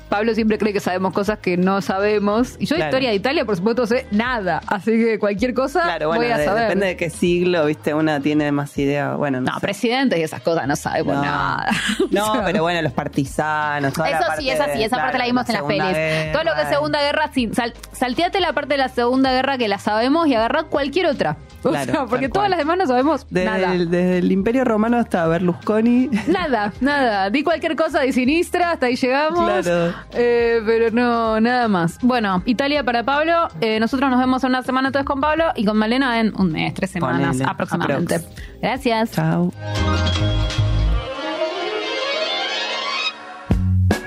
Pablo 0.10 0.34
siempre 0.34 0.57
cree 0.57 0.74
que 0.74 0.80
sabemos 0.80 1.14
cosas 1.14 1.39
que 1.39 1.55
no 1.55 1.82
sabemos. 1.82 2.55
Y 2.60 2.66
yo 2.66 2.76
de 2.76 2.80
Claro. 2.80 2.89
historia 2.89 3.10
de 3.10 3.16
Italia, 3.16 3.45
por 3.45 3.55
supuesto, 3.55 3.86
sé 3.88 4.07
nada. 4.12 4.62
Así 4.68 4.91
que 4.91 5.20
cualquier 5.20 5.53
cosa 5.53 5.84
Claro, 5.84 6.07
bueno, 6.07 6.24
voy 6.24 6.32
a 6.32 6.38
de- 6.38 6.45
saber. 6.45 6.64
depende 6.64 6.88
de 6.88 6.97
qué 6.97 7.10
siglo, 7.10 7.66
viste, 7.66 7.93
una 7.93 8.20
tiene 8.20 8.51
más 8.51 8.76
idea. 8.78 9.14
Bueno, 9.16 9.39
no, 9.41 9.47
No, 9.51 9.53
sé. 9.55 9.62
presidentes 9.62 10.20
y 10.20 10.24
esas 10.24 10.41
cosas 10.41 10.68
no 10.68 10.76
sabemos 10.76 11.16
No. 11.16 11.22
nada. 11.22 11.68
No, 12.12 12.32
O 12.32 12.34
sea, 12.34 12.43
pero 12.45 12.64
bueno, 12.64 12.82
los 12.82 12.91
partisanos, 12.93 13.93
toda 13.93 14.10
la 14.10 14.18
Eso 14.18 14.28
parte 14.28 14.41
sí, 14.41 14.49
es 14.49 14.60
así, 14.60 14.80
de- 14.80 14.86
esa 14.86 14.97
parte 14.97 15.18
la 15.20 15.26
vimos 15.26 15.47
en 15.47 15.53
las 15.55 15.64
pelis. 15.64 16.32
Todo 16.34 16.43
lo 16.43 16.55
que 16.55 16.62
es. 16.64 16.70
Segunda 16.70 17.01
Guerra, 17.01 17.30
sí, 17.34 17.49
sal- 17.53 17.74
salteate 17.91 18.39
la 18.39 18.53
parte 18.53 18.70
de 18.74 18.78
la 18.80 18.89
Segunda 18.89 19.32
Guerra 19.32 19.57
que 19.57 19.68
la 19.68 19.78
sabemos 19.78 20.28
y 20.28 20.34
agarrá 20.36 20.64
cualquier 20.64 21.05
otra. 21.05 21.38
O 21.64 21.70
Claro, 21.70 21.91
sea, 21.91 22.05
porque 22.05 22.30
todas 22.30 22.43
cual. 22.47 22.51
las 22.51 22.60
demás 22.60 22.78
no 22.78 22.88
sabemos 22.88 23.28
Desde 23.30 23.45
nada. 23.49 23.74
el, 23.76 23.89
desde 23.91 24.20
el 24.20 24.32
Imperio 24.32 24.64
Romano 24.64 24.97
hasta 24.97 25.28
Berlusconi. 25.28 26.10
Nada, 26.28 26.72
nada. 26.80 27.30
Di 27.30 27.43
cualquier 27.43 27.76
cosa 27.76 27.99
de 27.99 28.14
sinistra, 28.14 28.72
hasta 28.72 28.86
ahí 28.86 28.95
llegamos. 28.95 29.66
Claro. 29.66 29.93
Eh, 30.14 30.62
pero 30.66 30.91
no, 30.91 31.39
nada 31.39 31.68
más. 31.68 31.97
Bueno, 32.02 32.41
Italia 32.45 32.84
para 32.84 33.04
Pablo. 33.04 33.47
Eh, 33.62 33.80
nosotros 33.80 34.10
nos 34.10 34.20
vemos 34.20 34.43
en 34.43 34.50
una 34.50 34.64
semana 34.64 34.89
entonces 34.89 35.06
con 35.06 35.20
Pablo 35.22 35.45
y 35.56 35.66
con 35.66 35.78
Malena 35.78 36.20
en 36.20 36.34
un 36.39 36.52
mes, 36.52 36.74
tres 36.74 36.91
semanas 36.91 37.28
Ponele, 37.38 37.45
aproximadamente. 37.50 38.16
aprox. 38.16 38.36
Gracias. 38.62 39.12
Chao. 39.12 39.52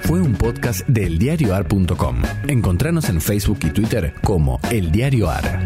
Fue 0.03 0.21
un 0.21 0.35
podcast 0.35 0.87
del 0.89 1.19
diarioar.com. 1.19 2.23
Encontranos 2.47 3.09
en 3.09 3.21
Facebook 3.21 3.61
y 3.63 3.71
Twitter 3.71 4.15
como 4.23 4.61
El 4.71 4.93
Diario 4.93 5.31
Ar. 5.31 5.61